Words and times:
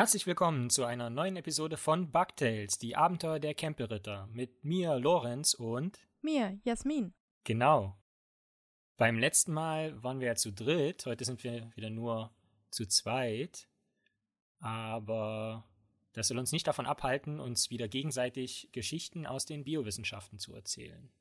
Herzlich 0.00 0.26
willkommen 0.26 0.70
zu 0.70 0.84
einer 0.84 1.10
neuen 1.10 1.36
Episode 1.36 1.76
von 1.76 2.10
Bugtails, 2.10 2.78
die 2.78 2.96
Abenteuer 2.96 3.38
der 3.38 3.54
Campelritter, 3.54 4.28
mit 4.32 4.64
mir, 4.64 4.98
Lorenz 4.98 5.52
und 5.52 5.98
mir, 6.22 6.58
Jasmin. 6.64 7.12
Genau. 7.44 8.00
Beim 8.96 9.18
letzten 9.18 9.52
Mal 9.52 10.02
waren 10.02 10.18
wir 10.18 10.28
ja 10.28 10.36
zu 10.36 10.54
dritt, 10.54 11.04
heute 11.04 11.26
sind 11.26 11.44
wir 11.44 11.70
wieder 11.76 11.90
nur 11.90 12.34
zu 12.70 12.86
zweit. 12.86 13.68
Aber 14.58 15.68
das 16.14 16.28
soll 16.28 16.38
uns 16.38 16.52
nicht 16.52 16.66
davon 16.66 16.86
abhalten, 16.86 17.38
uns 17.38 17.68
wieder 17.68 17.86
gegenseitig 17.86 18.70
Geschichten 18.72 19.26
aus 19.26 19.44
den 19.44 19.64
Biowissenschaften 19.64 20.38
zu 20.38 20.54
erzählen. 20.54 21.12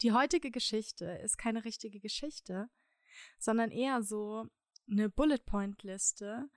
Die 0.00 0.10
heutige 0.10 0.50
Geschichte 0.50 1.04
ist 1.04 1.38
keine 1.38 1.64
richtige 1.64 2.00
Geschichte, 2.00 2.68
sondern 3.38 3.70
eher 3.70 4.02
so 4.02 4.48
eine 4.90 5.08
Bullet 5.08 5.46
Point 5.46 5.84
Liste, 5.84 6.50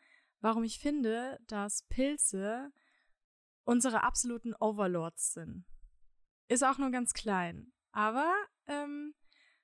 warum 0.46 0.64
ich 0.64 0.78
finde, 0.78 1.40
dass 1.48 1.82
Pilze 1.90 2.72
unsere 3.64 4.04
absoluten 4.04 4.54
Overlords 4.54 5.34
sind. 5.34 5.66
Ist 6.48 6.64
auch 6.64 6.78
nur 6.78 6.92
ganz 6.92 7.14
klein, 7.14 7.74
aber 7.92 8.32
ähm, 8.68 9.16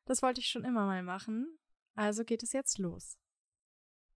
das 0.05 0.23
wollte 0.23 0.41
ich 0.41 0.47
schon 0.47 0.65
immer 0.65 0.87
mal 0.87 1.03
machen, 1.03 1.55
also 1.93 2.23
geht 2.23 2.41
es 2.41 2.51
jetzt 2.51 2.79
los. 2.79 3.19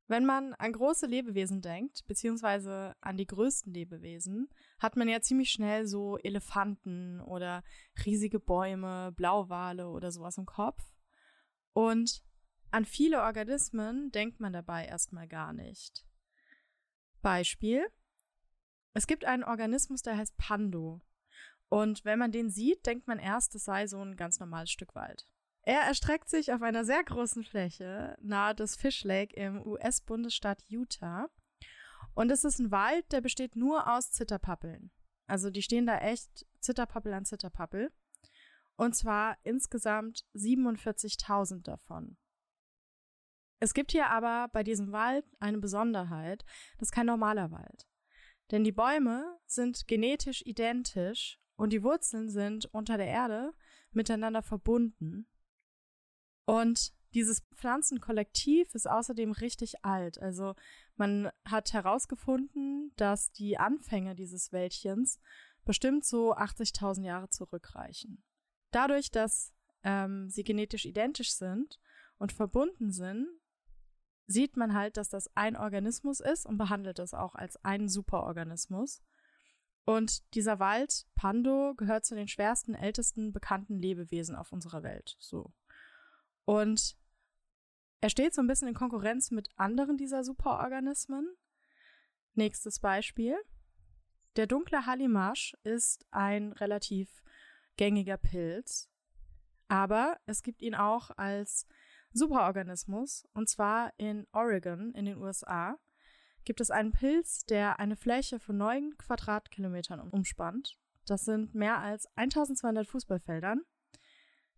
Wenn 0.08 0.26
man 0.26 0.56
an 0.56 0.74
große 0.74 1.06
Lebewesen 1.06 1.62
denkt, 1.62 2.04
beziehungsweise 2.08 2.96
an 3.00 3.16
die 3.16 3.28
größten 3.28 3.72
Lebewesen, 3.72 4.50
hat 4.80 4.96
man 4.96 5.08
ja 5.08 5.22
ziemlich 5.22 5.52
schnell 5.52 5.86
so 5.86 6.18
Elefanten 6.18 7.22
oder 7.22 7.64
riesige 8.08 8.40
Bäume, 8.40 9.12
Blauwale 9.12 9.88
oder 9.90 10.12
sowas 10.12 10.40
im 10.40 10.48
Kopf. 10.48 10.84
Und 11.74 12.24
an 12.72 12.86
viele 12.86 13.22
Organismen 13.22 14.10
denkt 14.10 14.40
man 14.40 14.52
dabei 14.52 14.86
erstmal 14.88 15.28
gar 15.28 15.54
nicht. 15.54 16.08
Beispiel. 17.26 17.88
Es 18.94 19.08
gibt 19.08 19.26
einen 19.26 19.44
Organismus, 19.44 20.04
der 20.04 20.16
heißt 20.16 20.38
Pando. 20.38 21.02
Und 21.70 22.06
wenn 22.06 22.20
man 22.20 22.32
den 22.32 22.52
sieht, 22.52 22.86
denkt 22.86 23.08
man 23.08 23.18
erst, 23.18 23.56
es 23.56 23.66
sei 23.66 23.88
so 23.88 24.00
ein 24.00 24.16
ganz 24.16 24.40
normales 24.40 24.70
Stück 24.70 24.94
Wald. 24.94 25.26
Er 25.64 25.82
erstreckt 25.82 26.30
sich 26.30 26.54
auf 26.54 26.62
einer 26.62 26.86
sehr 26.86 27.04
großen 27.04 27.44
Fläche 27.44 28.16
nahe 28.22 28.54
des 28.54 28.76
Fish 28.76 29.04
Lake 29.04 29.36
im 29.36 29.66
US-Bundesstaat 29.66 30.62
Utah. 30.68 31.28
Und 32.14 32.32
es 32.32 32.44
ist 32.44 32.60
ein 32.60 32.70
Wald, 32.70 33.12
der 33.12 33.22
besteht 33.22 33.56
nur 33.56 33.92
aus 33.92 34.12
Zitterpappeln. 34.12 34.92
Also 35.26 35.50
die 35.50 35.64
stehen 35.64 35.88
da 35.88 35.98
echt 35.98 36.46
Zitterpappel 36.60 37.12
an 37.12 37.26
Zitterpappel. 37.26 37.92
Und 38.76 38.96
zwar 38.96 39.40
insgesamt 39.42 40.26
47.000 40.36 41.64
davon. 41.64 42.18
Es 43.60 43.74
gibt 43.74 43.92
hier 43.92 44.08
aber 44.10 44.50
bei 44.52 44.64
diesem 44.64 44.92
Wald 44.92 45.26
eine 45.40 45.60
Besonderheit. 45.60 46.44
Das 46.78 46.90
ist 46.90 46.92
kein 46.92 47.06
normaler 47.06 47.52
Wald. 47.52 47.88
Denn 48.52 48.64
die 48.64 48.72
Bäume 48.72 49.40
sind 49.46 49.88
genetisch 49.88 50.44
identisch 50.46 51.40
und 51.56 51.74
die 51.74 51.84
Wurzeln 51.84 52.30
sind 52.30 52.66
unter 52.74 52.98
der 52.98 53.08
Erde 53.08 53.54
miteinander 53.92 54.44
verbunden. 54.44 55.28
Und 56.46 56.94
dieses 57.16 57.44
Pflanzenkollektiv 57.56 58.76
ist 58.76 58.90
außerdem 58.90 59.32
richtig 59.32 59.84
alt. 59.84 60.22
Also 60.22 60.54
man 60.96 61.32
hat 61.46 61.74
herausgefunden, 61.74 62.92
dass 62.98 63.32
die 63.32 63.58
Anfänge 63.58 64.16
dieses 64.16 64.52
Wäldchens 64.52 65.20
bestimmt 65.64 66.06
so 66.06 66.36
80.000 66.36 67.04
Jahre 67.04 67.30
zurückreichen. 67.30 68.24
Dadurch, 68.72 69.10
dass 69.10 69.54
ähm, 69.84 70.30
sie 70.30 70.44
genetisch 70.44 70.86
identisch 70.86 71.34
sind 71.34 71.80
und 72.18 72.34
verbunden 72.34 72.92
sind, 72.92 73.28
sieht 74.28 74.58
man 74.58 74.74
halt, 74.74 74.98
dass 74.98 75.10
das 75.10 75.30
ein 75.36 75.56
Organismus 75.56 76.20
ist 76.20 76.46
und 76.46 76.58
behandelt 76.58 77.00
es 77.00 77.14
auch 77.14 77.36
als 77.36 77.64
einen 77.64 77.90
Superorganismus. 77.90 79.02
Und 79.86 80.34
dieser 80.34 80.60
Wald, 80.60 81.06
Pando, 81.16 81.76
gehört 81.76 82.06
zu 82.06 82.16
den 82.16 82.28
schwersten, 82.28 82.74
ältesten 82.74 83.32
bekannten 83.32 83.78
Lebewesen 83.78 84.36
auf 84.36 84.52
unserer 84.52 84.82
Welt. 84.82 85.16
So. 85.20 85.54
Und 86.46 86.98
er 88.02 88.10
steht 88.10 88.34
so 88.34 88.42
ein 88.42 88.48
bisschen 88.48 88.68
in 88.68 88.74
Konkurrenz 88.74 89.32
mit 89.32 89.50
anderen 89.56 89.98
dieser 89.98 90.24
Superorganismen. 90.24 91.28
Nächstes 92.34 92.80
Beispiel. 92.80 93.38
Der 94.36 94.48
dunkle 94.48 94.86
Hallimasch 94.86 95.56
ist 95.64 96.06
ein 96.12 96.52
relativ 96.52 97.24
gängiger 97.78 98.18
Pilz, 98.18 98.90
aber 99.68 100.18
es 100.26 100.44
gibt 100.44 100.62
ihn 100.62 100.76
auch 100.76 101.12
als 101.12 101.68
Superorganismus, 102.16 103.28
und 103.34 103.50
zwar 103.50 103.92
in 103.98 104.26
Oregon 104.32 104.94
in 104.94 105.06
den 105.06 105.18
USA, 105.18 105.78
gibt 106.46 106.62
es 106.62 106.72
einen 106.72 106.94
Pilz, 106.94 107.46
der 107.46 107.80
eine 107.80 107.98
Fläche 107.98 108.40
von 108.40 108.58
neun 108.58 108.98
Quadratkilometern 108.98 110.00
umspannt. 110.00 110.78
Das 111.06 111.26
sind 111.26 111.54
mehr 111.54 111.80
als 111.80 112.08
1200 112.16 112.88
Fußballfeldern. 112.88 113.62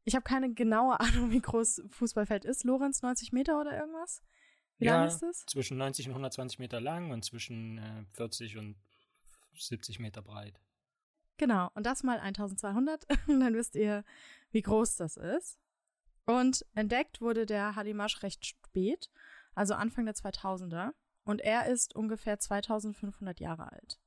Ich 0.04 0.14
habe 0.14 0.24
keine 0.24 0.54
genaue 0.54 1.00
Ahnung, 1.00 1.32
wie 1.32 1.42
groß 1.42 1.82
Fußballfeld 1.90 2.46
ist. 2.46 2.64
Lorenz, 2.64 3.02
90 3.02 3.32
Meter 3.34 3.60
oder 3.60 3.76
irgendwas? 3.76 4.22
Wie 4.78 4.86
ja, 4.86 4.98
lang 4.98 5.08
ist 5.08 5.24
es? 5.24 5.46
Zwischen 5.48 5.78
90 5.78 6.08
und 6.08 6.12
120 6.12 6.60
Meter 6.60 6.80
lang 6.80 7.10
und 7.10 7.26
zwischen 7.26 7.80
äh, 7.80 8.06
40 8.14 8.58
und 8.58 8.78
70 9.56 9.98
Meter 9.98 10.22
breit. 10.22 10.62
Genau, 11.38 11.72
und 11.74 11.88
das 11.88 12.04
mal 12.04 12.20
1200. 12.20 13.08
dann 13.28 13.56
wisst 13.56 13.76
ihr, 13.76 14.04
wie 14.52 14.62
groß 14.62 14.98
das 14.98 15.18
ist. 15.18 15.58
Und 16.28 16.66
entdeckt 16.76 17.22
wurde 17.22 17.46
der 17.46 17.76
Halimasch 17.76 18.22
recht 18.22 18.46
spät, 18.46 19.10
also 19.56 19.74
Anfang 19.74 20.06
der 20.06 20.14
2000er. 20.14 20.92
Und 21.24 21.42
er 21.42 21.68
ist 21.68 21.96
ungefähr 21.96 22.38
2500 22.38 23.40
Jahre 23.40 23.72
alt. 23.72 24.00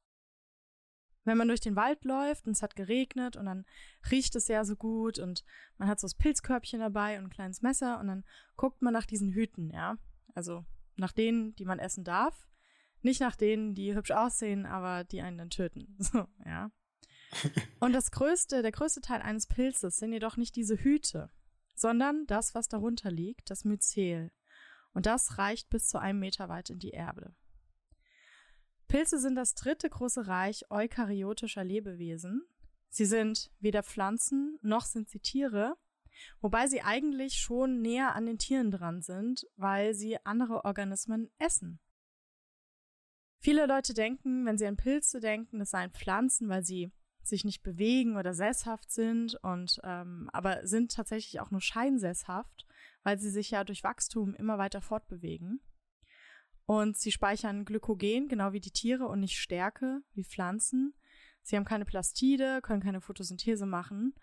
Wenn 1.24 1.38
man 1.38 1.48
durch 1.48 1.60
den 1.60 1.76
Wald 1.76 2.04
läuft 2.04 2.46
und 2.46 2.52
es 2.52 2.62
hat 2.62 2.76
geregnet 2.76 3.36
und 3.36 3.46
dann 3.46 3.64
riecht 4.10 4.36
es 4.36 4.48
ja 4.48 4.64
so 4.64 4.76
gut 4.76 5.18
und 5.18 5.44
man 5.76 5.88
hat 5.88 5.98
so 6.00 6.06
das 6.06 6.14
Pilzkörbchen 6.14 6.80
dabei 6.80 7.18
und 7.18 7.24
ein 7.24 7.30
kleines 7.30 7.62
Messer 7.62 7.98
und 8.00 8.06
dann 8.06 8.24
guckt 8.56 8.80
man 8.80 8.92
nach 8.92 9.06
diesen 9.06 9.32
Hüten, 9.32 9.70
ja. 9.70 9.96
Also 10.34 10.64
nach 10.96 11.12
denen, 11.12 11.54
die 11.56 11.64
man 11.64 11.78
essen 11.78 12.04
darf. 12.04 12.48
Nicht 13.02 13.20
nach 13.20 13.36
denen, 13.36 13.74
die 13.74 13.94
hübsch 13.94 14.10
aussehen, 14.10 14.66
aber 14.66 15.04
die 15.04 15.22
einen 15.22 15.38
dann 15.38 15.50
töten. 15.50 15.96
So, 15.98 16.26
ja. 16.44 16.70
Und 17.80 17.92
das 17.92 18.10
größte, 18.10 18.60
der 18.60 18.72
größte 18.72 19.00
Teil 19.00 19.22
eines 19.22 19.46
Pilzes 19.46 19.96
sind 19.96 20.12
jedoch 20.12 20.36
nicht 20.36 20.56
diese 20.56 20.76
Hüte, 20.76 21.30
sondern 21.80 22.26
das, 22.26 22.54
was 22.54 22.68
darunter 22.68 23.10
liegt, 23.10 23.50
das 23.50 23.64
Myzel. 23.64 24.30
Und 24.92 25.06
das 25.06 25.38
reicht 25.38 25.70
bis 25.70 25.88
zu 25.88 25.98
einem 25.98 26.18
Meter 26.20 26.48
weit 26.48 26.70
in 26.70 26.78
die 26.78 26.90
Erde. 26.90 27.34
Pilze 28.88 29.18
sind 29.18 29.36
das 29.36 29.54
dritte 29.54 29.88
große 29.88 30.26
Reich 30.26 30.70
eukaryotischer 30.70 31.64
Lebewesen. 31.64 32.42
Sie 32.88 33.06
sind 33.06 33.50
weder 33.60 33.82
Pflanzen 33.82 34.58
noch 34.62 34.84
sind 34.84 35.08
sie 35.08 35.20
Tiere, 35.20 35.76
wobei 36.40 36.66
sie 36.66 36.82
eigentlich 36.82 37.34
schon 37.34 37.80
näher 37.80 38.14
an 38.16 38.26
den 38.26 38.38
Tieren 38.38 38.72
dran 38.72 39.00
sind, 39.00 39.46
weil 39.56 39.94
sie 39.94 40.18
andere 40.26 40.64
Organismen 40.64 41.30
essen. 41.38 41.78
Viele 43.38 43.66
Leute 43.66 43.94
denken, 43.94 44.44
wenn 44.44 44.58
sie 44.58 44.66
an 44.66 44.76
Pilze 44.76 45.20
denken, 45.20 45.60
es 45.60 45.70
seien 45.70 45.92
Pflanzen, 45.92 46.48
weil 46.48 46.64
sie 46.64 46.92
sich 47.26 47.44
nicht 47.44 47.62
bewegen 47.62 48.16
oder 48.16 48.34
sesshaft 48.34 48.90
sind 48.90 49.36
und 49.42 49.80
ähm, 49.84 50.28
aber 50.32 50.66
sind 50.66 50.92
tatsächlich 50.92 51.40
auch 51.40 51.50
nur 51.50 51.60
scheinsesshaft, 51.60 52.66
weil 53.02 53.18
sie 53.18 53.30
sich 53.30 53.50
ja 53.50 53.64
durch 53.64 53.84
Wachstum 53.84 54.34
immer 54.34 54.58
weiter 54.58 54.80
fortbewegen. 54.80 55.60
Und 56.66 56.96
sie 56.96 57.10
speichern 57.10 57.64
Glykogen, 57.64 58.28
genau 58.28 58.52
wie 58.52 58.60
die 58.60 58.70
Tiere, 58.70 59.06
und 59.06 59.20
nicht 59.20 59.38
Stärke, 59.38 60.02
wie 60.12 60.24
Pflanzen. 60.24 60.94
Sie 61.42 61.56
haben 61.56 61.64
keine 61.64 61.84
Plastide, 61.84 62.60
können 62.62 62.82
keine 62.82 63.00
Photosynthese 63.00 63.66
machen, 63.66 64.14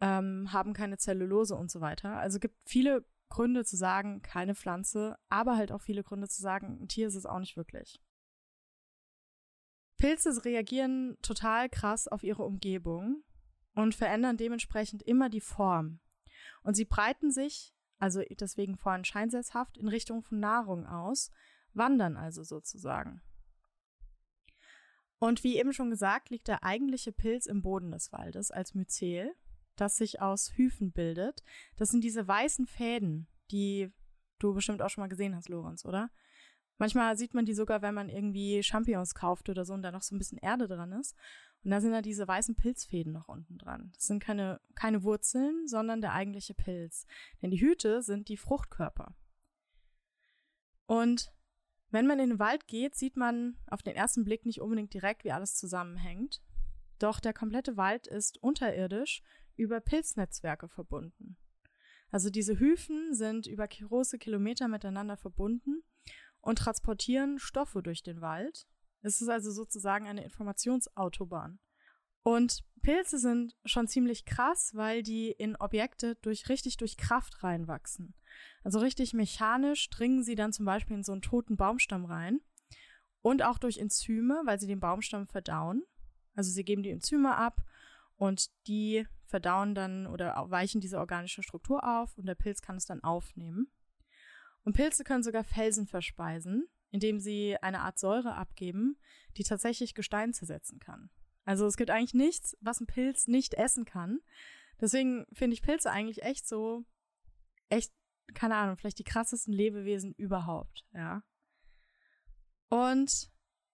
ähm, 0.00 0.52
haben 0.52 0.72
keine 0.72 0.98
Zellulose 0.98 1.56
und 1.56 1.70
so 1.70 1.80
weiter. 1.80 2.16
Also 2.16 2.38
gibt 2.38 2.56
viele 2.64 3.04
Gründe 3.28 3.64
zu 3.64 3.76
sagen, 3.76 4.22
keine 4.22 4.54
Pflanze, 4.54 5.16
aber 5.28 5.56
halt 5.56 5.72
auch 5.72 5.80
viele 5.80 6.04
Gründe 6.04 6.28
zu 6.28 6.40
sagen, 6.40 6.78
ein 6.80 6.88
Tier 6.88 7.08
ist 7.08 7.14
es 7.14 7.26
auch 7.26 7.38
nicht 7.38 7.56
wirklich. 7.56 8.00
Pilze 10.00 10.44
reagieren 10.46 11.18
total 11.20 11.68
krass 11.68 12.08
auf 12.08 12.22
ihre 12.22 12.42
Umgebung 12.42 13.22
und 13.74 13.94
verändern 13.94 14.38
dementsprechend 14.38 15.02
immer 15.02 15.28
die 15.28 15.42
Form. 15.42 16.00
Und 16.62 16.74
sie 16.74 16.86
breiten 16.86 17.30
sich, 17.30 17.74
also 17.98 18.22
deswegen 18.22 18.78
vorhin 18.78 19.04
scheinsesshaft, 19.04 19.76
in 19.76 19.88
Richtung 19.88 20.22
von 20.22 20.40
Nahrung 20.40 20.86
aus, 20.86 21.30
wandern 21.74 22.16
also 22.16 22.42
sozusagen. 22.42 23.20
Und 25.18 25.44
wie 25.44 25.58
eben 25.58 25.74
schon 25.74 25.90
gesagt, 25.90 26.30
liegt 26.30 26.48
der 26.48 26.64
eigentliche 26.64 27.12
Pilz 27.12 27.44
im 27.44 27.60
Boden 27.60 27.90
des 27.90 28.10
Waldes 28.10 28.50
als 28.50 28.74
Myzel, 28.74 29.34
das 29.76 29.98
sich 29.98 30.22
aus 30.22 30.56
Hyphen 30.56 30.92
bildet. 30.92 31.42
Das 31.76 31.90
sind 31.90 32.02
diese 32.02 32.26
weißen 32.26 32.66
Fäden, 32.66 33.28
die 33.50 33.92
du 34.38 34.54
bestimmt 34.54 34.80
auch 34.80 34.88
schon 34.88 35.02
mal 35.02 35.08
gesehen 35.08 35.36
hast, 35.36 35.50
Lorenz, 35.50 35.84
oder? 35.84 36.10
Manchmal 36.80 37.14
sieht 37.18 37.34
man 37.34 37.44
die 37.44 37.52
sogar, 37.52 37.82
wenn 37.82 37.92
man 37.92 38.08
irgendwie 38.08 38.62
Champignons 38.62 39.14
kauft 39.14 39.50
oder 39.50 39.66
so 39.66 39.74
und 39.74 39.82
da 39.82 39.92
noch 39.92 40.00
so 40.00 40.14
ein 40.14 40.18
bisschen 40.18 40.38
Erde 40.38 40.66
dran 40.66 40.92
ist. 40.92 41.14
Und 41.62 41.72
da 41.72 41.80
sind 41.82 41.92
da 41.92 42.00
diese 42.00 42.26
weißen 42.26 42.54
Pilzfäden 42.54 43.12
noch 43.12 43.28
unten 43.28 43.58
dran. 43.58 43.90
Das 43.94 44.06
sind 44.06 44.22
keine, 44.22 44.62
keine 44.74 45.02
Wurzeln, 45.02 45.68
sondern 45.68 46.00
der 46.00 46.14
eigentliche 46.14 46.54
Pilz. 46.54 47.06
Denn 47.42 47.50
die 47.50 47.60
Hüte 47.60 48.00
sind 48.00 48.30
die 48.30 48.38
Fruchtkörper. 48.38 49.14
Und 50.86 51.30
Wenn 51.90 52.06
man 52.06 52.18
in 52.18 52.30
den 52.30 52.38
Wald 52.38 52.66
geht, 52.66 52.94
sieht 52.94 53.16
man 53.16 53.58
auf 53.66 53.82
den 53.82 53.96
ersten 53.96 54.24
Blick 54.24 54.46
nicht 54.46 54.60
unbedingt 54.60 54.94
direkt, 54.94 55.24
wie 55.24 55.32
alles 55.32 55.56
zusammenhängt. 55.56 56.40
Doch 56.98 57.20
der 57.20 57.34
komplette 57.34 57.76
Wald 57.76 58.06
ist 58.06 58.38
unterirdisch 58.42 59.22
über 59.56 59.80
Pilznetzwerke 59.80 60.68
verbunden. 60.68 61.36
Also 62.10 62.30
diese 62.30 62.58
Hyphen 62.58 63.12
sind 63.12 63.46
über 63.46 63.66
große 63.66 64.18
Kilometer 64.18 64.68
miteinander 64.68 65.16
verbunden 65.16 65.82
und 66.40 66.58
transportieren 66.58 67.38
Stoffe 67.38 67.82
durch 67.82 68.02
den 68.02 68.20
Wald. 68.20 68.66
Es 69.02 69.20
ist 69.20 69.28
also 69.28 69.50
sozusagen 69.50 70.06
eine 70.06 70.24
Informationsautobahn. 70.24 71.58
Und 72.22 72.64
Pilze 72.82 73.18
sind 73.18 73.56
schon 73.64 73.88
ziemlich 73.88 74.24
krass, 74.24 74.72
weil 74.74 75.02
die 75.02 75.30
in 75.30 75.56
Objekte 75.56 76.16
durch 76.16 76.48
richtig 76.48 76.76
durch 76.76 76.96
Kraft 76.96 77.42
reinwachsen. 77.42 78.14
Also 78.62 78.78
richtig 78.78 79.14
mechanisch 79.14 79.88
dringen 79.90 80.22
sie 80.22 80.34
dann 80.34 80.52
zum 80.52 80.66
Beispiel 80.66 80.96
in 80.96 81.02
so 81.02 81.12
einen 81.12 81.22
toten 81.22 81.56
Baumstamm 81.56 82.04
rein. 82.04 82.40
Und 83.22 83.42
auch 83.42 83.58
durch 83.58 83.78
Enzyme, 83.78 84.42
weil 84.44 84.58
sie 84.58 84.66
den 84.66 84.80
Baumstamm 84.80 85.26
verdauen. 85.26 85.82
Also 86.34 86.50
sie 86.50 86.64
geben 86.64 86.82
die 86.82 86.90
Enzyme 86.90 87.36
ab 87.36 87.62
und 88.16 88.50
die 88.66 89.06
verdauen 89.26 89.74
dann 89.74 90.06
oder 90.06 90.34
weichen 90.48 90.80
diese 90.80 90.98
organische 90.98 91.42
Struktur 91.42 91.84
auf 91.84 92.16
und 92.16 92.26
der 92.26 92.34
Pilz 92.34 92.62
kann 92.62 92.76
es 92.76 92.86
dann 92.86 93.02
aufnehmen. 93.02 93.70
Und 94.64 94.74
Pilze 94.74 95.04
können 95.04 95.22
sogar 95.22 95.44
Felsen 95.44 95.86
verspeisen, 95.86 96.68
indem 96.90 97.20
sie 97.20 97.56
eine 97.60 97.80
Art 97.80 97.98
Säure 97.98 98.34
abgeben, 98.34 98.98
die 99.36 99.44
tatsächlich 99.44 99.94
Gestein 99.94 100.32
zersetzen 100.32 100.78
kann. 100.78 101.10
Also 101.44 101.66
es 101.66 101.76
gibt 101.76 101.90
eigentlich 101.90 102.14
nichts, 102.14 102.56
was 102.60 102.80
ein 102.80 102.86
Pilz 102.86 103.26
nicht 103.26 103.54
essen 103.54 103.84
kann. 103.84 104.20
Deswegen 104.80 105.26
finde 105.32 105.54
ich 105.54 105.62
Pilze 105.62 105.90
eigentlich 105.90 106.22
echt 106.22 106.46
so, 106.46 106.84
echt, 107.68 107.92
keine 108.34 108.56
Ahnung, 108.56 108.76
vielleicht 108.76 108.98
die 108.98 109.04
krassesten 109.04 109.52
Lebewesen 109.52 110.14
überhaupt, 110.14 110.86
ja. 110.92 111.22
Und 112.68 113.30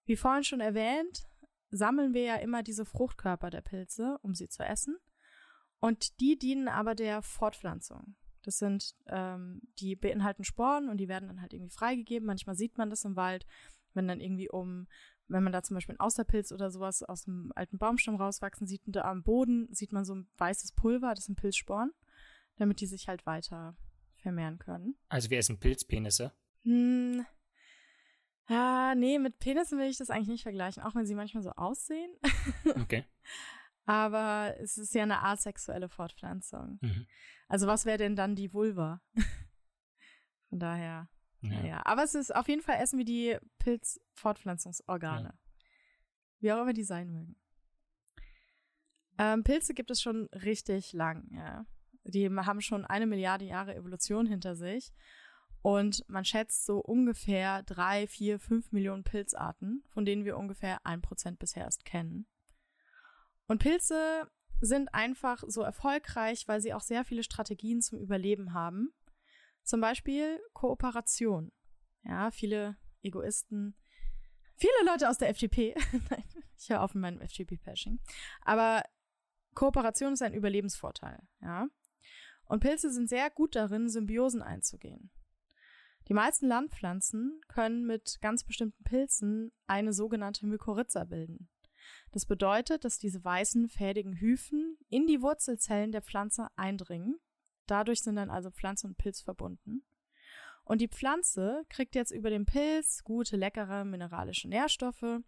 wie 0.07 0.17
vorhin 0.17 0.45
schon 0.45 0.61
erwähnt, 0.61 1.27
sammeln 1.71 2.15
wir 2.15 2.23
ja 2.23 2.37
immer 2.37 2.63
diese 2.63 2.85
Fruchtkörper 2.85 3.51
der 3.51 3.61
Pilze, 3.61 4.19
um 4.23 4.35
sie 4.35 4.49
zu 4.49 4.65
essen. 4.65 4.97
Und 5.81 6.21
die 6.21 6.39
dienen 6.39 6.69
aber 6.69 6.95
der 6.95 7.23
Fortpflanzung. 7.23 8.17
Das 8.47 8.59
sind, 8.59 8.95
ähm, 9.09 9.61
die 9.79 9.97
beinhalten 9.97 10.45
Sporen 10.45 10.89
und 10.89 10.99
die 10.99 11.09
werden 11.09 11.29
dann 11.29 11.41
halt 11.43 11.53
irgendwie 11.53 11.75
freigegeben. 11.75 12.27
Manchmal 12.27 12.57
sieht 12.57 12.79
man 12.79 12.89
das 12.89 13.05
im 13.05 13.17
Wald, 13.17 13.47
wenn 13.93 14.09
dann 14.09 14.21
irgendwie 14.21 14.49
um, 14.49 14.87
wenn 15.29 15.43
man 15.43 15.53
da 15.53 15.63
zum 15.63 15.75
Beispiel 15.75 15.95
einen 15.95 16.01
Austerpilz 16.01 16.53
oder 16.53 16.71
sowas 16.71 17.03
aus 17.03 17.25
dem 17.25 17.53
alten 17.55 17.77
Baumstamm 17.77 18.17
rauswachsen 18.17 18.67
sieht, 18.67 18.87
und 18.87 18.97
da 18.97 19.03
am 19.03 19.23
Boden 19.23 19.69
sieht 19.73 19.93
man 19.93 20.05
so 20.05 20.15
ein 20.15 20.29
weißes 20.39 20.73
Pulver, 20.73 21.15
das 21.15 21.25
sind 21.25 21.39
Pilzsporen, 21.39 21.93
damit 22.57 22.81
die 22.81 22.87
sich 22.87 23.09
halt 23.09 23.27
weiter 23.27 23.77
vermehren 24.17 24.59
können. 24.59 24.97
Also 25.09 25.29
wir 25.29 25.39
essen 25.39 25.59
Pilzpenisse? 25.59 26.33
Hm, 26.63 27.27
ja, 28.49 28.95
nee, 28.95 29.19
mit 29.19 29.39
Penissen 29.39 29.79
will 29.79 29.89
ich 29.89 29.99
das 29.99 30.11
eigentlich 30.11 30.29
nicht 30.29 30.43
vergleichen, 30.43 30.83
auch 30.83 30.95
wenn 30.95 31.07
sie 31.07 31.15
manchmal 31.15 31.43
so 31.43 31.51
aussehen. 31.51 32.11
Okay. 32.77 33.05
Aber 33.87 34.55
es 34.61 34.79
ist 34.79 34.95
ja 34.95 35.05
eine 35.05 35.23
asexuelle 35.23 35.89
Fortpflanzung. 35.89 36.79
Mhm. 36.81 37.07
Also 37.49 37.67
was 37.67 37.87
wäre 37.87 37.99
denn 37.99 38.17
dann 38.17 38.35
die 38.35 38.53
Vulva? 38.53 39.01
Von 40.49 40.59
daher, 40.59 41.09
ja. 41.41 41.51
naja. 41.51 41.83
Aber 41.85 42.03
es 42.03 42.15
ist 42.15 42.35
auf 42.35 42.49
jeden 42.49 42.63
Fall 42.63 42.77
essen 42.81 42.99
wir 42.99 43.05
die 43.05 43.37
Pilzfortpflanzungsorgane. 43.59 45.29
Ja. 45.29 45.39
Wie 46.41 46.53
auch 46.53 46.63
immer 46.63 46.73
die 46.73 46.85
sein 46.85 47.11
mögen. 47.11 47.37
Ähm, 49.19 49.45
Pilze 49.45 49.75
gibt 49.75 49.91
es 49.91 50.03
schon 50.03 50.27
richtig 50.27 50.93
lang, 50.93 51.29
ja. 51.33 51.65
Die 52.05 52.29
haben 52.29 52.61
schon 52.61 52.85
eine 52.85 53.07
Milliarde 53.07 53.45
Jahre 53.45 53.75
Evolution 53.75 54.27
hinter 54.27 54.55
sich. 54.55 54.93
Und 55.63 56.05
man 56.09 56.25
schätzt 56.25 56.65
so 56.65 56.79
ungefähr 56.79 57.65
drei, 57.65 58.07
vier, 58.07 58.39
fünf 58.39 58.71
Millionen 58.71 59.03
Pilzarten, 59.03 59.83
von 59.89 60.05
denen 60.05 60.25
wir 60.25 60.37
ungefähr 60.37 60.79
ein 60.87 61.03
Prozent 61.03 61.41
bisher 61.41 61.65
erst 61.65 61.85
kennen. 61.85 62.29
Und 63.49 63.59
Pilze 63.59 64.31
sind 64.61 64.93
einfach 64.95 65.43
so 65.47 65.63
erfolgreich, 65.63 66.49
weil 66.49 66.61
sie 66.61 66.75
auch 66.75 66.81
sehr 66.81 67.05
viele 67.05 67.23
Strategien 67.23 67.81
zum 67.83 67.99
Überleben 67.99 68.55
haben. 68.55 68.93
Zum 69.63 69.81
Beispiel 69.81 70.41
Kooperation. 70.53 71.53
Ja, 72.03 72.31
viele 72.31 72.77
Egoisten, 73.03 73.77
viele 74.57 74.85
Leute 74.85 75.09
aus 75.09 75.19
der 75.19 75.29
FDP. 75.29 75.75
Ich 76.59 76.71
höre 76.71 76.81
auf 76.81 76.95
in 76.95 77.03
meinem 77.03 77.21
FDP-Pashing. 77.21 78.01
Aber 78.41 78.83
Kooperation 79.55 80.15
ist 80.15 80.23
ein 80.23 80.33
Überlebensvorteil, 80.33 81.21
ja. 81.43 81.69
Und 82.47 82.61
Pilze 82.61 82.91
sind 82.91 83.11
sehr 83.11 83.29
gut 83.29 83.55
darin, 83.57 83.91
Symbiosen 83.91 84.41
einzugehen. 84.41 85.11
Die 86.09 86.15
meisten 86.15 86.47
Landpflanzen 86.47 87.41
können 87.49 87.85
mit 87.85 88.21
ganz 88.21 88.45
bestimmten 88.45 88.85
Pilzen 88.85 89.53
eine 89.67 89.93
sogenannte 89.93 90.47
Mykorrhiza 90.47 91.05
bilden. 91.05 91.51
Das 92.13 92.27
bedeutet, 92.27 92.85
dass 92.85 92.99
diese 92.99 93.25
weißen, 93.25 93.69
fädigen 93.69 94.21
Hyphen 94.21 94.79
in 94.89 95.07
die 95.07 95.23
Wurzelzellen 95.23 95.93
der 95.93 96.03
Pflanze 96.03 96.49
eindringen. 96.57 97.19
Dadurch 97.67 98.03
sind 98.03 98.17
dann 98.17 98.31
also 98.31 98.51
Pflanze 98.51 98.87
und 98.87 98.97
Pilz 98.97 99.21
verbunden. 99.21 99.85
Und 100.65 100.81
die 100.81 100.89
Pflanze 100.89 101.65
kriegt 101.69 101.95
jetzt 101.95 102.11
über 102.11 102.31
den 102.31 102.45
Pilz 102.45 103.05
gute, 103.05 103.37
leckere 103.37 103.85
mineralische 103.85 104.49
Nährstoffe. 104.49 105.21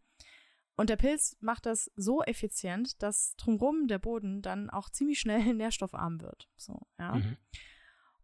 Und 0.77 0.91
der 0.91 0.97
Pilz 0.97 1.37
macht 1.41 1.67
das 1.67 1.91
so 1.97 2.23
effizient, 2.23 3.03
dass 3.03 3.35
drumherum 3.37 3.89
der 3.89 3.99
Boden 3.99 4.43
dann 4.43 4.71
auch 4.71 4.91
ziemlich 4.91 5.19
schnell 5.19 5.43
nährstoffarm 5.55 6.21
wird. 6.21 6.49
So, 6.57 6.87
ja. 6.99 7.17
Mhm. 7.17 7.37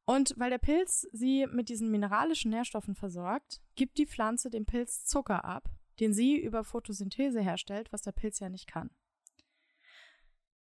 Und 0.04 0.34
weil 0.36 0.50
der 0.50 0.58
Pilz 0.58 1.06
sie 1.12 1.46
mit 1.46 1.68
diesen 1.68 1.90
mineralischen 1.90 2.50
Nährstoffen 2.50 2.94
versorgt, 2.94 3.62
gibt 3.74 3.98
die 3.98 4.06
Pflanze 4.06 4.50
dem 4.50 4.66
Pilz 4.66 5.04
Zucker 5.04 5.44
ab, 5.44 5.68
den 6.00 6.12
sie 6.12 6.36
über 6.36 6.64
Photosynthese 6.64 7.40
herstellt, 7.40 7.92
was 7.92 8.02
der 8.02 8.12
Pilz 8.12 8.40
ja 8.40 8.48
nicht 8.48 8.66
kann. 8.66 8.90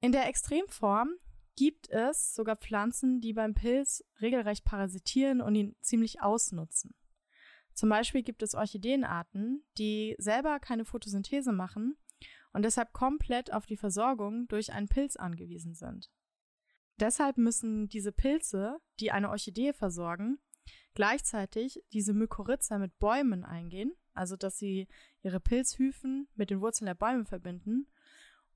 In 0.01 0.13
der 0.13 0.29
Extremform 0.29 1.11
gibt 1.57 1.91
es 1.91 2.35
sogar 2.35 2.57
Pflanzen, 2.57 3.21
die 3.21 3.33
beim 3.33 3.55
Pilz 3.55 4.05
regelrecht 4.21 4.65
parasitieren 4.65 5.41
und 5.41 5.55
ihn 5.57 5.77
ziemlich 5.81 6.23
ausnutzen. 6.23 6.95
Zum 7.75 7.89
Beispiel 7.89 8.23
gibt 8.23 8.43
es 8.43 8.55
Orchideenarten, 8.55 9.65
die 9.77 10.15
selber 10.19 10.61
keine 10.61 10.85
Photosynthese 10.85 11.53
machen 11.53 11.97
und 12.53 12.65
deshalb 12.65 12.93
komplett 12.93 13.53
auf 13.53 13.67
die 13.67 13.77
Versorgung 13.77 14.47
durch 14.49 14.73
einen 14.73 14.89
Pilz 14.89 15.17
angewiesen 15.17 15.75
sind. 15.75 16.11
Deshalb 17.01 17.39
müssen 17.39 17.89
diese 17.89 18.13
Pilze, 18.13 18.79
die 19.01 19.11
eine 19.11 19.31
Orchidee 19.31 19.73
versorgen, 19.73 20.39
gleichzeitig 20.95 21.83
diese 21.93 22.13
Mykorrhiza 22.13 22.79
mit 22.79 22.99
Bäumen 22.99 23.45
eingehen, 23.45 23.93
also 24.19 24.37
dass 24.37 24.59
sie 24.59 24.89
ihre 25.23 25.41
Pilzhyphen 25.41 26.29
mit 26.35 26.51
den 26.51 26.61
Wurzeln 26.61 26.87
der 26.87 26.95
Bäume 26.95 27.25
verbinden, 27.25 27.87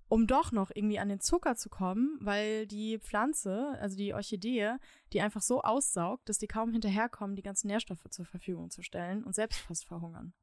um 0.09 0.27
doch 0.27 0.53
noch 0.53 0.71
irgendwie 0.75 0.99
an 0.99 1.09
den 1.09 1.21
Zucker 1.21 1.57
zu 1.57 1.71
kommen, 1.71 2.19
weil 2.21 2.67
die 2.67 2.99
Pflanze, 2.99 3.79
also 3.81 3.97
die 3.97 4.13
Orchidee, 4.13 4.77
die 5.13 5.23
einfach 5.23 5.41
so 5.41 5.63
aussaugt, 5.63 6.29
dass 6.29 6.37
die 6.37 6.49
kaum 6.49 6.71
hinterherkommen, 6.73 7.37
die 7.37 7.43
ganzen 7.43 7.69
Nährstoffe 7.69 8.05
zur 8.11 8.27
Verfügung 8.27 8.71
zu 8.71 8.83
stellen 8.83 9.25
und 9.25 9.35
selbst 9.35 9.61
fast 9.61 9.87
verhungern. 9.87 10.35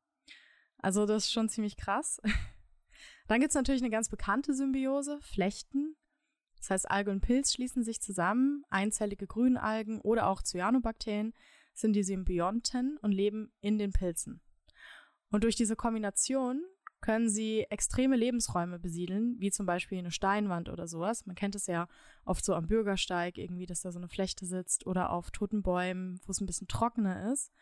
Also 0.79 1.05
das 1.05 1.25
ist 1.25 1.31
schon 1.31 1.49
ziemlich 1.49 1.77
krass. 1.77 2.19
Dann 3.27 3.41
gibt 3.41 3.51
es 3.51 3.55
natürlich 3.55 3.81
eine 3.81 3.91
ganz 3.91 4.09
bekannte 4.09 4.53
Symbiose, 4.53 5.19
Flechten. 5.21 5.95
Das 6.57 6.71
heißt, 6.71 6.89
Alge 6.89 7.11
und 7.11 7.21
Pilz 7.21 7.53
schließen 7.53 7.83
sich 7.83 8.01
zusammen. 8.01 8.63
Einzellige 8.69 9.27
Grünalgen 9.27 10.01
oder 10.01 10.27
auch 10.27 10.41
Cyanobakterien 10.41 11.33
sind 11.73 11.93
die 11.93 12.03
Symbionten 12.03 12.97
und 12.97 13.11
leben 13.11 13.51
in 13.61 13.77
den 13.77 13.91
Pilzen. 13.91 14.41
Und 15.31 15.43
durch 15.43 15.55
diese 15.55 15.75
Kombination 15.75 16.63
können 17.01 17.29
sie 17.29 17.65
extreme 17.69 18.15
Lebensräume 18.15 18.77
besiedeln, 18.77 19.35
wie 19.39 19.51
zum 19.51 19.65
Beispiel 19.65 19.99
eine 19.99 20.11
Steinwand 20.11 20.69
oder 20.69 20.87
sowas. 20.87 21.25
Man 21.25 21.35
kennt 21.35 21.55
es 21.55 21.67
ja 21.67 21.87
oft 22.25 22.43
so 22.43 22.53
am 22.53 22.67
Bürgersteig 22.67 23.37
irgendwie, 23.37 23.65
dass 23.65 23.81
da 23.81 23.91
so 23.91 23.99
eine 23.99 24.09
Flechte 24.09 24.45
sitzt 24.45 24.85
oder 24.85 25.11
auf 25.11 25.31
toten 25.31 25.61
Bäumen, 25.61 26.19
wo 26.25 26.31
es 26.31 26.41
ein 26.41 26.45
bisschen 26.45 26.67
trockener 26.67 27.31
ist, 27.31 27.53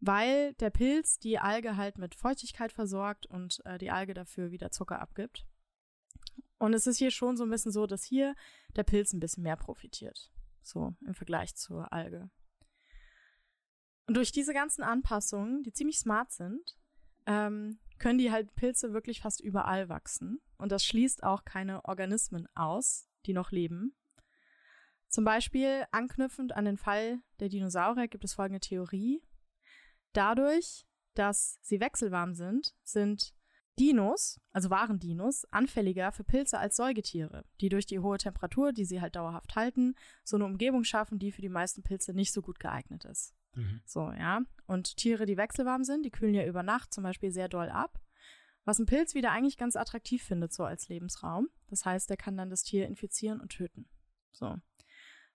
weil 0.00 0.54
der 0.54 0.70
Pilz 0.70 1.18
die 1.18 1.38
Alge 1.38 1.76
halt 1.76 1.98
mit 1.98 2.14
Feuchtigkeit 2.14 2.72
versorgt 2.72 3.26
und 3.26 3.64
äh, 3.64 3.78
die 3.78 3.90
Alge 3.90 4.14
dafür 4.14 4.50
wieder 4.50 4.70
Zucker 4.70 5.00
abgibt. 5.00 5.46
Und 6.58 6.74
es 6.74 6.88
ist 6.88 6.98
hier 6.98 7.12
schon 7.12 7.36
so 7.36 7.44
ein 7.44 7.50
bisschen 7.50 7.70
so, 7.70 7.86
dass 7.86 8.02
hier 8.02 8.34
der 8.74 8.82
Pilz 8.82 9.12
ein 9.12 9.20
bisschen 9.20 9.44
mehr 9.44 9.56
profitiert. 9.56 10.32
So 10.62 10.96
im 11.06 11.14
Vergleich 11.14 11.54
zur 11.54 11.92
Alge. 11.92 12.28
Und 14.06 14.16
durch 14.16 14.32
diese 14.32 14.52
ganzen 14.52 14.82
Anpassungen, 14.82 15.62
die 15.62 15.72
ziemlich 15.72 15.98
smart 15.98 16.32
sind, 16.32 16.77
ähm, 17.28 17.78
können 17.98 18.18
die 18.18 18.32
halt 18.32 18.54
Pilze 18.56 18.92
wirklich 18.92 19.20
fast 19.20 19.40
überall 19.40 19.88
wachsen. 19.88 20.40
Und 20.56 20.72
das 20.72 20.84
schließt 20.84 21.22
auch 21.22 21.44
keine 21.44 21.84
Organismen 21.84 22.48
aus, 22.54 23.08
die 23.26 23.32
noch 23.32 23.52
leben. 23.52 23.94
Zum 25.08 25.24
Beispiel 25.24 25.84
anknüpfend 25.90 26.52
an 26.52 26.64
den 26.64 26.76
Fall 26.76 27.20
der 27.38 27.48
Dinosaurier 27.48 28.08
gibt 28.08 28.24
es 28.24 28.34
folgende 28.34 28.60
Theorie. 28.60 29.22
Dadurch, 30.12 30.86
dass 31.14 31.58
sie 31.62 31.80
wechselwarm 31.80 32.34
sind, 32.34 32.74
sind 32.82 33.34
Dinos, 33.78 34.40
also 34.50 34.70
wahren 34.70 34.98
Dinos, 34.98 35.44
anfälliger 35.50 36.10
für 36.12 36.24
Pilze 36.24 36.58
als 36.58 36.76
Säugetiere, 36.76 37.44
die 37.60 37.68
durch 37.68 37.86
die 37.86 38.00
hohe 38.00 38.18
Temperatur, 38.18 38.72
die 38.72 38.84
sie 38.84 39.00
halt 39.00 39.16
dauerhaft 39.16 39.54
halten, 39.54 39.94
so 40.24 40.36
eine 40.36 40.46
Umgebung 40.46 40.82
schaffen, 40.84 41.18
die 41.18 41.30
für 41.30 41.42
die 41.42 41.48
meisten 41.48 41.82
Pilze 41.82 42.12
nicht 42.12 42.32
so 42.32 42.42
gut 42.42 42.58
geeignet 42.58 43.04
ist. 43.04 43.34
Mhm. 43.58 43.80
So, 43.84 44.10
ja. 44.12 44.42
Und 44.66 44.96
Tiere, 44.96 45.26
die 45.26 45.36
wechselwarm 45.36 45.84
sind, 45.84 46.04
die 46.04 46.10
kühlen 46.10 46.34
ja 46.34 46.46
über 46.46 46.62
Nacht 46.62 46.92
zum 46.94 47.02
Beispiel 47.04 47.30
sehr 47.32 47.48
doll 47.48 47.68
ab. 47.68 48.00
Was 48.64 48.78
ein 48.78 48.86
Pilz 48.86 49.14
wieder 49.14 49.32
eigentlich 49.32 49.56
ganz 49.56 49.76
attraktiv 49.76 50.22
findet, 50.22 50.52
so 50.52 50.64
als 50.64 50.88
Lebensraum. 50.88 51.48
Das 51.68 51.84
heißt, 51.84 52.10
er 52.10 52.16
kann 52.16 52.36
dann 52.36 52.50
das 52.50 52.62
Tier 52.62 52.86
infizieren 52.86 53.40
und 53.40 53.50
töten. 53.50 53.88
So. 54.30 54.56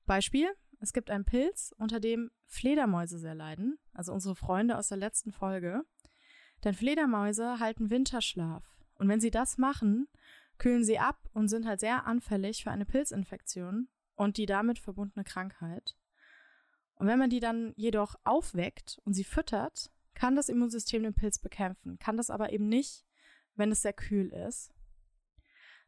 Beispiel: 0.05 0.49
Es 0.79 0.93
gibt 0.93 1.09
einen 1.09 1.25
Pilz, 1.25 1.73
unter 1.77 1.99
dem 1.99 2.31
Fledermäuse 2.47 3.17
sehr 3.17 3.35
leiden, 3.35 3.77
also 3.91 4.13
unsere 4.13 4.35
Freunde 4.35 4.77
aus 4.77 4.87
der 4.87 4.97
letzten 4.97 5.31
Folge. 5.31 5.83
Denn 6.63 6.73
Fledermäuse 6.73 7.59
halten 7.59 7.89
Winterschlaf. 7.89 8.63
Und 8.95 9.09
wenn 9.09 9.19
sie 9.19 9.31
das 9.31 9.57
machen, 9.57 10.07
kühlen 10.59 10.83
sie 10.83 10.99
ab 10.99 11.29
und 11.33 11.49
sind 11.49 11.65
halt 11.65 11.81
sehr 11.81 12.05
anfällig 12.05 12.63
für 12.63 12.71
eine 12.71 12.85
Pilzinfektion 12.85 13.89
und 14.15 14.37
die 14.37 14.45
damit 14.45 14.79
verbundene 14.79 15.25
Krankheit. 15.25 15.95
Und 17.03 17.09
wenn 17.09 17.19
man 17.19 17.29
die 17.29 17.41
dann 17.41 17.73
jedoch 17.75 18.15
aufweckt 18.23 19.01
und 19.03 19.11
sie 19.11 19.25
füttert, 19.25 19.91
kann 20.13 20.37
das 20.37 20.47
Immunsystem 20.47 21.03
den 21.03 21.13
Pilz 21.13 21.37
bekämpfen, 21.37 21.99
kann 21.99 22.15
das 22.15 22.29
aber 22.29 22.53
eben 22.53 22.69
nicht, 22.69 23.03
wenn 23.55 23.73
es 23.73 23.81
sehr 23.81 23.91
kühl 23.91 24.29
ist. 24.29 24.73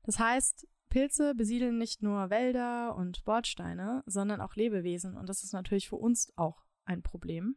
Das 0.04 0.20
heißt, 0.20 0.68
Pilze 0.90 1.34
besiedeln 1.34 1.78
nicht 1.78 2.04
nur 2.04 2.30
Wälder 2.30 2.98
und 2.98 3.24
Bordsteine, 3.24 4.04
sondern 4.06 4.42
auch 4.42 4.58
Lebewesen 4.58 5.16
und 5.16 5.30
das 5.30 5.42
ist 5.42 5.54
natürlich 5.54 5.88
für 5.88 5.96
uns 5.96 6.34
auch 6.36 6.66
ein 6.84 7.02
Problem. 7.02 7.56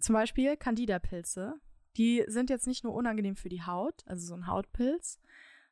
Zum 0.00 0.14
Beispiel 0.14 0.56
Candida-Pilze. 0.56 1.60
Die 1.96 2.24
sind 2.26 2.50
jetzt 2.50 2.66
nicht 2.66 2.82
nur 2.82 2.92
unangenehm 2.92 3.36
für 3.36 3.50
die 3.50 3.62
Haut, 3.62 4.02
also 4.06 4.26
so 4.26 4.34
ein 4.34 4.48
Hautpilz, 4.48 5.20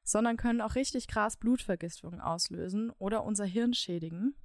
sondern 0.04 0.37
können 0.37 0.61
auch 0.61 0.76
richtig 0.76 1.09
krass 1.09 1.37
Blutvergiftung 1.37 2.21
auslösen 2.21 2.92
oder 2.99 3.25
unser 3.25 3.45
Hirn 3.45 3.75
schädigen. 3.75 4.37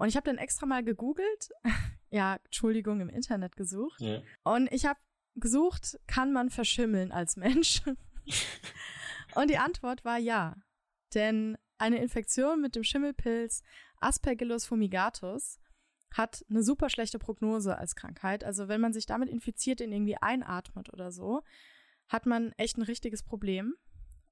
Und 0.00 0.08
ich 0.08 0.16
habe 0.16 0.24
dann 0.24 0.38
extra 0.38 0.64
mal 0.64 0.82
gegoogelt, 0.82 1.50
ja, 2.10 2.36
Entschuldigung, 2.46 3.02
im 3.02 3.10
Internet 3.10 3.54
gesucht. 3.54 4.00
Ja. 4.00 4.22
Und 4.44 4.72
ich 4.72 4.86
habe 4.86 4.98
gesucht, 5.34 6.00
kann 6.06 6.32
man 6.32 6.48
verschimmeln 6.48 7.12
als 7.12 7.36
Mensch? 7.36 7.82
Und 9.34 9.50
die 9.50 9.58
Antwort 9.58 10.02
war 10.06 10.16
ja. 10.16 10.56
Denn 11.12 11.58
eine 11.76 12.00
Infektion 12.00 12.62
mit 12.62 12.76
dem 12.76 12.82
Schimmelpilz 12.82 13.62
Aspergillus 14.00 14.64
fumigatus 14.64 15.60
hat 16.14 16.46
eine 16.48 16.62
super 16.62 16.88
schlechte 16.88 17.18
Prognose 17.18 17.76
als 17.76 17.94
Krankheit. 17.94 18.42
Also 18.42 18.68
wenn 18.68 18.80
man 18.80 18.94
sich 18.94 19.04
damit 19.04 19.28
infiziert, 19.28 19.82
in 19.82 19.92
irgendwie 19.92 20.16
einatmet 20.16 20.90
oder 20.94 21.12
so, 21.12 21.42
hat 22.08 22.24
man 22.24 22.52
echt 22.52 22.78
ein 22.78 22.82
richtiges 22.84 23.22
Problem. 23.22 23.74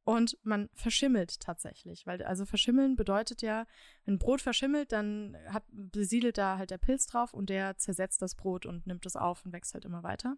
Und 0.05 0.39
man 0.43 0.71
verschimmelt 0.73 1.41
tatsächlich, 1.41 2.07
weil 2.07 2.23
also 2.23 2.47
verschimmeln 2.47 2.97
bedeutet 2.97 3.43
ja, 3.43 3.67
wenn 4.07 4.19
Brot 4.19 4.41
verschimmelt, 4.41 4.93
dann 4.93 5.37
hat, 5.49 5.65
besiedelt 5.71 6.39
da 6.39 6.57
halt 6.57 6.71
der 6.71 6.79
Pilz 6.79 7.07
drauf 7.07 7.35
und 7.35 7.51
der 7.51 7.77
zersetzt 7.77 8.23
das 8.23 8.35
Brot 8.35 8.65
und 8.65 8.87
nimmt 8.87 9.05
es 9.05 9.17
auf 9.17 9.45
und 9.45 9.53
wächst 9.53 9.75
halt 9.75 9.85
immer 9.85 10.03
weiter. 10.03 10.37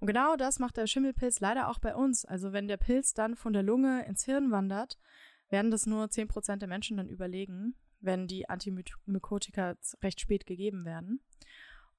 Und 0.00 0.06
genau 0.06 0.36
das 0.36 0.58
macht 0.58 0.76
der 0.76 0.86
Schimmelpilz 0.86 1.40
leider 1.40 1.68
auch 1.68 1.78
bei 1.78 1.94
uns. 1.94 2.24
Also 2.26 2.52
wenn 2.52 2.68
der 2.68 2.76
Pilz 2.76 3.14
dann 3.14 3.36
von 3.36 3.54
der 3.54 3.62
Lunge 3.62 4.04
ins 4.04 4.24
Hirn 4.24 4.50
wandert, 4.50 4.98
werden 5.48 5.70
das 5.70 5.86
nur 5.86 6.04
10% 6.04 6.56
der 6.56 6.68
Menschen 6.68 6.98
dann 6.98 7.08
überlegen 7.08 7.74
wenn 8.00 8.26
die 8.26 8.48
Antimykotika 8.48 9.76
recht 10.02 10.20
spät 10.20 10.46
gegeben 10.46 10.84
werden. 10.84 11.20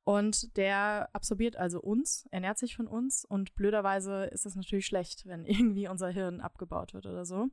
Und 0.04 0.58
der 0.58 1.10
absorbiert 1.14 1.58
also 1.58 1.80
uns, 1.80 2.28
ernährt 2.32 2.58
sich 2.58 2.76
von 2.76 2.88
uns 2.88 3.24
und 3.24 3.54
blöderweise 3.54 4.26
ist 4.26 4.46
es 4.46 4.56
natürlich 4.56 4.88
schlecht, 4.88 5.26
wenn 5.28 5.46
irgendwie 5.46 5.88
unser 5.88 6.10
Hirn 6.10 6.42
abgebaut 6.42 6.94
wird 6.94 7.06
oder 7.06 7.26
so. 7.26 7.50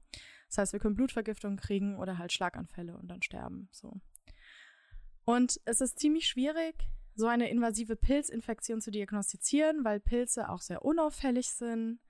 Das 0.48 0.58
heißt, 0.58 0.72
wir 0.72 0.80
können 0.80 0.96
Blutvergiftung 0.96 1.56
kriegen 1.56 1.98
oder 1.98 2.18
halt 2.18 2.32
Schlaganfälle 2.32 2.96
und 2.96 3.08
dann 3.08 3.22
sterben. 3.22 3.68
So. 3.70 4.00
Und 5.24 5.60
es 5.66 5.82
ist 5.82 5.98
ziemlich 5.98 6.26
schwierig, 6.26 6.88
so 7.14 7.26
eine 7.26 7.50
invasive 7.50 7.96
Pilzinfektion 7.96 8.80
zu 8.80 8.90
diagnostizieren, 8.90 9.84
weil 9.84 10.00
Pilze 10.00 10.48
auch 10.48 10.62
sehr 10.62 10.84
unauffällig 10.84 11.50
sind. 11.50 12.00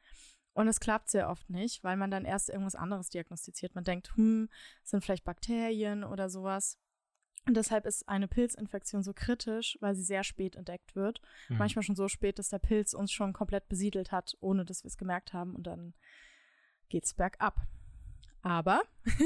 Und 0.52 0.68
es 0.68 0.80
klappt 0.80 1.10
sehr 1.10 1.28
oft 1.28 1.50
nicht, 1.50 1.82
weil 1.82 1.96
man 1.96 2.10
dann 2.10 2.24
erst 2.24 2.48
irgendwas 2.48 2.74
anderes 2.74 3.08
diagnostiziert. 3.10 3.74
Man 3.74 3.84
denkt, 3.84 4.14
hm, 4.16 4.48
sind 4.84 5.04
vielleicht 5.04 5.24
Bakterien 5.24 6.04
oder 6.04 6.28
sowas. 6.30 6.78
Und 7.48 7.56
deshalb 7.56 7.86
ist 7.86 8.06
eine 8.06 8.28
Pilzinfektion 8.28 9.02
so 9.02 9.14
kritisch, 9.14 9.78
weil 9.80 9.94
sie 9.94 10.02
sehr 10.02 10.22
spät 10.22 10.54
entdeckt 10.54 10.94
wird. 10.94 11.22
Mhm. 11.48 11.56
Manchmal 11.56 11.82
schon 11.82 11.96
so 11.96 12.06
spät, 12.06 12.38
dass 12.38 12.50
der 12.50 12.58
Pilz 12.58 12.92
uns 12.92 13.10
schon 13.10 13.32
komplett 13.32 13.70
besiedelt 13.70 14.12
hat, 14.12 14.36
ohne 14.40 14.66
dass 14.66 14.84
wir 14.84 14.88
es 14.88 14.98
gemerkt 14.98 15.32
haben. 15.32 15.56
Und 15.56 15.66
dann 15.66 15.94
geht's 16.90 17.14
bergab. 17.14 17.56
Aber 18.42 18.82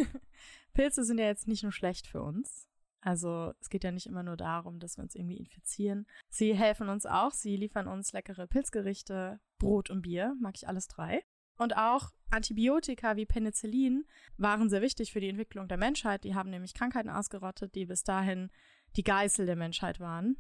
Pilze 0.73 1.05
sind 1.05 1.19
ja 1.19 1.27
jetzt 1.27 1.49
nicht 1.49 1.65
nur 1.65 1.73
schlecht 1.73 2.07
für 2.07 2.23
uns. 2.23 2.69
Also 3.01 3.55
es 3.61 3.69
geht 3.69 3.83
ja 3.83 3.91
nicht 3.91 4.07
immer 4.07 4.23
nur 4.23 4.37
darum, 4.37 4.79
dass 4.79 4.97
wir 4.97 5.03
uns 5.03 5.17
irgendwie 5.17 5.39
infizieren. 5.39 6.07
Sie 6.29 6.55
helfen 6.55 6.89
uns 6.89 7.05
auch. 7.05 7.33
Sie 7.33 7.57
liefern 7.57 7.89
uns 7.89 8.13
leckere 8.13 8.47
Pilzgerichte, 8.47 9.41
Brot 9.59 9.91
und 9.91 10.03
Bier. 10.03 10.37
Mag 10.41 10.55
ich 10.55 10.69
alles 10.69 10.87
drei. 10.87 11.25
Und 11.63 11.77
auch 11.77 12.11
Antibiotika 12.31 13.17
wie 13.17 13.27
Penicillin 13.27 14.05
waren 14.37 14.69
sehr 14.69 14.83
wichtig 14.83 15.13
für 15.13 15.21
die 15.21 15.29
Entwicklung 15.29 15.69
der 15.69 15.77
Menschheit. 15.77 16.25
Die 16.25 16.35
haben 16.35 16.51
nämlich 16.51 16.75
Krankheiten 16.75 17.11
ausgerottet, 17.11 17.75
die 17.75 17.87
bis 17.87 18.03
dahin 18.03 18.51
die 18.97 19.05
Geißel 19.05 19.47
der 19.47 19.57
Menschheit 19.57 20.01
waren. 20.01 20.37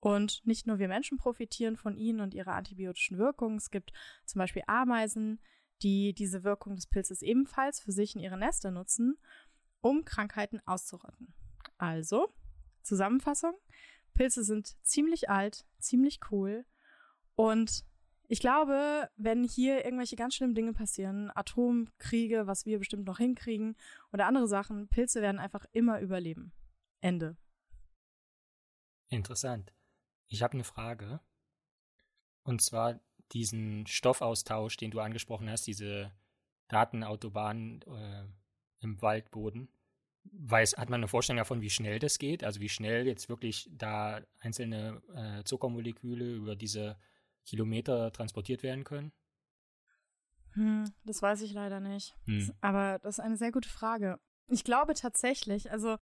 Und 0.00 0.44
nicht 0.44 0.66
nur 0.66 0.78
wir 0.78 0.88
Menschen 0.88 1.18
profitieren 1.18 1.76
von 1.76 1.96
ihnen 1.96 2.20
und 2.20 2.34
ihrer 2.34 2.54
antibiotischen 2.54 3.18
Wirkung. 3.18 3.56
Es 3.56 3.70
gibt 3.70 3.92
zum 4.26 4.38
Beispiel 4.38 4.62
Ameisen, 4.66 5.40
die 5.82 6.12
diese 6.14 6.44
Wirkung 6.44 6.74
des 6.74 6.86
Pilzes 6.86 7.22
ebenfalls 7.22 7.80
für 7.80 7.92
sich 7.92 8.14
in 8.14 8.20
ihre 8.20 8.38
Nester 8.38 8.70
nutzen, 8.70 9.16
um 9.80 10.04
Krankheiten 10.04 10.60
auszurotten. 10.66 11.34
Also, 11.78 12.28
Zusammenfassung. 12.82 13.54
Pilze 14.12 14.44
sind 14.44 14.76
ziemlich 14.82 15.30
alt, 15.30 15.64
ziemlich 15.78 16.20
cool. 16.30 16.66
Und 17.34 17.84
ich 18.30 18.38
glaube, 18.38 19.10
wenn 19.16 19.42
hier 19.42 19.84
irgendwelche 19.84 20.14
ganz 20.14 20.36
schlimmen 20.36 20.54
Dinge 20.54 20.72
passieren, 20.72 21.32
Atomkriege, 21.34 22.46
was 22.46 22.64
wir 22.64 22.78
bestimmt 22.78 23.04
noch 23.04 23.18
hinkriegen 23.18 23.76
oder 24.12 24.26
andere 24.26 24.46
Sachen, 24.46 24.86
Pilze 24.86 25.20
werden 25.20 25.40
einfach 25.40 25.66
immer 25.72 25.98
überleben. 25.98 26.52
Ende. 27.00 27.36
Interessant. 29.08 29.74
Ich 30.28 30.44
habe 30.44 30.54
eine 30.54 30.62
Frage. 30.62 31.18
Und 32.44 32.62
zwar 32.62 33.00
diesen 33.32 33.88
Stoffaustausch, 33.88 34.76
den 34.76 34.92
du 34.92 35.00
angesprochen 35.00 35.50
hast, 35.50 35.66
diese 35.66 36.12
Datenautobahn 36.68 37.82
äh, 37.82 38.26
im 38.78 39.02
Waldboden. 39.02 39.72
Weiß, 40.22 40.76
hat 40.76 40.88
man 40.88 41.00
eine 41.00 41.08
Vorstellung 41.08 41.38
davon, 41.38 41.62
wie 41.62 41.70
schnell 41.70 41.98
das 41.98 42.20
geht? 42.20 42.44
Also 42.44 42.60
wie 42.60 42.68
schnell 42.68 43.08
jetzt 43.08 43.28
wirklich 43.28 43.68
da 43.72 44.20
einzelne 44.38 45.02
äh, 45.16 45.42
Zuckermoleküle 45.42 46.32
über 46.32 46.54
diese 46.54 46.96
Kilometer 47.50 48.12
transportiert 48.12 48.62
werden 48.62 48.84
können? 48.84 49.12
Hm, 50.52 50.84
das 51.04 51.20
weiß 51.20 51.42
ich 51.42 51.52
leider 51.52 51.80
nicht. 51.80 52.16
Hm. 52.26 52.52
Aber 52.60 52.98
das 53.00 53.18
ist 53.18 53.24
eine 53.24 53.36
sehr 53.36 53.52
gute 53.52 53.68
Frage. 53.68 54.18
Ich 54.48 54.64
glaube 54.64 54.94
tatsächlich, 54.94 55.70
also 55.70 55.96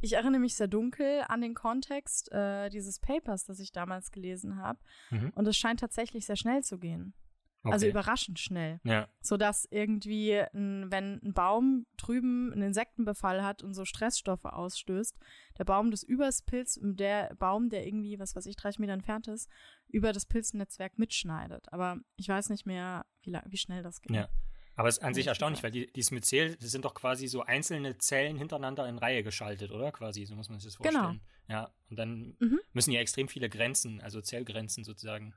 ich 0.00 0.12
erinnere 0.12 0.40
mich 0.40 0.54
sehr 0.54 0.68
dunkel 0.68 1.24
an 1.28 1.40
den 1.40 1.54
Kontext 1.54 2.30
äh, 2.32 2.68
dieses 2.68 3.00
Papers, 3.00 3.44
das 3.44 3.58
ich 3.58 3.72
damals 3.72 4.10
gelesen 4.10 4.56
habe. 4.56 4.78
Mhm. 5.10 5.32
Und 5.34 5.46
es 5.48 5.56
scheint 5.56 5.80
tatsächlich 5.80 6.26
sehr 6.26 6.36
schnell 6.36 6.62
zu 6.62 6.78
gehen. 6.78 7.14
Also 7.62 7.68
okay. 7.68 7.72
Also 7.74 7.86
überraschend 7.88 8.38
schnell. 8.38 8.80
Ja. 8.84 9.08
Sodass 9.20 9.66
irgendwie, 9.70 10.34
ein, 10.34 10.90
wenn 10.90 11.20
ein 11.22 11.32
Baum 11.34 11.86
drüben 11.96 12.52
einen 12.52 12.68
Insektenbefall 12.68 13.42
hat 13.42 13.62
und 13.62 13.74
so 13.74 13.84
Stressstoffe 13.84 14.44
ausstößt, 14.44 15.16
der 15.58 15.64
Baum 15.64 15.90
des 15.90 16.02
übers 16.02 16.42
Pilz, 16.42 16.78
der 16.80 17.34
Baum, 17.36 17.68
der 17.68 17.86
irgendwie, 17.86 18.18
was 18.18 18.36
weiß 18.36 18.46
ich, 18.46 18.56
30 18.56 18.78
Meter 18.78 18.92
entfernt 18.92 19.26
ist, 19.26 19.50
über 19.88 20.12
das 20.12 20.26
Pilznetzwerk 20.26 20.98
mitschneidet. 20.98 21.66
Aber 21.72 21.98
ich 22.16 22.28
weiß 22.28 22.50
nicht 22.50 22.64
mehr, 22.64 23.06
wie, 23.22 23.36
wie 23.46 23.56
schnell 23.56 23.82
das 23.82 24.00
geht. 24.00 24.16
Ja. 24.16 24.28
Aber 24.76 24.88
es 24.88 24.98
ist 24.98 25.02
an 25.02 25.12
sich 25.12 25.26
erstaunlich, 25.26 25.64
weil 25.64 25.72
die, 25.72 25.92
dieses 25.92 26.12
Myzel, 26.12 26.54
das 26.54 26.70
sind 26.70 26.84
doch 26.84 26.94
quasi 26.94 27.26
so 27.26 27.42
einzelne 27.42 27.98
Zellen 27.98 28.36
hintereinander 28.36 28.88
in 28.88 28.98
Reihe 28.98 29.24
geschaltet, 29.24 29.72
oder? 29.72 29.90
Quasi, 29.90 30.24
so 30.24 30.36
muss 30.36 30.48
man 30.48 30.60
sich 30.60 30.72
das 30.72 30.78
genau. 30.78 31.00
vorstellen. 31.00 31.20
Genau. 31.48 31.60
Ja, 31.60 31.74
und 31.90 31.96
dann 31.96 32.36
mhm. 32.38 32.60
müssen 32.72 32.92
ja 32.92 33.00
extrem 33.00 33.26
viele 33.26 33.48
Grenzen, 33.48 34.00
also 34.00 34.20
Zellgrenzen 34.20 34.84
sozusagen, 34.84 35.34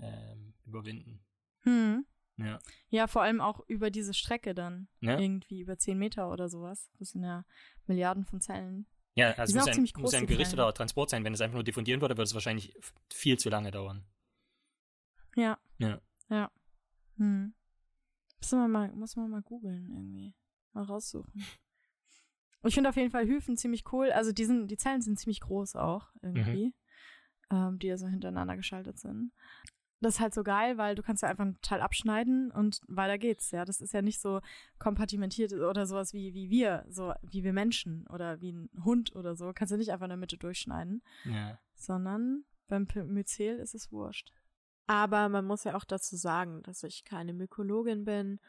ähm, 0.00 0.54
überwinden. 0.64 1.20
Hm. 1.62 2.06
Ja. 2.36 2.58
ja, 2.88 3.06
vor 3.06 3.22
allem 3.22 3.40
auch 3.40 3.60
über 3.68 3.90
diese 3.90 4.14
Strecke 4.14 4.54
dann. 4.54 4.88
Ja. 5.00 5.18
Irgendwie 5.18 5.60
über 5.60 5.76
10 5.76 5.98
Meter 5.98 6.32
oder 6.32 6.48
sowas. 6.48 6.90
Das 6.98 7.10
sind 7.10 7.22
ja 7.22 7.44
Milliarden 7.86 8.24
von 8.24 8.40
Zellen. 8.40 8.86
Ja, 9.14 9.32
also 9.32 9.58
muss 9.58 9.68
ein, 9.68 9.88
muss 9.98 10.14
ein 10.14 10.26
gerichteter 10.26 10.72
Transport 10.72 11.10
sein. 11.10 11.22
Wenn 11.24 11.34
es 11.34 11.40
einfach 11.40 11.54
nur 11.54 11.64
diffundieren 11.64 12.00
würde, 12.00 12.14
würde 12.14 12.24
es 12.24 12.34
wahrscheinlich 12.34 12.74
viel 13.12 13.38
zu 13.38 13.50
lange 13.50 13.70
dauern. 13.70 14.06
Ja. 15.36 15.58
Ja. 15.78 16.00
Ja. 16.30 16.50
Hm. 17.18 17.52
Muss 18.40 18.52
man 18.52 18.70
mal, 18.70 18.92
muss 18.92 19.16
man 19.16 19.30
mal 19.30 19.42
googeln 19.42 19.90
irgendwie. 19.90 20.34
Mal 20.72 20.84
raussuchen. 20.84 21.32
Ich 22.62 22.74
finde 22.74 22.90
auf 22.90 22.96
jeden 22.96 23.10
Fall 23.10 23.26
Hyphen 23.26 23.56
ziemlich 23.56 23.90
cool. 23.90 24.12
Also 24.12 24.32
die, 24.32 24.44
sind, 24.44 24.68
die 24.68 24.76
Zellen 24.76 25.00
sind 25.00 25.18
ziemlich 25.18 25.40
groß 25.40 25.76
auch 25.76 26.08
irgendwie, 26.20 26.74
mhm. 27.50 27.56
ähm, 27.56 27.78
die 27.78 27.86
ja 27.86 27.96
so 27.96 28.06
hintereinander 28.06 28.54
geschaltet 28.54 28.98
sind. 28.98 29.32
Das 30.00 30.14
ist 30.14 30.20
halt 30.20 30.34
so 30.34 30.42
geil, 30.42 30.78
weil 30.78 30.94
du 30.94 31.02
kannst 31.02 31.22
ja 31.22 31.28
einfach 31.28 31.44
einen 31.44 31.60
Teil 31.60 31.80
abschneiden 31.80 32.50
und 32.50 32.80
weiter 32.88 33.18
geht's, 33.18 33.50
ja. 33.50 33.64
Das 33.64 33.80
ist 33.80 33.92
ja 33.92 34.02
nicht 34.02 34.20
so 34.20 34.40
kompartimentiert 34.78 35.52
oder 35.52 35.86
sowas 35.86 36.14
wie, 36.14 36.32
wie 36.32 36.48
wir, 36.48 36.84
so 36.88 37.12
wie 37.22 37.44
wir 37.44 37.52
Menschen 37.52 38.06
oder 38.08 38.40
wie 38.40 38.52
ein 38.52 38.70
Hund 38.84 39.14
oder 39.14 39.36
so. 39.36 39.52
Kannst 39.54 39.72
du 39.72 39.76
nicht 39.76 39.92
einfach 39.92 40.06
in 40.06 40.10
der 40.10 40.16
Mitte 40.16 40.38
durchschneiden. 40.38 41.02
Ja. 41.24 41.58
Sondern 41.74 42.44
beim 42.68 42.86
Myzel 43.06 43.58
ist 43.58 43.74
es 43.74 43.92
wurscht. 43.92 44.32
Aber 44.86 45.28
man 45.28 45.44
muss 45.44 45.64
ja 45.64 45.76
auch 45.76 45.84
dazu 45.84 46.16
sagen, 46.16 46.62
dass 46.62 46.82
ich 46.82 47.04
keine 47.04 47.32
Mykologin 47.32 48.04
bin. 48.04 48.40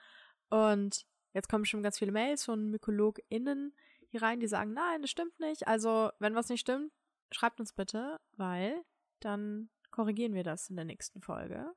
Und 0.50 1.06
jetzt 1.34 1.50
kommen 1.50 1.66
schon 1.66 1.84
ganz 1.84 2.00
viele 2.00 2.12
Mails 2.12 2.46
von 2.46 2.70
MykologInnen 2.70 3.76
hier 4.08 4.22
rein, 4.22 4.40
die 4.40 4.48
sagen, 4.48 4.74
nein, 4.74 5.02
das 5.02 5.12
stimmt 5.12 5.40
nicht. 5.40 5.68
Also, 5.68 6.12
wenn 6.20 6.36
was 6.36 6.50
nicht 6.50 6.62
stimmt, 6.62 6.92
schreibt 7.32 7.60
uns 7.60 7.74
bitte, 7.74 8.20
weil 8.38 8.82
dann 9.20 9.70
korrigieren 9.92 10.34
wir 10.34 10.44
das 10.44 10.70
in 10.70 10.76
der 10.76 10.86
nächsten 10.86 11.22
Folge. 11.22 11.74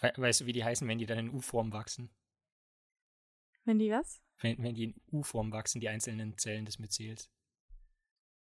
We 0.00 0.12
weißt 0.16 0.40
du, 0.40 0.46
wie 0.46 0.52
die 0.52 0.64
heißen, 0.64 0.86
wenn 0.86 0.98
die 0.98 1.06
dann 1.06 1.18
in 1.18 1.30
U-Form 1.30 1.72
wachsen? 1.72 2.10
Wenn 3.64 3.78
die 3.78 3.90
was? 3.90 4.22
Wenn, 4.40 4.62
wenn 4.62 4.74
die 4.74 4.84
in 4.84 4.94
U-Form 5.12 5.52
wachsen, 5.52 5.80
die 5.80 5.88
einzelnen 5.88 6.36
Zellen 6.38 6.64
des 6.64 6.78
Myzels. 6.78 7.30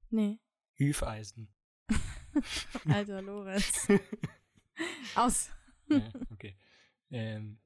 Nee. 0.10 0.40
Hüfeisen. 0.76 1.54
Alter 2.88 3.22
Lorenz. 3.22 3.88
Aus. 5.16 5.52
ja, 5.90 6.12
okay. 6.32 6.58
Ähm, 7.10 7.60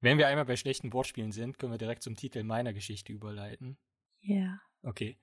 wenn 0.00 0.18
wir 0.18 0.28
einmal 0.28 0.44
bei 0.44 0.56
schlechten 0.56 0.92
Wortspielen 0.92 1.32
sind, 1.32 1.58
können 1.58 1.72
wir 1.72 1.78
direkt 1.78 2.02
zum 2.02 2.14
Titel 2.14 2.44
meiner 2.44 2.72
Geschichte 2.72 3.12
überleiten. 3.12 3.78
Ja. 4.20 4.36
Yeah. 4.36 4.62
Okay. 4.82 5.18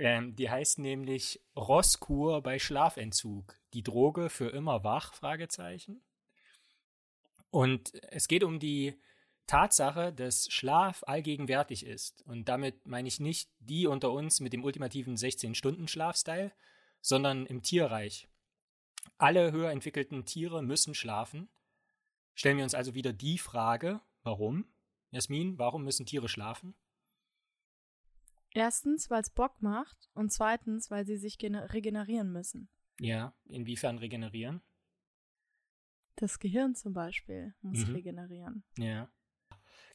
Ähm, 0.00 0.34
die 0.34 0.48
heißt 0.48 0.78
nämlich 0.78 1.42
Rosskur 1.54 2.40
bei 2.40 2.58
Schlafentzug. 2.58 3.60
Die 3.74 3.82
Droge 3.82 4.30
für 4.30 4.48
immer 4.48 4.82
wach? 4.82 5.12
Fragezeichen. 5.12 6.02
Und 7.50 7.92
es 8.10 8.26
geht 8.26 8.42
um 8.42 8.58
die 8.58 8.98
Tatsache, 9.46 10.10
dass 10.14 10.46
Schlaf 10.50 11.04
allgegenwärtig 11.06 11.84
ist. 11.84 12.22
Und 12.22 12.48
damit 12.48 12.86
meine 12.86 13.08
ich 13.08 13.20
nicht 13.20 13.50
die 13.58 13.86
unter 13.86 14.10
uns 14.10 14.40
mit 14.40 14.54
dem 14.54 14.64
ultimativen 14.64 15.16
16-Stunden-Schlafstyle, 15.16 16.50
sondern 17.02 17.44
im 17.44 17.62
Tierreich. 17.62 18.26
Alle 19.18 19.52
höher 19.52 19.70
entwickelten 19.70 20.24
Tiere 20.24 20.62
müssen 20.62 20.94
schlafen. 20.94 21.50
Stellen 22.34 22.56
wir 22.56 22.64
uns 22.64 22.74
also 22.74 22.94
wieder 22.94 23.12
die 23.12 23.36
Frage, 23.36 24.00
warum? 24.22 24.64
Jasmin, 25.10 25.58
warum 25.58 25.84
müssen 25.84 26.06
Tiere 26.06 26.30
schlafen? 26.30 26.74
Erstens, 28.52 29.10
weil 29.10 29.22
es 29.22 29.30
Bock 29.30 29.62
macht 29.62 30.10
und 30.14 30.32
zweitens, 30.32 30.90
weil 30.90 31.06
sie 31.06 31.16
sich 31.16 31.38
regenerieren 31.40 32.32
müssen. 32.32 32.68
Ja, 32.98 33.34
inwiefern 33.44 33.98
regenerieren? 33.98 34.60
Das 36.16 36.38
Gehirn 36.38 36.74
zum 36.74 36.92
Beispiel 36.92 37.54
muss 37.62 37.86
mhm. 37.86 37.94
regenerieren. 37.94 38.64
Ja. 38.76 39.10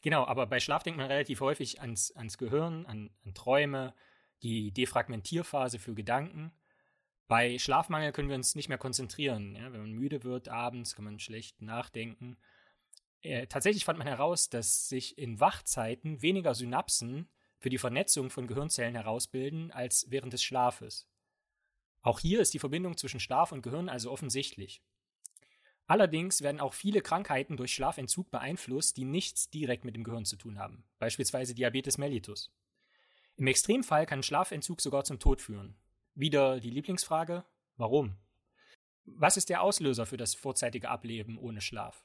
Genau, 0.01 0.25
aber 0.25 0.47
bei 0.47 0.59
Schlaf 0.59 0.83
denkt 0.83 0.97
man 0.97 1.07
relativ 1.07 1.41
häufig 1.41 1.81
ans, 1.81 2.11
ans 2.11 2.37
Gehirn, 2.37 2.85
an, 2.85 3.11
an 3.23 3.33
Träume, 3.33 3.93
die 4.41 4.71
Defragmentierphase 4.71 5.79
für 5.79 5.93
Gedanken. 5.93 6.51
Bei 7.27 7.57
Schlafmangel 7.57 8.11
können 8.11 8.29
wir 8.29 8.35
uns 8.35 8.55
nicht 8.55 8.69
mehr 8.69 8.77
konzentrieren. 8.77 9.55
Ja? 9.55 9.71
Wenn 9.73 9.81
man 9.81 9.91
müde 9.91 10.23
wird 10.23 10.47
abends, 10.47 10.95
kann 10.95 11.05
man 11.05 11.19
schlecht 11.19 11.61
nachdenken. 11.61 12.37
Äh, 13.21 13.47
tatsächlich 13.47 13.85
fand 13.85 13.97
man 13.97 14.07
heraus, 14.07 14.49
dass 14.49 14.87
sich 14.87 15.17
in 15.17 15.39
Wachzeiten 15.39 16.21
weniger 16.21 16.53
Synapsen 16.53 17.27
für 17.65 17.69
die 17.71 17.79
Vernetzung 17.79 18.29
von 18.29 18.45
Gehirnzellen 18.45 18.93
herausbilden 18.93 19.71
als 19.71 20.05
während 20.11 20.31
des 20.33 20.43
Schlafes. 20.43 21.09
Auch 22.03 22.19
hier 22.19 22.39
ist 22.39 22.53
die 22.53 22.59
Verbindung 22.59 22.95
zwischen 22.95 23.19
Schlaf 23.19 23.51
und 23.51 23.63
Gehirn 23.63 23.89
also 23.89 24.11
offensichtlich. 24.11 24.83
Allerdings 25.87 26.43
werden 26.43 26.61
auch 26.61 26.75
viele 26.75 27.01
Krankheiten 27.01 27.57
durch 27.57 27.73
Schlafentzug 27.73 28.29
beeinflusst, 28.29 28.97
die 28.97 29.03
nichts 29.03 29.49
direkt 29.49 29.83
mit 29.83 29.95
dem 29.95 30.03
Gehirn 30.03 30.25
zu 30.25 30.35
tun 30.35 30.59
haben, 30.59 30.83
beispielsweise 30.99 31.55
Diabetes 31.55 31.97
mellitus. 31.97 32.53
Im 33.35 33.47
Extremfall 33.47 34.05
kann 34.05 34.21
Schlafentzug 34.21 34.79
sogar 34.79 35.03
zum 35.03 35.17
Tod 35.17 35.41
führen. 35.41 35.75
Wieder 36.13 36.59
die 36.59 36.69
Lieblingsfrage, 36.69 37.45
warum? 37.77 38.15
Was 39.05 39.37
ist 39.37 39.49
der 39.49 39.63
Auslöser 39.63 40.05
für 40.05 40.17
das 40.17 40.35
vorzeitige 40.35 40.89
Ableben 40.89 41.39
ohne 41.39 41.61
Schlaf? 41.61 42.04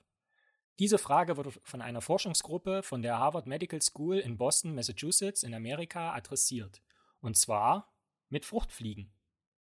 Diese 0.80 0.96
Frage 0.96 1.36
wurde 1.36 1.52
von 1.62 1.82
einer 1.82 2.00
Forschungsgruppe 2.00 2.82
von 2.82 3.02
der 3.02 3.18
Harvard 3.18 3.46
Medical 3.46 3.82
School 3.82 4.16
in 4.16 4.38
Boston, 4.38 4.74
Massachusetts 4.74 5.42
in 5.42 5.52
Amerika 5.52 6.14
adressiert. 6.14 6.80
Und 7.20 7.36
zwar 7.36 7.92
mit 8.30 8.46
Fruchtfliegen. 8.46 9.12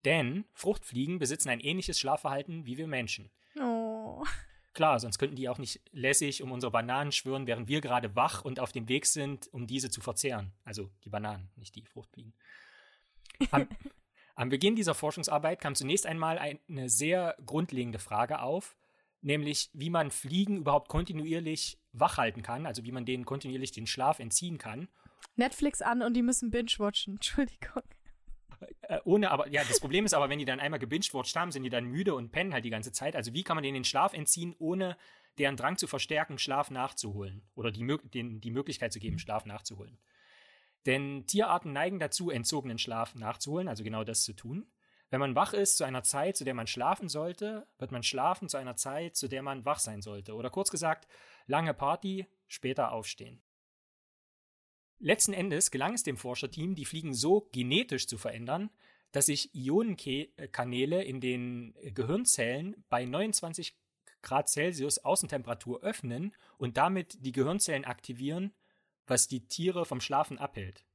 Denn 0.05 0.45
Fruchtfliegen 0.53 1.19
besitzen 1.19 1.49
ein 1.49 1.59
ähnliches 1.59 1.99
Schlafverhalten 1.99 2.65
wie 2.65 2.77
wir 2.77 2.87
Menschen. 2.87 3.29
Oh. 3.59 4.23
Klar, 4.71 4.97
sonst 5.01 5.19
könnten 5.19 5.35
die 5.35 5.49
auch 5.49 5.57
nicht 5.57 5.81
lässig 5.91 6.41
um 6.41 6.53
unsere 6.53 6.71
Bananen 6.71 7.11
schwören, 7.11 7.47
während 7.47 7.67
wir 7.67 7.81
gerade 7.81 8.15
wach 8.15 8.45
und 8.45 8.61
auf 8.61 8.71
dem 8.71 8.87
Weg 8.87 9.05
sind, 9.05 9.49
um 9.51 9.67
diese 9.67 9.89
zu 9.89 9.99
verzehren. 9.99 10.53
Also 10.63 10.89
die 11.03 11.09
Bananen, 11.09 11.49
nicht 11.57 11.75
die 11.75 11.83
Fruchtfliegen. 11.85 12.33
Am, 13.51 13.67
am 14.35 14.47
Beginn 14.47 14.77
dieser 14.77 14.95
Forschungsarbeit 14.95 15.59
kam 15.59 15.75
zunächst 15.75 16.05
einmal 16.05 16.37
eine 16.37 16.87
sehr 16.87 17.35
grundlegende 17.45 17.99
Frage 17.99 18.41
auf, 18.41 18.77
nämlich 19.21 19.69
wie 19.73 19.89
man 19.89 20.11
Fliegen 20.11 20.57
überhaupt 20.57 20.89
kontinuierlich 20.89 21.79
wach 21.91 22.17
halten 22.17 22.41
kann, 22.41 22.65
also 22.65 22.83
wie 22.83 22.91
man 22.91 23.05
denen 23.05 23.25
kontinuierlich 23.25 23.71
den 23.71 23.87
Schlaf 23.87 24.19
entziehen 24.19 24.57
kann. 24.57 24.87
Netflix 25.35 25.81
an 25.81 26.01
und 26.01 26.13
die 26.13 26.21
müssen 26.21 26.51
binge-watchen, 26.51 27.13
Entschuldigung. 27.15 27.83
Äh, 28.81 28.99
ohne, 29.05 29.31
aber, 29.31 29.47
ja, 29.49 29.63
das 29.63 29.79
Problem 29.79 30.05
ist 30.05 30.13
aber, 30.13 30.29
wenn 30.29 30.39
die 30.39 30.45
dann 30.45 30.59
einmal 30.59 30.79
gebinged-watcht 30.79 31.35
haben, 31.35 31.51
sind 31.51 31.63
die 31.63 31.69
dann 31.69 31.85
müde 31.85 32.13
und 32.13 32.31
pennen 32.31 32.53
halt 32.53 32.65
die 32.65 32.69
ganze 32.69 32.91
Zeit. 32.91 33.15
Also 33.15 33.33
wie 33.33 33.43
kann 33.43 33.55
man 33.55 33.63
denen 33.63 33.75
den 33.75 33.83
Schlaf 33.83 34.13
entziehen, 34.13 34.55
ohne 34.59 34.97
deren 35.37 35.55
Drang 35.55 35.77
zu 35.77 35.87
verstärken, 35.87 36.37
Schlaf 36.37 36.69
nachzuholen? 36.71 37.43
Oder 37.55 37.71
die, 37.71 37.85
den, 38.13 38.41
die 38.41 38.51
Möglichkeit 38.51 38.91
zu 38.91 38.99
geben, 38.99 39.19
Schlaf 39.19 39.45
nachzuholen. 39.45 39.97
Denn 40.85 41.25
Tierarten 41.25 41.73
neigen 41.73 41.99
dazu, 41.99 42.29
entzogenen 42.29 42.77
Schlaf 42.77 43.15
nachzuholen, 43.15 43.67
also 43.67 43.83
genau 43.83 44.03
das 44.03 44.23
zu 44.23 44.33
tun. 44.33 44.69
Wenn 45.09 45.19
man 45.19 45.35
wach 45.35 45.53
ist 45.53 45.77
zu 45.77 45.83
einer 45.83 46.03
Zeit, 46.03 46.37
zu 46.37 46.43
der 46.43 46.53
man 46.53 46.67
schlafen 46.67 47.09
sollte, 47.09 47.67
wird 47.79 47.91
man 47.91 48.03
schlafen 48.03 48.47
zu 48.47 48.57
einer 48.57 48.75
Zeit, 48.75 49.15
zu 49.15 49.27
der 49.27 49.41
man 49.41 49.65
wach 49.65 49.79
sein 49.79 50.01
sollte. 50.01 50.35
Oder 50.35 50.49
kurz 50.49 50.69
gesagt, 50.69 51.07
lange 51.47 51.73
Party, 51.73 52.27
später 52.47 52.91
aufstehen. 52.91 53.41
Letzten 54.99 55.33
Endes 55.33 55.71
gelang 55.71 55.93
es 55.93 56.03
dem 56.03 56.17
Forscherteam, 56.17 56.75
die 56.75 56.85
Fliegen 56.85 57.13
so 57.13 57.49
genetisch 57.51 58.07
zu 58.07 58.17
verändern, 58.17 58.69
dass 59.11 59.25
sich 59.25 59.55
Ionenkanäle 59.55 61.03
in 61.03 61.21
den 61.21 61.73
Gehirnzellen 61.81 62.83
bei 62.89 63.05
29 63.05 63.75
Grad 64.21 64.49
Celsius 64.49 64.99
Außentemperatur 64.99 65.81
öffnen 65.81 66.35
und 66.57 66.77
damit 66.77 67.17
die 67.25 67.31
Gehirnzellen 67.31 67.85
aktivieren, 67.85 68.53
was 69.07 69.27
die 69.27 69.47
Tiere 69.47 69.85
vom 69.85 70.01
Schlafen 70.01 70.37
abhält. 70.37 70.85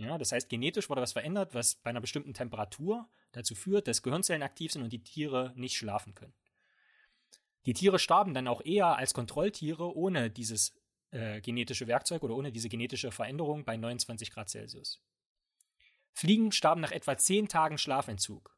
Ja, 0.00 0.16
das 0.16 0.32
heißt, 0.32 0.48
genetisch 0.48 0.88
wurde 0.88 1.02
was 1.02 1.12
verändert, 1.12 1.52
was 1.52 1.74
bei 1.74 1.90
einer 1.90 2.00
bestimmten 2.00 2.32
Temperatur 2.32 3.06
dazu 3.32 3.54
führt, 3.54 3.86
dass 3.86 4.00
Gehirnzellen 4.00 4.42
aktiv 4.42 4.72
sind 4.72 4.82
und 4.82 4.94
die 4.94 5.02
Tiere 5.02 5.52
nicht 5.56 5.76
schlafen 5.76 6.14
können. 6.14 6.32
Die 7.66 7.74
Tiere 7.74 7.98
starben 7.98 8.32
dann 8.32 8.48
auch 8.48 8.62
eher 8.64 8.96
als 8.96 9.12
Kontrolltiere 9.12 9.94
ohne 9.94 10.30
dieses 10.30 10.74
äh, 11.10 11.42
genetische 11.42 11.86
Werkzeug 11.86 12.22
oder 12.22 12.34
ohne 12.34 12.50
diese 12.50 12.70
genetische 12.70 13.10
Veränderung 13.10 13.66
bei 13.66 13.76
29 13.76 14.30
Grad 14.30 14.48
Celsius. 14.48 15.02
Fliegen 16.14 16.50
starben 16.50 16.80
nach 16.80 16.92
etwa 16.92 17.18
10 17.18 17.48
Tagen 17.48 17.76
Schlafentzug. 17.76 18.56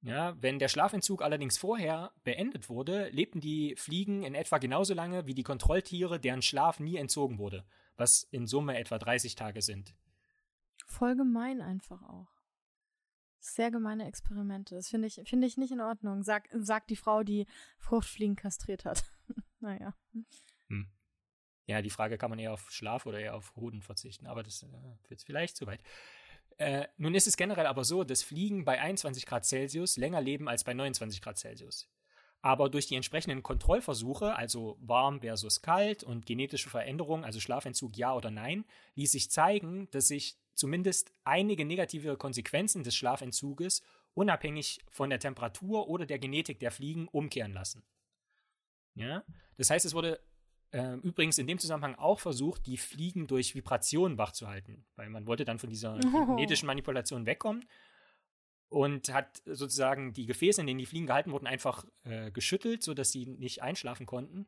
Ja, 0.00 0.34
wenn 0.40 0.58
der 0.58 0.68
Schlafentzug 0.68 1.20
allerdings 1.20 1.58
vorher 1.58 2.12
beendet 2.24 2.70
wurde, 2.70 3.10
lebten 3.10 3.42
die 3.42 3.74
Fliegen 3.76 4.22
in 4.22 4.34
etwa 4.34 4.56
genauso 4.56 4.94
lange 4.94 5.26
wie 5.26 5.34
die 5.34 5.42
Kontrolltiere, 5.42 6.18
deren 6.18 6.40
Schlaf 6.40 6.80
nie 6.80 6.96
entzogen 6.96 7.36
wurde, 7.36 7.66
was 7.96 8.22
in 8.22 8.46
Summe 8.46 8.78
etwa 8.78 8.98
30 8.98 9.34
Tage 9.34 9.60
sind. 9.60 9.94
Voll 10.90 11.14
gemein 11.14 11.62
einfach 11.62 12.02
auch. 12.02 12.26
Sehr 13.38 13.70
gemeine 13.70 14.06
Experimente. 14.06 14.74
Das 14.74 14.88
finde 14.88 15.06
ich, 15.06 15.22
finde 15.24 15.46
ich 15.46 15.56
nicht 15.56 15.70
in 15.70 15.80
Ordnung. 15.80 16.24
Sag, 16.24 16.48
sagt 16.52 16.90
die 16.90 16.96
Frau, 16.96 17.22
die 17.22 17.46
Fruchtfliegen 17.78 18.34
kastriert 18.34 18.84
hat. 18.84 19.04
naja. 19.60 19.94
Hm. 20.66 20.90
Ja, 21.66 21.80
die 21.80 21.90
Frage, 21.90 22.18
kann 22.18 22.30
man 22.30 22.40
eher 22.40 22.52
auf 22.52 22.72
Schlaf 22.72 23.06
oder 23.06 23.20
eher 23.20 23.36
auf 23.36 23.54
Hoden 23.54 23.82
verzichten, 23.82 24.26
aber 24.26 24.42
das 24.42 24.64
äh, 24.64 24.66
führt 25.06 25.22
vielleicht 25.22 25.56
zu 25.56 25.68
weit. 25.68 25.80
Äh, 26.58 26.88
nun 26.96 27.14
ist 27.14 27.28
es 27.28 27.36
generell 27.36 27.66
aber 27.66 27.84
so, 27.84 28.02
dass 28.02 28.24
Fliegen 28.24 28.64
bei 28.64 28.80
21 28.80 29.24
Grad 29.26 29.46
Celsius 29.46 29.96
länger 29.96 30.20
leben 30.20 30.48
als 30.48 30.64
bei 30.64 30.74
29 30.74 31.22
Grad 31.22 31.38
Celsius. 31.38 31.88
Aber 32.42 32.68
durch 32.68 32.86
die 32.86 32.96
entsprechenden 32.96 33.44
Kontrollversuche, 33.44 34.34
also 34.34 34.76
warm 34.80 35.20
versus 35.20 35.62
kalt 35.62 36.02
und 36.02 36.26
genetische 36.26 36.68
Veränderungen, 36.68 37.24
also 37.24 37.38
Schlafentzug 37.38 37.96
ja 37.96 38.12
oder 38.12 38.32
nein, 38.32 38.64
ließ 38.96 39.12
sich 39.12 39.30
zeigen, 39.30 39.88
dass 39.92 40.08
sich 40.08 40.36
zumindest 40.60 41.12
einige 41.24 41.64
negative 41.64 42.16
Konsequenzen 42.16 42.84
des 42.84 42.94
Schlafentzuges 42.94 43.82
unabhängig 44.14 44.80
von 44.90 45.10
der 45.10 45.18
Temperatur 45.18 45.88
oder 45.88 46.06
der 46.06 46.18
Genetik 46.18 46.60
der 46.60 46.70
Fliegen 46.70 47.08
umkehren 47.08 47.52
lassen. 47.52 47.82
Ja? 48.94 49.24
Das 49.56 49.70
heißt, 49.70 49.84
es 49.84 49.94
wurde 49.94 50.20
äh, 50.72 50.94
übrigens 50.96 51.38
in 51.38 51.46
dem 51.46 51.58
Zusammenhang 51.58 51.94
auch 51.96 52.20
versucht, 52.20 52.66
die 52.66 52.76
Fliegen 52.76 53.26
durch 53.26 53.54
Vibrationen 53.54 54.18
wachzuhalten, 54.18 54.84
weil 54.96 55.08
man 55.10 55.26
wollte 55.26 55.44
dann 55.44 55.58
von 55.58 55.70
dieser 55.70 55.98
genetischen 56.00 56.66
Manipulation 56.66 57.26
wegkommen. 57.26 57.64
und 58.68 59.12
hat 59.12 59.42
sozusagen 59.46 60.12
die 60.12 60.26
Gefäße, 60.26 60.60
in 60.60 60.66
denen 60.66 60.78
die 60.78 60.86
Fliegen 60.86 61.06
gehalten 61.06 61.32
wurden, 61.32 61.46
einfach 61.46 61.84
äh, 62.04 62.30
geschüttelt, 62.30 62.82
sodass 62.82 63.10
sie 63.10 63.26
nicht 63.26 63.62
einschlafen 63.62 64.06
konnten. 64.06 64.46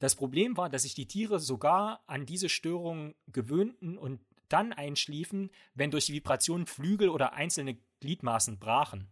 Das 0.00 0.16
Problem 0.16 0.56
war, 0.56 0.68
dass 0.68 0.82
sich 0.82 0.94
die 0.94 1.06
Tiere 1.06 1.38
sogar 1.38 2.02
an 2.06 2.26
diese 2.26 2.48
Störung 2.48 3.14
gewöhnten 3.28 3.96
und 3.96 4.20
dann 4.48 4.72
einschliefen, 4.72 5.50
wenn 5.74 5.90
durch 5.90 6.06
die 6.06 6.12
Vibration 6.12 6.66
Flügel 6.66 7.08
oder 7.08 7.34
einzelne 7.34 7.78
Gliedmaßen 8.00 8.58
brachen. 8.58 9.10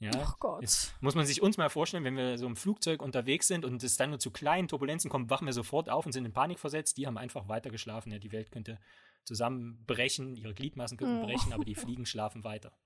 Ja, 0.00 0.10
Ach 0.16 0.38
Gott. 0.38 0.60
Jetzt 0.60 0.94
muss 1.00 1.14
man 1.14 1.24
sich 1.24 1.40
uns 1.40 1.56
mal 1.56 1.70
vorstellen, 1.70 2.04
wenn 2.04 2.16
wir 2.16 2.36
so 2.36 2.46
im 2.46 2.56
Flugzeug 2.56 3.00
unterwegs 3.00 3.46
sind 3.46 3.64
und 3.64 3.82
es 3.82 3.96
dann 3.96 4.10
nur 4.10 4.18
zu 4.18 4.30
kleinen 4.30 4.68
Turbulenzen 4.68 5.10
kommt, 5.10 5.30
wachen 5.30 5.46
wir 5.46 5.52
sofort 5.52 5.88
auf 5.88 6.04
und 6.04 6.12
sind 6.12 6.24
in 6.24 6.32
Panik 6.32 6.58
versetzt. 6.58 6.98
Die 6.98 7.06
haben 7.06 7.16
einfach 7.16 7.48
weiter 7.48 7.70
geschlafen. 7.70 8.12
Ja, 8.12 8.18
die 8.18 8.32
Welt 8.32 8.50
könnte 8.50 8.78
zusammenbrechen, 9.24 10.36
ihre 10.36 10.52
Gliedmaßen 10.52 10.98
könnten 10.98 11.22
oh. 11.22 11.26
brechen, 11.26 11.52
aber 11.52 11.64
die 11.64 11.74
Fliegen 11.74 12.06
schlafen 12.06 12.44
weiter. 12.44 12.76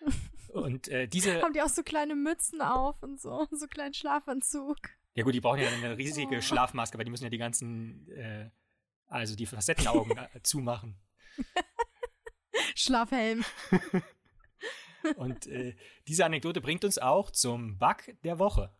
Und 0.52 0.88
äh, 0.88 1.08
diese. 1.08 1.42
Haben 1.42 1.52
die 1.52 1.62
auch 1.62 1.68
so 1.68 1.82
kleine 1.82 2.14
Mützen 2.14 2.60
auf 2.60 3.02
und 3.02 3.20
so, 3.20 3.48
so 3.50 3.66
kleinen 3.66 3.92
Schlafanzug. 3.92 4.76
Ja, 5.14 5.24
gut, 5.24 5.34
die 5.34 5.40
brauchen 5.40 5.60
ja 5.60 5.68
eine 5.68 5.96
riesige 5.96 6.36
oh. 6.36 6.40
Schlafmaske, 6.40 6.96
weil 6.96 7.04
die 7.04 7.10
müssen 7.10 7.24
ja 7.24 7.30
die 7.30 7.38
ganzen, 7.38 8.08
äh, 8.10 8.50
also 9.14 9.36
die 9.36 9.46
Facettenaugen 9.46 10.16
äh, 10.16 10.28
zumachen. 10.42 10.96
Schlafhelm. 12.74 13.44
Und 15.16 15.46
äh, 15.46 15.76
diese 16.08 16.24
Anekdote 16.24 16.60
bringt 16.60 16.84
uns 16.84 16.98
auch 16.98 17.30
zum 17.30 17.78
Bug 17.78 17.96
der 18.24 18.38
Woche. 18.38 18.74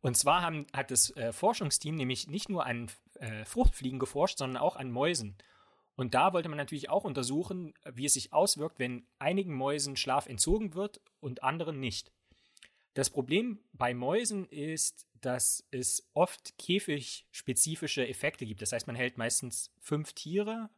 Und 0.00 0.16
zwar 0.16 0.42
haben, 0.42 0.66
hat 0.72 0.90
das 0.90 1.10
äh, 1.16 1.32
Forschungsteam 1.32 1.96
nämlich 1.96 2.28
nicht 2.28 2.48
nur 2.48 2.64
an 2.64 2.90
äh, 3.14 3.44
Fruchtfliegen 3.44 3.98
geforscht, 3.98 4.38
sondern 4.38 4.62
auch 4.62 4.76
an 4.76 4.90
Mäusen. 4.90 5.36
Und 5.96 6.14
da 6.14 6.32
wollte 6.32 6.48
man 6.48 6.58
natürlich 6.58 6.90
auch 6.90 7.04
untersuchen, 7.04 7.74
wie 7.92 8.06
es 8.06 8.14
sich 8.14 8.32
auswirkt, 8.32 8.78
wenn 8.78 9.06
einigen 9.18 9.52
Mäusen 9.54 9.96
Schlaf 9.96 10.26
entzogen 10.26 10.74
wird 10.74 11.00
und 11.18 11.42
anderen 11.42 11.80
nicht. 11.80 12.12
Das 12.98 13.10
Problem 13.10 13.60
bei 13.74 13.94
Mäusen 13.94 14.48
ist, 14.48 15.06
dass 15.20 15.64
es 15.70 16.10
oft 16.14 16.58
käfigspezifische 16.58 18.04
Effekte 18.08 18.44
gibt. 18.44 18.60
Das 18.60 18.72
heißt, 18.72 18.88
man 18.88 18.96
hält 18.96 19.16
meistens 19.16 19.70
fünf 19.78 20.14
Tiere 20.14 20.68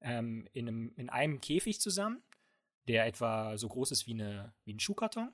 ähm, 0.00 0.48
in, 0.52 0.66
einem, 0.66 0.92
in 0.96 1.10
einem 1.10 1.40
Käfig 1.40 1.80
zusammen, 1.80 2.24
der 2.88 3.06
etwa 3.06 3.56
so 3.56 3.68
groß 3.68 3.92
ist 3.92 4.08
wie, 4.08 4.14
eine, 4.14 4.52
wie 4.64 4.72
ein 4.72 4.80
Schuhkarton. 4.80 5.32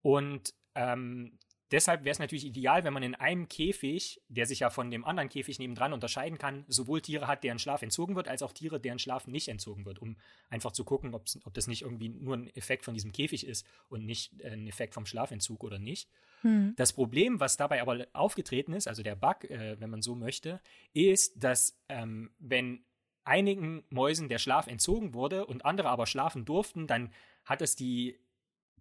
Und 0.00 0.54
ähm, 0.74 1.38
Deshalb 1.72 2.04
wäre 2.04 2.12
es 2.12 2.18
natürlich 2.18 2.44
ideal, 2.44 2.84
wenn 2.84 2.92
man 2.92 3.02
in 3.02 3.14
einem 3.14 3.48
Käfig, 3.48 4.20
der 4.28 4.44
sich 4.44 4.60
ja 4.60 4.68
von 4.68 4.90
dem 4.90 5.06
anderen 5.06 5.30
Käfig 5.30 5.58
nebendran 5.58 5.94
unterscheiden 5.94 6.36
kann, 6.36 6.64
sowohl 6.68 7.00
Tiere 7.00 7.26
hat, 7.26 7.42
deren 7.44 7.58
Schlaf 7.58 7.80
entzogen 7.80 8.14
wird, 8.14 8.28
als 8.28 8.42
auch 8.42 8.52
Tiere, 8.52 8.78
deren 8.78 8.98
Schlaf 8.98 9.26
nicht 9.26 9.48
entzogen 9.48 9.86
wird, 9.86 9.98
um 9.98 10.16
einfach 10.50 10.72
zu 10.72 10.84
gucken, 10.84 11.14
ob 11.14 11.54
das 11.54 11.66
nicht 11.66 11.82
irgendwie 11.82 12.10
nur 12.10 12.36
ein 12.36 12.54
Effekt 12.54 12.84
von 12.84 12.92
diesem 12.92 13.12
Käfig 13.12 13.46
ist 13.46 13.66
und 13.88 14.04
nicht 14.04 14.38
äh, 14.40 14.50
ein 14.50 14.66
Effekt 14.66 14.92
vom 14.92 15.06
Schlafentzug 15.06 15.64
oder 15.64 15.78
nicht. 15.78 16.10
Hm. 16.42 16.74
Das 16.76 16.92
Problem, 16.92 17.40
was 17.40 17.56
dabei 17.56 17.80
aber 17.80 18.06
aufgetreten 18.12 18.74
ist, 18.74 18.86
also 18.86 19.02
der 19.02 19.16
Bug, 19.16 19.44
äh, 19.50 19.80
wenn 19.80 19.88
man 19.88 20.02
so 20.02 20.14
möchte, 20.14 20.60
ist, 20.92 21.42
dass 21.42 21.80
ähm, 21.88 22.30
wenn 22.38 22.84
einigen 23.24 23.84
Mäusen 23.88 24.28
der 24.28 24.38
Schlaf 24.38 24.66
entzogen 24.66 25.14
wurde 25.14 25.46
und 25.46 25.64
andere 25.64 25.88
aber 25.88 26.06
schlafen 26.06 26.44
durften, 26.44 26.86
dann 26.86 27.12
hat 27.44 27.62
es 27.62 27.76
die 27.76 28.18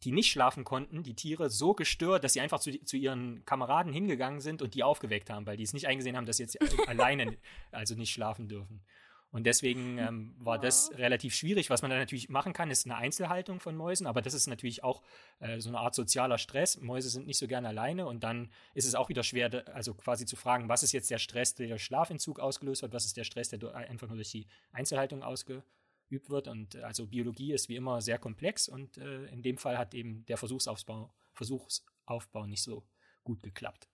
die 0.04 0.12
nicht 0.12 0.32
schlafen 0.32 0.64
konnten, 0.64 1.04
die 1.04 1.16
Tiere, 1.16 1.50
so 1.50 1.74
gestört, 1.74 2.24
dass 2.24 2.34
sie 2.34 2.42
einfach 2.42 2.60
zu, 2.60 2.72
zu, 2.84 2.98
ihren 2.98 3.46
Kameraden 3.46 3.94
hingegangen 3.94 4.42
sind 4.42 4.62
und 4.62 4.74
die 4.74 4.84
aufgeweckt 4.84 5.30
haben, 5.30 5.46
weil 5.46 5.58
die 5.58 5.64
es 5.64 5.74
nicht 5.74 5.88
eingesehen 5.88 6.18
haben, 6.18 6.26
dass 6.26 6.38
sie 6.38 6.44
jetzt 6.44 6.58
alleine 6.88 7.38
also 7.72 7.96
nicht 7.96 8.12
schlafen 8.12 8.48
dürfen. 8.48 8.82
Und 9.32 9.46
deswegen 9.46 9.98
ähm, 9.98 10.36
war 10.40 10.60
das 10.60 10.92
relativ 10.98 11.34
schwierig. 11.34 11.70
Was 11.70 11.82
man 11.82 11.90
da 11.90 11.98
natürlich 11.98 12.28
machen 12.28 12.52
kann, 12.52 12.70
ist 12.70 12.86
eine 12.86 12.98
Einzelhaltung 12.98 13.62
von 13.62 13.78
Mäusen, 13.78 14.06
aber 14.06 14.22
das 14.22 14.34
ist 14.34 14.48
natürlich 14.48 14.84
auch 14.84 15.02
äh, 15.40 15.62
so 15.62 15.70
eine 15.70 15.80
Art 15.80 15.96
sozialer 15.96 16.38
Stress. 16.38 16.82
Mäuse 16.82 17.10
sind 17.10 17.28
nicht 17.28 17.38
so 17.38 17.48
gerne 17.48 17.70
alleine 17.70 18.08
und 18.08 18.26
dann 18.26 18.52
ist 18.74 18.86
es 18.86 18.94
auch 18.94 19.08
wieder 19.08 19.24
schwer, 19.24 19.64
also 19.74 19.94
quasi 19.94 20.26
zu 20.26 20.36
fragen, 20.36 20.68
was 20.68 20.84
ist 20.84 20.92
jetzt 20.92 21.10
der 21.10 21.18
Stress, 21.18 21.56
der 21.56 21.68
durch 21.68 21.84
Schlafentzug 21.84 22.40
ausgelöst 22.40 22.82
wird, 22.82 22.92
was 22.94 23.06
ist 23.06 23.16
der 23.16 23.24
Stress, 23.24 23.48
der 23.48 23.74
einfach 23.74 24.08
nur 24.08 24.18
durch 24.18 24.32
die 24.32 24.48
Einzelhaltung 24.74 25.24
ausgelöst 25.24 25.66
geübt 26.12 26.30
wird. 26.30 26.48
Und 26.48 26.76
äh, 26.76 26.82
also 26.82 27.08
Biologie 27.08 27.54
ist 27.54 27.70
wie 27.70 27.76
immer 27.76 28.02
sehr 28.02 28.20
komplex 28.20 28.68
und 28.68 28.98
äh, 28.98 29.26
in 29.26 29.42
dem 29.42 29.58
Fall 29.58 29.78
hat 29.78 29.96
eben 29.96 30.26
der 30.28 30.38
Versuchsaufbau, 30.38 31.14
Versuchsaufbau 31.34 32.46
nicht 32.46 32.62
so 32.62 32.86
gut 33.24 33.42
geklappt. 33.42 33.88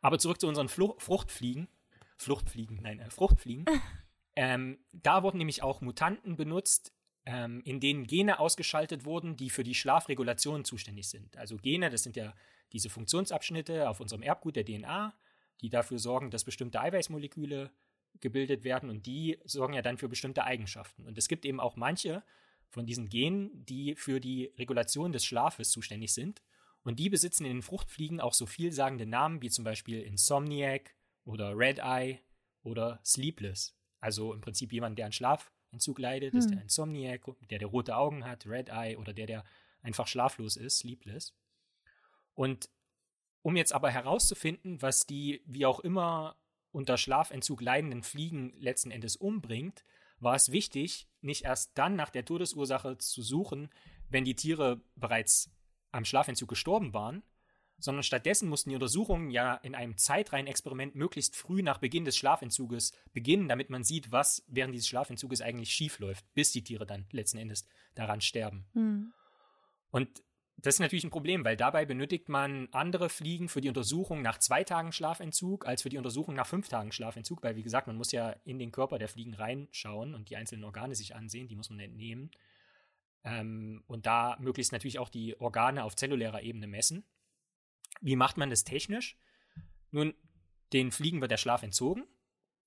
Aber 0.00 0.18
zurück 0.18 0.40
zu 0.40 0.48
unseren 0.48 0.68
Fluch 0.68 1.00
Fruchtfliegen. 1.00 1.68
Fluchtfliegen, 2.16 2.80
nein, 2.82 2.98
äh, 2.98 3.10
Fruchtfliegen. 3.10 3.66
ähm, 4.36 4.78
da 4.92 5.22
wurden 5.22 5.38
nämlich 5.38 5.62
auch 5.62 5.80
Mutanten 5.80 6.36
benutzt, 6.36 6.92
ähm, 7.26 7.60
in 7.64 7.78
denen 7.78 8.06
Gene 8.06 8.40
ausgeschaltet 8.40 9.04
wurden, 9.04 9.36
die 9.36 9.50
für 9.50 9.64
die 9.64 9.74
Schlafregulation 9.74 10.64
zuständig 10.64 11.08
sind. 11.08 11.36
Also 11.36 11.56
Gene, 11.56 11.90
das 11.90 12.02
sind 12.02 12.16
ja 12.16 12.34
diese 12.72 12.88
Funktionsabschnitte 12.88 13.88
auf 13.88 14.00
unserem 14.00 14.22
Erbgut 14.22 14.56
der 14.56 14.64
DNA, 14.64 15.14
die 15.60 15.70
dafür 15.70 15.98
sorgen, 15.98 16.30
dass 16.30 16.44
bestimmte 16.44 16.80
Eiweißmoleküle 16.80 17.70
gebildet 18.20 18.64
werden 18.64 18.90
und 18.90 19.06
die 19.06 19.38
sorgen 19.44 19.74
ja 19.74 19.82
dann 19.82 19.98
für 19.98 20.08
bestimmte 20.08 20.44
Eigenschaften. 20.44 21.06
Und 21.06 21.18
es 21.18 21.28
gibt 21.28 21.44
eben 21.44 21.60
auch 21.60 21.76
manche 21.76 22.22
von 22.68 22.86
diesen 22.86 23.08
Genen, 23.08 23.64
die 23.64 23.94
für 23.94 24.20
die 24.20 24.52
Regulation 24.58 25.12
des 25.12 25.24
Schlafes 25.24 25.70
zuständig 25.70 26.12
sind. 26.12 26.42
Und 26.82 26.98
die 26.98 27.10
besitzen 27.10 27.44
in 27.44 27.58
den 27.58 27.62
Fruchtfliegen 27.62 28.20
auch 28.20 28.34
so 28.34 28.46
vielsagende 28.46 29.06
Namen 29.06 29.42
wie 29.42 29.50
zum 29.50 29.64
Beispiel 29.64 30.02
Insomniac 30.02 30.94
oder 31.24 31.56
Red 31.56 31.78
Eye 31.78 32.20
oder 32.62 33.00
Sleepless. 33.04 33.76
Also 34.00 34.32
im 34.32 34.40
Prinzip 34.40 34.72
jemand, 34.72 34.98
der 34.98 35.06
an 35.06 35.12
Schlafentzug 35.12 35.98
leidet, 35.98 36.32
hm. 36.32 36.38
ist 36.38 36.50
der 36.50 36.62
Insomniac, 36.62 37.22
der, 37.50 37.58
der 37.58 37.68
rote 37.68 37.96
Augen 37.96 38.24
hat, 38.24 38.46
Red 38.46 38.68
Eye 38.68 38.96
oder 38.96 39.12
der, 39.12 39.26
der 39.26 39.44
einfach 39.82 40.06
schlaflos 40.06 40.56
ist, 40.56 40.78
Sleepless. 40.78 41.34
Und 42.34 42.68
um 43.42 43.56
jetzt 43.56 43.72
aber 43.72 43.90
herauszufinden, 43.90 44.82
was 44.82 45.06
die 45.06 45.42
wie 45.46 45.66
auch 45.66 45.80
immer 45.80 46.36
unter 46.72 46.96
Schlafentzug 46.96 47.60
leidenden 47.60 48.02
Fliegen 48.02 48.52
letzten 48.58 48.90
Endes 48.90 49.16
umbringt, 49.16 49.84
war 50.20 50.34
es 50.34 50.50
wichtig, 50.50 51.08
nicht 51.20 51.44
erst 51.44 51.76
dann 51.78 51.96
nach 51.96 52.10
der 52.10 52.24
Todesursache 52.24 52.98
zu 52.98 53.22
suchen, 53.22 53.70
wenn 54.08 54.24
die 54.24 54.34
Tiere 54.34 54.80
bereits 54.96 55.50
am 55.92 56.04
Schlafentzug 56.04 56.48
gestorben 56.48 56.92
waren, 56.92 57.22
sondern 57.78 58.02
stattdessen 58.02 58.48
mussten 58.48 58.70
die 58.70 58.76
Untersuchungen 58.76 59.30
ja 59.30 59.54
in 59.54 59.74
einem 59.74 59.96
Zeitreihenexperiment 59.96 60.96
möglichst 60.96 61.36
früh 61.36 61.62
nach 61.62 61.78
Beginn 61.78 62.04
des 62.04 62.16
Schlafentzuges 62.16 62.92
beginnen, 63.12 63.48
damit 63.48 63.70
man 63.70 63.84
sieht, 63.84 64.10
was 64.10 64.42
während 64.48 64.74
dieses 64.74 64.88
Schlafentzuges 64.88 65.40
eigentlich 65.40 65.72
schiefläuft, 65.72 66.26
bis 66.34 66.50
die 66.50 66.64
Tiere 66.64 66.86
dann 66.86 67.06
letzten 67.12 67.38
Endes 67.38 67.66
daran 67.94 68.20
sterben. 68.20 68.66
Mhm. 68.74 69.12
Und 69.90 70.22
das 70.60 70.74
ist 70.74 70.80
natürlich 70.80 71.04
ein 71.04 71.10
Problem, 71.10 71.44
weil 71.44 71.56
dabei 71.56 71.86
benötigt 71.86 72.28
man 72.28 72.68
andere 72.72 73.08
Fliegen 73.08 73.48
für 73.48 73.60
die 73.60 73.68
Untersuchung 73.68 74.22
nach 74.22 74.38
zwei 74.38 74.64
Tagen 74.64 74.90
Schlafentzug 74.90 75.66
als 75.66 75.82
für 75.82 75.88
die 75.88 75.98
Untersuchung 75.98 76.34
nach 76.34 76.48
fünf 76.48 76.68
Tagen 76.68 76.90
Schlafentzug, 76.90 77.44
weil 77.44 77.54
wie 77.54 77.62
gesagt, 77.62 77.86
man 77.86 77.96
muss 77.96 78.10
ja 78.10 78.30
in 78.44 78.58
den 78.58 78.72
Körper 78.72 78.98
der 78.98 79.08
Fliegen 79.08 79.34
reinschauen 79.34 80.14
und 80.14 80.30
die 80.30 80.36
einzelnen 80.36 80.64
Organe 80.64 80.96
sich 80.96 81.14
ansehen, 81.14 81.46
die 81.46 81.54
muss 81.54 81.70
man 81.70 81.78
entnehmen. 81.78 82.32
Ähm, 83.22 83.84
und 83.86 84.06
da 84.06 84.36
möglichst 84.40 84.72
natürlich 84.72 84.98
auch 84.98 85.10
die 85.10 85.40
Organe 85.40 85.84
auf 85.84 85.94
zellulärer 85.94 86.42
Ebene 86.42 86.66
messen. 86.66 87.04
Wie 88.00 88.16
macht 88.16 88.36
man 88.36 88.50
das 88.50 88.64
technisch? 88.64 89.16
Nun, 89.92 90.12
den 90.72 90.90
Fliegen 90.90 91.20
wird 91.20 91.30
der 91.30 91.36
Schlaf 91.36 91.62
entzogen. 91.62 92.04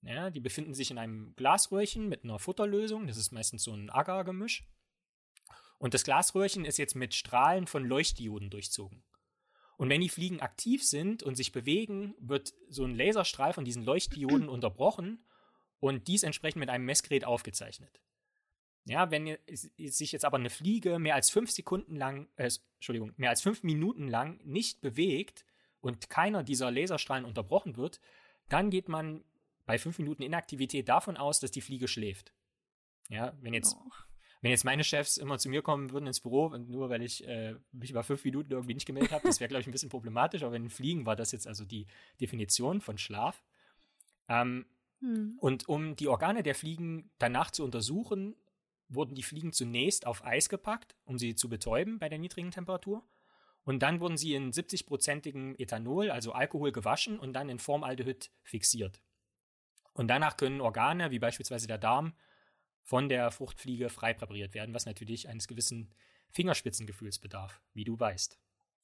Ja, 0.01 0.29
die 0.29 0.39
befinden 0.39 0.73
sich 0.73 0.91
in 0.91 0.97
einem 0.97 1.35
Glasröhrchen 1.35 2.07
mit 2.07 2.23
einer 2.23 2.39
Futterlösung. 2.39 3.05
Das 3.05 3.17
ist 3.17 3.31
meistens 3.31 3.63
so 3.63 3.73
ein 3.73 3.89
Agar-Gemisch. 3.89 4.65
Und 5.81 5.95
das 5.95 6.03
Glasröhrchen 6.03 6.63
ist 6.63 6.77
jetzt 6.77 6.95
mit 6.95 7.15
Strahlen 7.15 7.65
von 7.65 7.83
Leuchtdioden 7.83 8.51
durchzogen. 8.51 9.01
Und 9.77 9.89
wenn 9.89 10.01
die 10.01 10.09
Fliegen 10.09 10.39
aktiv 10.39 10.83
sind 10.83 11.23
und 11.23 11.33
sich 11.33 11.51
bewegen, 11.51 12.13
wird 12.19 12.53
so 12.69 12.85
ein 12.85 12.93
Laserstrahl 12.93 13.51
von 13.51 13.65
diesen 13.65 13.83
Leuchtdioden 13.83 14.47
unterbrochen 14.49 15.25
und 15.79 16.07
dies 16.07 16.21
entsprechend 16.21 16.59
mit 16.59 16.69
einem 16.69 16.85
Messgerät 16.85 17.25
aufgezeichnet. 17.25 17.99
Ja, 18.85 19.09
wenn 19.09 19.39
sich 19.49 20.11
jetzt 20.11 20.23
aber 20.23 20.37
eine 20.37 20.51
Fliege 20.51 20.99
mehr 20.99 21.15
als 21.15 21.31
fünf 21.31 21.49
Sekunden 21.49 21.95
lang, 21.95 22.29
äh, 22.35 22.51
Entschuldigung, 22.75 23.13
mehr 23.17 23.31
als 23.31 23.41
fünf 23.41 23.63
Minuten 23.63 24.07
lang 24.07 24.39
nicht 24.43 24.81
bewegt 24.81 25.45
und 25.79 26.11
keiner 26.11 26.43
dieser 26.43 26.69
Laserstrahlen 26.69 27.25
unterbrochen 27.25 27.75
wird, 27.75 27.99
dann 28.49 28.69
geht 28.69 28.87
man 28.87 29.23
bei 29.65 29.79
fünf 29.79 29.97
Minuten 29.97 30.21
Inaktivität 30.21 30.87
davon 30.89 31.17
aus, 31.17 31.39
dass 31.39 31.49
die 31.49 31.61
Fliege 31.61 31.87
schläft. 31.87 32.33
Ja, 33.09 33.35
wenn 33.41 33.55
jetzt 33.55 33.75
oh 33.75 33.89
wenn 34.41 34.49
jetzt 34.51 34.65
meine 34.65 34.83
Chefs 34.83 35.17
immer 35.17 35.37
zu 35.37 35.49
mir 35.49 35.61
kommen 35.61 35.91
würden 35.91 36.07
ins 36.07 36.19
Büro, 36.19 36.49
nur 36.49 36.89
weil 36.89 37.03
ich 37.03 37.27
äh, 37.27 37.55
mich 37.71 37.91
über 37.91 38.03
fünf 38.03 38.25
Minuten 38.25 38.51
irgendwie 38.51 38.73
nicht 38.73 38.87
gemeldet 38.87 39.11
habe, 39.11 39.27
das 39.27 39.39
wäre, 39.39 39.49
glaube 39.49 39.61
ich, 39.61 39.67
ein 39.67 39.71
bisschen 39.71 39.89
problematisch. 39.89 40.41
Aber 40.41 40.53
wenn 40.53 40.69
Fliegen 40.69 41.05
war 41.05 41.15
das 41.15 41.31
jetzt 41.31 41.47
also 41.47 41.63
die 41.63 41.85
Definition 42.19 42.81
von 42.81 42.97
Schlaf. 42.97 43.43
Ähm, 44.27 44.65
hm. 44.99 45.37
Und 45.39 45.69
um 45.69 45.95
die 45.95 46.07
Organe 46.07 46.41
der 46.41 46.55
Fliegen 46.55 47.11
danach 47.19 47.51
zu 47.51 47.63
untersuchen, 47.63 48.35
wurden 48.89 49.13
die 49.13 49.23
Fliegen 49.23 49.53
zunächst 49.53 50.07
auf 50.07 50.25
Eis 50.25 50.49
gepackt, 50.49 50.95
um 51.05 51.19
sie 51.19 51.35
zu 51.35 51.47
betäuben 51.47 51.99
bei 51.99 52.09
der 52.09 52.17
niedrigen 52.17 52.51
Temperatur. 52.51 53.03
Und 53.63 53.83
dann 53.83 53.99
wurden 53.99 54.17
sie 54.17 54.33
in 54.33 54.51
70-prozentigem 54.51 55.55
Ethanol, 55.59 56.09
also 56.09 56.31
Alkohol, 56.31 56.71
gewaschen 56.71 57.19
und 57.19 57.33
dann 57.33 57.47
in 57.47 57.59
Formaldehyd 57.59 58.31
fixiert. 58.41 59.01
Und 59.93 60.07
danach 60.07 60.35
können 60.35 60.61
Organe, 60.61 61.11
wie 61.11 61.19
beispielsweise 61.19 61.67
der 61.67 61.77
Darm, 61.77 62.13
von 62.83 63.09
der 63.09 63.31
Fruchtfliege 63.31 63.89
frei 63.89 64.13
präpariert 64.13 64.53
werden, 64.53 64.73
was 64.73 64.85
natürlich 64.85 65.29
eines 65.29 65.47
gewissen 65.47 65.93
Fingerspitzengefühls 66.31 67.19
bedarf, 67.19 67.61
wie 67.73 67.83
du 67.83 67.99
weißt. 67.99 68.39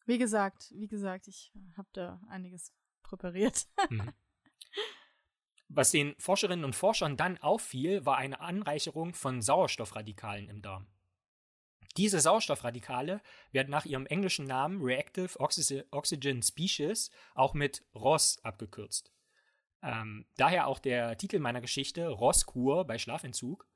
Wie 0.06 0.18
gesagt, 0.18 0.72
wie 0.76 0.88
gesagt, 0.88 1.28
ich 1.28 1.52
habe 1.76 1.90
da 1.94 2.22
einiges 2.30 2.74
präpariert. 3.04 3.68
Mhm. 3.90 4.14
Was 5.70 5.92
den 5.92 6.16
Forscherinnen 6.18 6.64
und 6.64 6.76
Forschern 6.76 7.18
dann 7.18 7.38
auffiel, 7.40 8.06
war 8.06 8.18
eine 8.18 8.40
Anreicherung 8.40 9.14
von 9.14 9.42
Sauerstoffradikalen 9.42 10.48
im 10.48 10.62
Darm. 10.62 10.88
Diese 11.98 12.22
Sauerstoffradikale 12.22 13.22
werden 13.52 13.70
nach 13.70 13.86
ihrem 13.86 14.06
englischen 14.06 14.46
Namen 14.46 14.82
Reactive 14.82 15.38
Oxygen 15.40 16.42
Species 16.44 17.12
auch 17.34 17.54
mit 17.54 17.84
ROS 17.96 18.38
abgekürzt. 18.44 19.12
Ähm, 19.82 20.26
daher 20.38 20.68
auch 20.68 20.80
der 20.80 21.18
Titel 21.18 21.40
meiner 21.40 21.62
Geschichte 21.62 22.08
Rosskur 22.08 22.86
bei 22.86 22.98
Schlafentzug. 22.98 23.68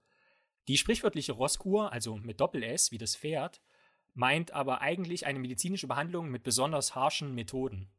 Die 0.71 0.77
sprichwörtliche 0.77 1.33
Rosskur, 1.33 1.91
also 1.91 2.15
mit 2.15 2.39
Doppel-S 2.39 2.93
wie 2.93 2.97
das 2.97 3.17
Pferd, 3.17 3.61
meint 4.13 4.51
aber 4.51 4.79
eigentlich 4.79 5.25
eine 5.25 5.37
medizinische 5.37 5.85
Behandlung 5.85 6.29
mit 6.29 6.43
besonders 6.43 6.95
harschen 6.95 7.35
Methoden. 7.35 7.91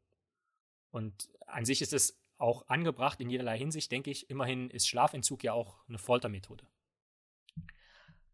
Und 0.89 1.29
an 1.45 1.65
sich 1.65 1.83
ist 1.83 1.93
es 1.93 2.19
auch 2.39 2.67
angebracht 2.69 3.21
in 3.21 3.29
jederlei 3.29 3.59
Hinsicht, 3.59 3.91
denke 3.91 4.09
ich. 4.09 4.27
Immerhin 4.31 4.71
ist 4.71 4.87
Schlafentzug 4.87 5.43
ja 5.43 5.53
auch 5.53 5.87
eine 5.87 5.99
Foltermethode. 5.99 6.65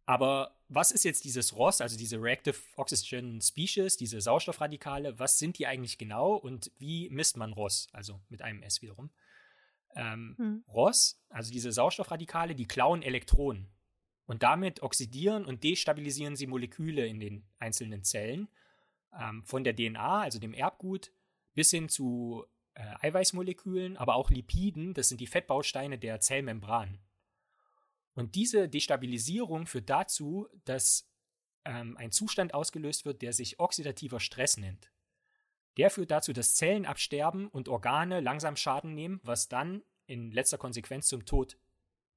Aber 0.06 0.58
was 0.70 0.94
ist 0.94 1.04
jetzt 1.04 1.26
dieses 1.26 1.54
ROS, 1.58 1.82
also 1.82 1.98
diese 1.98 2.16
Reactive 2.16 2.56
Oxygen 2.78 3.42
Species, 3.42 3.98
diese 3.98 4.22
Sauerstoffradikale? 4.22 5.20
Was 5.20 5.38
sind 5.38 5.60
die 5.60 5.68
eigentlich 5.68 5.98
genau 5.98 6.36
und 6.36 6.72
wie 6.78 7.10
misst 7.10 7.36
man 7.36 7.52
ROS, 7.52 7.90
also 7.92 8.22
mit 8.30 8.42
einem 8.42 8.64
S 8.64 8.82
wiederum? 8.82 9.12
Ähm, 9.98 10.36
hm. 10.38 10.64
ROS, 10.70 11.22
also 11.28 11.52
diese 11.52 11.74
Sauerstoffradikale, 11.74 12.56
die 12.56 12.70
klauen 12.70 13.02
Elektronen. 13.02 13.70
Und 14.30 14.44
damit 14.44 14.84
oxidieren 14.84 15.44
und 15.44 15.64
destabilisieren 15.64 16.36
sie 16.36 16.46
Moleküle 16.46 17.08
in 17.08 17.20
den 17.20 17.44
einzelnen 17.58 18.04
Zellen. 18.04 18.48
Ähm, 19.20 19.44
von 19.44 19.64
der 19.64 19.76
DNA, 19.76 20.20
also 20.22 20.38
dem 20.38 20.54
Erbgut, 20.54 21.12
bis 21.56 21.72
hin 21.72 21.90
zu 21.90 22.46
äh, 22.76 23.08
Eiweißmolekülen, 23.08 23.98
aber 23.98 24.14
auch 24.14 24.30
Lipiden, 24.30 24.94
das 24.94 25.10
sind 25.10 25.20
die 25.20 25.26
Fettbausteine 25.26 25.98
der 25.98 26.20
Zellmembran. 26.20 27.00
Und 28.14 28.36
diese 28.36 28.70
Destabilisierung 28.70 29.66
führt 29.66 29.90
dazu, 29.90 30.48
dass 30.64 31.10
ähm, 31.66 31.98
ein 31.98 32.12
Zustand 32.12 32.54
ausgelöst 32.54 33.06
wird, 33.06 33.24
der 33.24 33.34
sich 33.34 33.60
oxidativer 33.60 34.20
Stress 34.20 34.58
nennt. 34.58 34.92
Der 35.78 35.90
führt 35.90 36.12
dazu, 36.12 36.34
dass 36.34 36.54
Zellen 36.54 36.86
absterben 36.86 37.48
und 37.48 37.68
Organe 37.68 38.20
langsam 38.20 38.56
Schaden 38.56 38.94
nehmen, 38.94 39.22
was 39.24 39.48
dann 39.48 39.82
in 40.06 40.32
letzter 40.32 40.60
Konsequenz 40.60 41.08
zum 41.08 41.26
Tod 41.26 41.58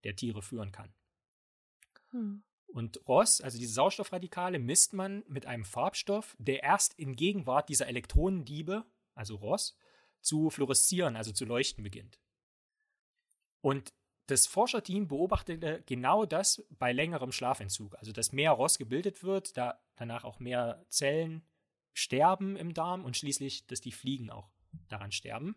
der 0.05 0.15
Tiere 0.15 0.43
führen 0.43 0.73
kann. 0.73 0.93
Hm. 2.13 2.43
Und 2.69 3.07
ROS, 3.07 3.43
also 3.43 3.59
diese 3.59 3.75
Sauerstoffradikale, 3.75 4.59
misst 4.59 4.95
man 4.95 5.25
mit 5.29 5.45
einem 5.45 5.65
Farbstoff, 5.65 6.35
der 6.39 6.63
erst 6.63 6.95
in 6.99 7.17
Gegenwart 7.17 7.69
dieser 7.69 7.87
Elektronendiebe, 7.87 8.87
also 9.15 9.37
ROS, 9.37 9.77
zu 10.23 10.49
fluoreszieren, 10.49 11.17
also 11.17 11.33
zu 11.33 11.45
leuchten 11.45 11.85
beginnt. 11.85 12.19
Und 13.61 13.93
das 14.27 14.47
Forscherteam 14.47 15.09
beobachtete 15.09 15.83
genau 15.85 16.25
das 16.25 16.65
bei 16.71 16.93
längerem 16.93 17.33
Schlafentzug, 17.33 17.97
also 17.99 18.13
dass 18.13 18.33
mehr 18.33 18.53
ROS 18.53 18.79
gebildet 18.79 19.23
wird, 19.23 19.57
da 19.57 19.83
danach 19.97 20.25
auch 20.25 20.41
mehr 20.41 20.87
Zellen 20.89 21.43
sterben 21.93 22.57
im 22.57 22.73
Darm 22.73 23.05
und 23.05 23.17
schließlich, 23.17 23.67
dass 23.67 23.81
die 23.81 23.93
Fliegen 23.93 24.31
auch 24.31 24.49
daran 24.89 25.13
sterben. 25.13 25.57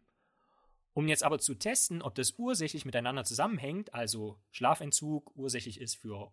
Um 0.93 1.07
jetzt 1.07 1.23
aber 1.23 1.39
zu 1.39 1.55
testen, 1.55 2.01
ob 2.01 2.15
das 2.15 2.33
ursächlich 2.37 2.85
miteinander 2.85 3.23
zusammenhängt, 3.23 3.93
also 3.93 4.39
Schlafentzug 4.51 5.35
ursächlich 5.35 5.79
ist 5.79 5.95
für 5.95 6.31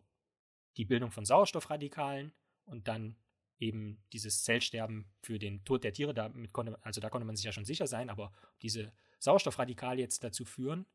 die 0.76 0.84
Bildung 0.84 1.10
von 1.10 1.24
Sauerstoffradikalen 1.24 2.32
und 2.64 2.88
dann 2.88 3.16
eben 3.58 4.02
dieses 4.12 4.42
Zellsterben 4.42 5.06
für 5.22 5.38
den 5.38 5.64
Tod 5.64 5.84
der 5.84 5.92
Tiere, 5.92 6.14
damit 6.14 6.52
konnte, 6.52 6.76
also 6.84 7.00
da 7.00 7.10
konnte 7.10 7.26
man 7.26 7.36
sich 7.36 7.44
ja 7.44 7.52
schon 7.52 7.64
sicher 7.64 7.86
sein, 7.86 8.10
aber 8.10 8.32
diese 8.60 8.92
Sauerstoffradikale 9.20 10.00
jetzt 10.00 10.24
dazu 10.24 10.44
führen, 10.44 10.86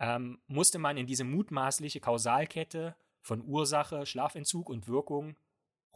ähm, 0.00 0.40
musste 0.46 0.78
man 0.78 0.96
in 0.96 1.06
diese 1.06 1.24
mutmaßliche 1.24 2.00
Kausalkette 2.00 2.96
von 3.20 3.42
Ursache, 3.42 4.06
Schlafentzug 4.06 4.68
und 4.68 4.88
Wirkung 4.88 5.36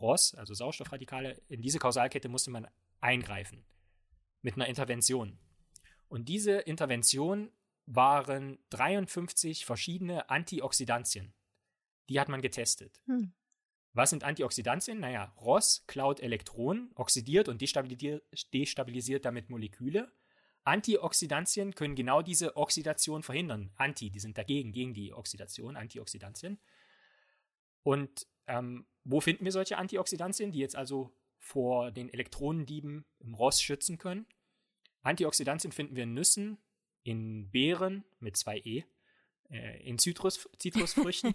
ROS, 0.00 0.34
also 0.34 0.54
Sauerstoffradikale, 0.54 1.40
in 1.48 1.62
diese 1.62 1.78
Kausalkette 1.78 2.28
musste 2.28 2.50
man 2.50 2.68
eingreifen 3.00 3.64
mit 4.42 4.54
einer 4.54 4.66
Intervention. 4.66 5.38
Und 6.08 6.28
diese 6.28 6.58
Intervention 6.58 7.50
waren 7.86 8.58
53 8.70 9.64
verschiedene 9.64 10.28
Antioxidantien. 10.30 11.34
Die 12.08 12.20
hat 12.20 12.28
man 12.28 12.42
getestet. 12.42 13.00
Hm. 13.06 13.32
Was 13.94 14.10
sind 14.10 14.24
Antioxidantien? 14.24 14.98
Naja, 14.98 15.32
ROS 15.40 15.84
klaut 15.86 16.20
Elektronen, 16.20 16.90
oxidiert 16.96 17.48
und 17.48 17.60
destabilisiert, 17.60 19.24
damit 19.24 19.50
Moleküle. 19.50 20.12
Antioxidantien 20.64 21.74
können 21.74 21.94
genau 21.94 22.20
diese 22.20 22.56
Oxidation 22.56 23.22
verhindern. 23.22 23.70
Anti, 23.76 24.10
die 24.10 24.18
sind 24.18 24.36
dagegen, 24.36 24.72
gegen 24.72 24.94
die 24.94 25.12
Oxidation, 25.12 25.76
Antioxidantien. 25.76 26.58
Und 27.82 28.26
ähm, 28.46 28.86
wo 29.04 29.20
finden 29.20 29.44
wir 29.44 29.52
solche 29.52 29.78
Antioxidantien, 29.78 30.50
die 30.50 30.58
jetzt 30.58 30.74
also 30.74 31.14
vor 31.38 31.92
den 31.92 32.08
Elektronendieben 32.08 33.04
im 33.20 33.34
ROS 33.34 33.62
schützen 33.62 33.98
können? 33.98 34.26
Antioxidantien 35.02 35.70
finden 35.70 35.94
wir 35.94 36.04
in 36.04 36.14
Nüssen, 36.14 36.58
in 37.04 37.50
Beeren 37.50 38.04
mit 38.18 38.36
zwei 38.36 38.58
E, 38.58 38.84
äh, 39.50 39.82
in 39.86 39.98
Zitrus, 39.98 40.48
Zitrusfrüchten 40.58 41.34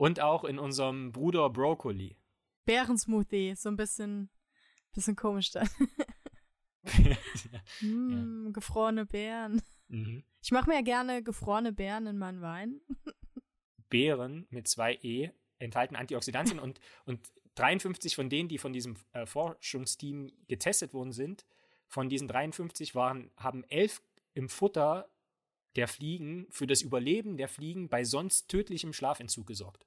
Und 0.00 0.18
auch 0.18 0.44
in 0.44 0.58
unserem 0.58 1.12
Bruder 1.12 1.50
Brokkoli. 1.50 2.16
Bärensmoothie, 2.64 3.54
so 3.54 3.68
ein 3.68 3.76
bisschen, 3.76 4.30
bisschen 4.94 5.14
komisch 5.14 5.50
dann. 5.50 5.68
mm, 7.82 8.46
ja. 8.46 8.50
Gefrorene 8.50 9.04
Beeren. 9.04 9.60
Mhm. 9.88 10.24
Ich 10.40 10.52
mache 10.52 10.70
mir 10.70 10.76
ja 10.76 10.80
gerne 10.80 11.22
gefrorene 11.22 11.74
Beeren 11.74 12.06
in 12.06 12.16
meinen 12.16 12.40
Wein. 12.40 12.80
Beeren 13.90 14.46
mit 14.48 14.68
zwei 14.68 14.98
E 15.02 15.32
enthalten 15.58 15.96
Antioxidantien 15.96 16.60
und, 16.60 16.80
und 17.04 17.20
53 17.56 18.16
von 18.16 18.30
denen, 18.30 18.48
die 18.48 18.56
von 18.56 18.72
diesem 18.72 18.96
äh, 19.12 19.26
Forschungsteam 19.26 20.32
getestet 20.48 20.94
worden 20.94 21.12
sind, 21.12 21.44
von 21.88 22.08
diesen 22.08 22.26
53 22.26 22.94
waren, 22.94 23.30
haben 23.36 23.64
elf 23.64 24.00
im 24.32 24.48
Futter 24.48 25.10
der 25.76 25.88
Fliegen 25.88 26.46
für 26.48 26.66
das 26.66 26.80
Überleben 26.80 27.36
der 27.36 27.48
Fliegen 27.48 27.90
bei 27.90 28.02
sonst 28.02 28.48
tödlichem 28.48 28.94
Schlafentzug 28.94 29.46
gesorgt. 29.46 29.84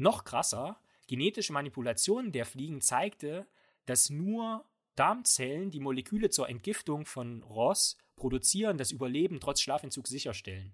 Noch 0.00 0.24
krasser, 0.24 0.80
genetische 1.08 1.52
Manipulation 1.52 2.32
der 2.32 2.46
Fliegen 2.46 2.80
zeigte, 2.80 3.46
dass 3.84 4.08
nur 4.08 4.64
Darmzellen 4.96 5.70
die 5.70 5.80
Moleküle 5.80 6.30
zur 6.30 6.48
Entgiftung 6.48 7.04
von 7.04 7.42
ROS 7.42 7.98
produzieren, 8.16 8.78
das 8.78 8.92
Überleben 8.92 9.40
trotz 9.40 9.60
Schlafentzug 9.60 10.08
sicherstellen. 10.08 10.72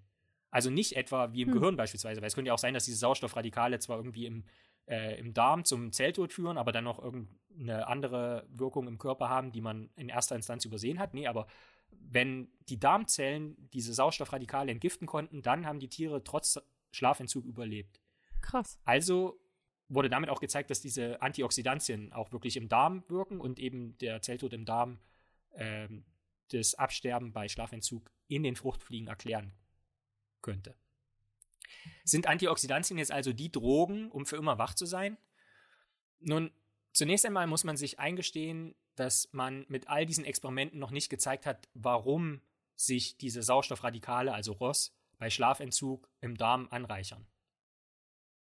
Also 0.49 0.69
nicht 0.69 0.95
etwa 0.95 1.33
wie 1.33 1.41
im 1.41 1.49
hm. 1.49 1.55
Gehirn 1.55 1.75
beispielsweise, 1.75 2.21
weil 2.21 2.27
es 2.27 2.35
könnte 2.35 2.47
ja 2.47 2.53
auch 2.53 2.59
sein, 2.59 2.73
dass 2.73 2.85
diese 2.85 2.97
Sauerstoffradikale 2.99 3.79
zwar 3.79 3.97
irgendwie 3.97 4.25
im, 4.25 4.45
äh, 4.85 5.19
im 5.19 5.33
Darm 5.33 5.65
zum 5.65 5.91
Zelltod 5.91 6.31
führen, 6.31 6.57
aber 6.57 6.71
dann 6.71 6.85
noch 6.85 7.03
irgendeine 7.03 7.85
andere 7.87 8.47
Wirkung 8.49 8.87
im 8.87 8.97
Körper 8.97 9.27
haben, 9.27 9.51
die 9.51 9.61
man 9.61 9.89
in 9.97 10.07
erster 10.07 10.37
Instanz 10.37 10.63
übersehen 10.63 10.99
hat. 10.99 11.13
Nee, 11.13 11.27
aber 11.27 11.47
wenn 11.91 12.49
die 12.69 12.79
Darmzellen 12.79 13.57
diese 13.73 13.93
Sauerstoffradikale 13.93 14.71
entgiften 14.71 15.05
konnten, 15.05 15.41
dann 15.41 15.65
haben 15.65 15.79
die 15.79 15.89
Tiere 15.89 16.23
trotz 16.23 16.61
Schlafentzug 16.91 17.45
überlebt. 17.45 17.99
Krass. 18.47 18.79
Also 18.85 19.37
wurde 19.89 20.09
damit 20.09 20.29
auch 20.29 20.39
gezeigt, 20.39 20.69
dass 20.69 20.79
diese 20.79 21.21
Antioxidantien 21.21 22.13
auch 22.13 22.31
wirklich 22.31 22.55
im 22.55 22.69
Darm 22.69 23.03
wirken 23.09 23.41
und 23.41 23.59
eben 23.59 23.97
der 23.97 24.21
Zelltod 24.21 24.53
im 24.53 24.63
Darm 24.63 24.99
ähm, 25.53 26.05
das 26.51 26.75
Absterben 26.75 27.33
bei 27.33 27.49
Schlafentzug 27.49 28.09
in 28.27 28.43
den 28.43 28.55
Fruchtfliegen 28.55 29.09
erklären 29.09 29.53
könnte. 30.41 30.75
Sind 32.05 32.27
Antioxidantien 32.27 32.97
jetzt 32.97 33.11
also 33.11 33.33
die 33.33 33.51
Drogen, 33.51 34.09
um 34.11 34.25
für 34.25 34.37
immer 34.37 34.57
wach 34.57 34.73
zu 34.73 34.85
sein? 34.85 35.17
Nun, 36.19 36.51
zunächst 36.93 37.25
einmal 37.25 37.47
muss 37.47 37.65
man 37.65 37.75
sich 37.75 37.99
eingestehen, 37.99 38.75
dass 38.95 39.27
man 39.33 39.65
mit 39.67 39.89
all 39.89 40.05
diesen 40.05 40.23
Experimenten 40.23 40.79
noch 40.79 40.91
nicht 40.91 41.09
gezeigt 41.09 41.45
hat, 41.45 41.67
warum 41.73 42.41
sich 42.75 43.17
diese 43.17 43.43
Sauerstoffradikale, 43.43 44.33
also 44.33 44.53
ROS, 44.53 44.95
bei 45.17 45.29
Schlafentzug 45.29 46.09
im 46.21 46.37
Darm 46.37 46.67
anreichern 46.71 47.27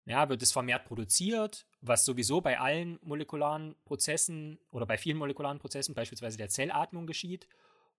ja, 0.06 0.28
wird 0.28 0.42
es 0.42 0.52
vermehrt 0.52 0.84
produziert, 0.84 1.66
was 1.80 2.04
sowieso 2.04 2.40
bei 2.40 2.58
allen 2.58 2.98
molekularen 3.02 3.74
Prozessen 3.84 4.58
oder 4.70 4.86
bei 4.86 4.98
vielen 4.98 5.16
molekularen 5.16 5.58
Prozessen, 5.58 5.94
beispielsweise 5.94 6.36
der 6.36 6.48
Zellatmung, 6.48 7.06
geschieht, 7.06 7.48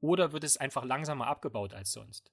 oder 0.02 0.32
wird 0.34 0.44
es 0.44 0.58
einfach 0.58 0.86
langsamer 0.86 1.28
abgebaut 1.28 1.74
als 1.74 1.91
sonst? 1.91 2.32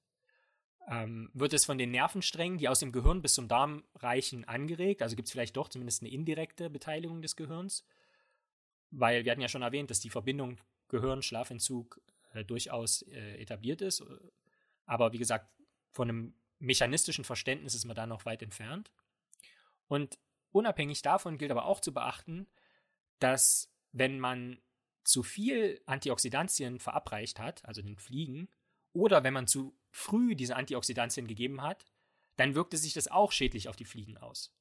Ähm, 0.89 1.31
wird 1.33 1.53
es 1.53 1.65
von 1.65 1.79
den 1.79 1.91
Nervensträngen, 1.91 2.59
die 2.59 2.69
aus 2.69 2.81
dem 2.81 2.93
Gehirn 2.93 3.23
bis 3.23 3.35
zum 3.35 3.49
Darm 3.49 3.85
reichen, 3.95 4.45
angeregt? 4.45 5.01
Also 5.01 5.17
gibt 5.17 5.27
es 5.29 5.33
vielleicht 5.33 5.57
doch 5.57 5.69
zumindest 5.69 6.03
eine 6.03 6.11
indirekte 6.11 6.69
Beteiligung 6.69 7.23
des 7.23 7.37
Gehirns? 7.37 7.87
Weil 8.91 9.25
wir 9.25 9.31
hatten 9.33 9.41
ja 9.41 9.49
schon 9.49 9.63
erwähnt, 9.63 9.91
dass 9.91 10.01
die 10.01 10.11
Verbindung 10.11 10.59
Gehirn-Schlafentzug 10.89 12.01
äh, 12.35 12.45
durchaus 12.45 13.03
äh, 13.03 13.41
etabliert 13.41 13.81
ist. 13.81 14.05
Aber 14.85 15.13
wie 15.13 15.19
gesagt, 15.19 15.49
von 15.93 16.09
einem 16.09 16.35
mechanistischen 16.59 17.25
Verständnis 17.25 17.75
ist 17.75 17.85
man 17.85 17.97
da 17.97 18.07
noch 18.07 18.27
weit 18.27 18.43
entfernt. 18.43 18.91
Und 19.88 20.18
unabhängig 20.51 21.03
davon 21.03 21.38
gilt 21.38 21.51
aber 21.51 21.64
auch 21.66 21.81
zu 21.81 21.92
beachten, 21.92 22.47
dass 23.18 23.73
wenn 23.92 24.18
man 24.18 24.61
zu 25.05 25.23
viel 25.23 25.81
Antioxidantien 25.87 26.79
verabreicht 26.79 27.38
hat, 27.38 27.64
also 27.64 27.83
den 27.83 27.99
Fliegen, 27.99 28.49
oder 28.92 29.25
wenn 29.25 29.35
man 29.35 29.47
zu 29.47 29.77
früh 29.90 30.35
diese 30.35 30.57
Antioxidantien 30.57 31.27
gegeben 31.27 31.62
hat, 31.62 31.87
dann 32.37 32.55
wirkte 32.55 32.77
sich 32.77 32.95
das 32.95 33.09
auch 33.09 33.33
schädlich 33.33 33.68
auf 33.68 33.77
die 33.77 33.85
Fliegen 33.85 34.16
aus. 34.16 34.55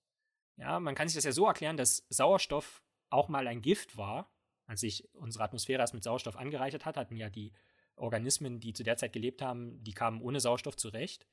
Ja, 0.57 0.79
man 0.79 0.95
kann 0.95 1.07
sich 1.07 1.15
das 1.15 1.23
ja 1.23 1.31
so 1.31 1.47
erklären, 1.47 1.77
dass 1.77 2.05
Sauerstoff 2.09 2.83
auch 3.09 3.29
mal 3.29 3.47
ein 3.47 3.61
Gift 3.61 3.97
war. 3.97 4.31
Als 4.67 4.81
sich 4.81 5.07
unsere 5.13 5.43
Atmosphäre 5.43 5.81
erst 5.81 5.93
mit 5.93 6.03
Sauerstoff 6.03 6.37
angereichert 6.37 6.85
hat, 6.85 6.97
hatten 6.97 7.15
ja 7.15 7.29
die 7.29 7.51
Organismen, 7.95 8.59
die 8.59 8.73
zu 8.73 8.83
der 8.83 8.97
Zeit 8.97 9.13
gelebt 9.13 9.41
haben, 9.41 9.83
die 9.83 9.93
kamen 9.93 10.21
ohne 10.21 10.39
Sauerstoff 10.39 10.75
zurecht. 10.75 11.27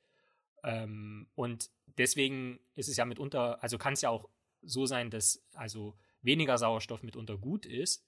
Ähm, 0.63 1.27
und 1.35 1.69
deswegen 1.97 2.59
ist 2.75 2.89
es 2.89 2.97
ja 2.97 3.05
mitunter, 3.05 3.61
also 3.63 3.77
kann 3.77 3.93
es 3.93 4.01
ja 4.01 4.09
auch 4.09 4.29
so 4.61 4.85
sein, 4.85 5.09
dass 5.09 5.43
also 5.53 5.97
weniger 6.21 6.57
Sauerstoff 6.57 7.03
mitunter 7.03 7.37
gut 7.37 7.65
ist 7.65 8.05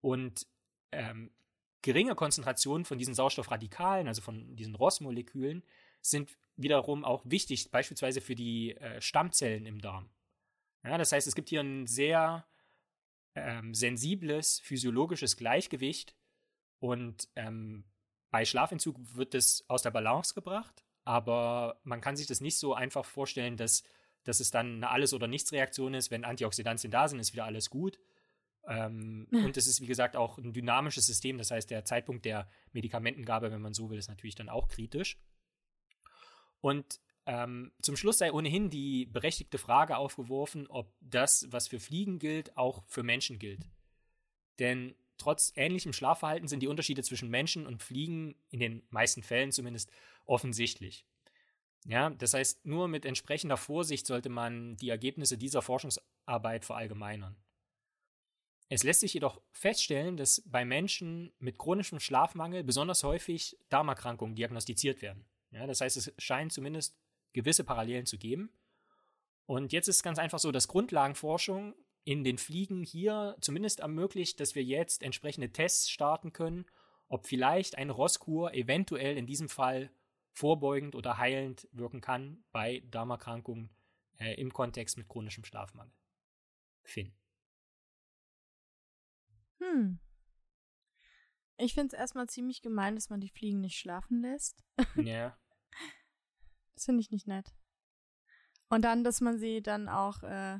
und 0.00 0.46
ähm, 0.92 1.32
geringe 1.82 2.14
Konzentrationen 2.14 2.84
von 2.84 2.98
diesen 2.98 3.14
Sauerstoffradikalen, 3.14 4.08
also 4.08 4.22
von 4.22 4.56
diesen 4.56 4.74
ROS-Molekülen, 4.74 5.62
sind 6.00 6.36
wiederum 6.56 7.04
auch 7.04 7.22
wichtig, 7.24 7.70
beispielsweise 7.70 8.20
für 8.20 8.34
die 8.34 8.76
äh, 8.76 9.00
Stammzellen 9.00 9.66
im 9.66 9.80
Darm. 9.80 10.08
Ja, 10.84 10.98
das 10.98 11.12
heißt, 11.12 11.26
es 11.26 11.34
gibt 11.34 11.48
hier 11.48 11.60
ein 11.60 11.86
sehr 11.86 12.46
ähm, 13.34 13.74
sensibles 13.74 14.60
physiologisches 14.60 15.36
Gleichgewicht 15.36 16.14
und 16.78 17.28
ähm, 17.36 17.84
bei 18.30 18.44
Schlafentzug 18.44 18.96
wird 19.14 19.34
das 19.34 19.64
aus 19.68 19.82
der 19.82 19.90
Balance 19.90 20.34
gebracht, 20.34 20.84
aber 21.04 21.80
man 21.84 22.00
kann 22.00 22.16
sich 22.16 22.26
das 22.26 22.40
nicht 22.40 22.58
so 22.58 22.74
einfach 22.74 23.04
vorstellen, 23.04 23.56
dass, 23.56 23.82
dass 24.24 24.40
es 24.40 24.50
dann 24.50 24.76
eine 24.76 24.90
Alles- 24.90 25.14
oder 25.14 25.26
Nichts-Reaktion 25.26 25.94
ist. 25.94 26.10
Wenn 26.10 26.24
Antioxidantien 26.24 26.90
da 26.90 27.08
sind, 27.08 27.20
ist 27.20 27.32
wieder 27.32 27.44
alles 27.44 27.70
gut. 27.70 27.98
Ähm, 28.66 29.28
und 29.30 29.56
es 29.56 29.66
ist, 29.66 29.80
wie 29.80 29.86
gesagt, 29.86 30.16
auch 30.16 30.38
ein 30.38 30.52
dynamisches 30.52 31.06
System. 31.06 31.38
Das 31.38 31.50
heißt, 31.50 31.70
der 31.70 31.84
Zeitpunkt 31.84 32.24
der 32.24 32.48
Medikamentengabe, 32.72 33.50
wenn 33.50 33.60
man 33.60 33.74
so 33.74 33.90
will, 33.90 33.98
ist 33.98 34.08
natürlich 34.08 34.34
dann 34.34 34.48
auch 34.48 34.68
kritisch. 34.68 35.18
Und 36.60 37.00
ähm, 37.26 37.72
zum 37.82 37.96
Schluss 37.96 38.18
sei 38.18 38.32
ohnehin 38.32 38.70
die 38.70 39.06
berechtigte 39.06 39.58
Frage 39.58 39.96
aufgeworfen, 39.96 40.66
ob 40.66 40.92
das, 41.00 41.46
was 41.50 41.68
für 41.68 41.80
Fliegen 41.80 42.18
gilt, 42.18 42.56
auch 42.56 42.84
für 42.86 43.02
Menschen 43.02 43.38
gilt. 43.38 43.68
Denn 44.58 44.94
trotz 45.18 45.52
ähnlichem 45.56 45.92
Schlafverhalten 45.92 46.48
sind 46.48 46.60
die 46.60 46.68
Unterschiede 46.68 47.02
zwischen 47.02 47.30
Menschen 47.30 47.66
und 47.66 47.82
Fliegen 47.82 48.34
in 48.50 48.60
den 48.60 48.82
meisten 48.90 49.22
Fällen 49.22 49.52
zumindest 49.52 49.90
offensichtlich. 50.26 51.04
Ja, 51.86 52.10
das 52.10 52.34
heißt, 52.34 52.64
nur 52.64 52.88
mit 52.88 53.04
entsprechender 53.04 53.56
Vorsicht 53.56 54.06
sollte 54.06 54.30
man 54.30 54.76
die 54.76 54.88
Ergebnisse 54.88 55.36
dieser 55.36 55.60
Forschungsarbeit 55.60 56.64
verallgemeinern. 56.64 57.36
Es 58.70 58.82
lässt 58.82 59.00
sich 59.00 59.12
jedoch 59.12 59.40
feststellen, 59.52 60.16
dass 60.16 60.42
bei 60.46 60.64
Menschen 60.64 61.32
mit 61.38 61.58
chronischem 61.58 62.00
Schlafmangel 62.00 62.64
besonders 62.64 63.04
häufig 63.04 63.58
Darmerkrankungen 63.68 64.34
diagnostiziert 64.34 65.02
werden. 65.02 65.26
Ja, 65.50 65.66
das 65.66 65.82
heißt, 65.82 65.96
es 65.98 66.12
scheint 66.18 66.52
zumindest 66.52 66.96
gewisse 67.34 67.64
Parallelen 67.64 68.06
zu 68.06 68.16
geben. 68.16 68.50
Und 69.46 69.72
jetzt 69.72 69.88
ist 69.88 69.96
es 69.96 70.02
ganz 70.02 70.18
einfach 70.18 70.38
so, 70.38 70.50
dass 70.50 70.68
Grundlagenforschung 70.68 71.74
in 72.04 72.22
den 72.22 72.38
Fliegen 72.38 72.84
hier 72.84 73.36
zumindest 73.40 73.80
ermöglicht, 73.80 74.38
dass 74.40 74.54
wir 74.54 74.62
jetzt 74.62 75.02
entsprechende 75.02 75.52
Tests 75.52 75.90
starten 75.90 76.32
können, 76.32 76.66
ob 77.08 77.26
vielleicht 77.26 77.78
eine 77.78 77.92
Rosskur 77.92 78.54
eventuell 78.54 79.16
in 79.16 79.26
diesem 79.26 79.48
Fall 79.48 79.90
vorbeugend 80.32 80.94
oder 80.94 81.18
heilend 81.18 81.68
wirken 81.72 82.00
kann 82.00 82.44
bei 82.52 82.82
Darmerkrankungen 82.90 83.70
äh, 84.18 84.34
im 84.34 84.52
Kontext 84.52 84.98
mit 84.98 85.08
chronischem 85.08 85.44
Schlafmangel. 85.44 85.94
Finn. 86.82 87.14
Hm. 89.60 89.98
Ich 91.56 91.72
finde 91.72 91.94
es 91.94 91.98
erstmal 91.98 92.28
ziemlich 92.28 92.62
gemein, 92.62 92.96
dass 92.96 93.10
man 93.10 93.20
die 93.20 93.28
Fliegen 93.28 93.60
nicht 93.60 93.78
schlafen 93.78 94.20
lässt. 94.20 94.62
Ja. 94.96 95.38
Das 96.74 96.86
finde 96.86 97.02
ich 97.02 97.12
nicht 97.12 97.28
nett. 97.28 97.54
Und 98.68 98.82
dann, 98.82 99.04
dass 99.04 99.20
man 99.20 99.38
sie 99.38 99.62
dann 99.62 99.88
auch 99.88 100.24
äh, 100.24 100.58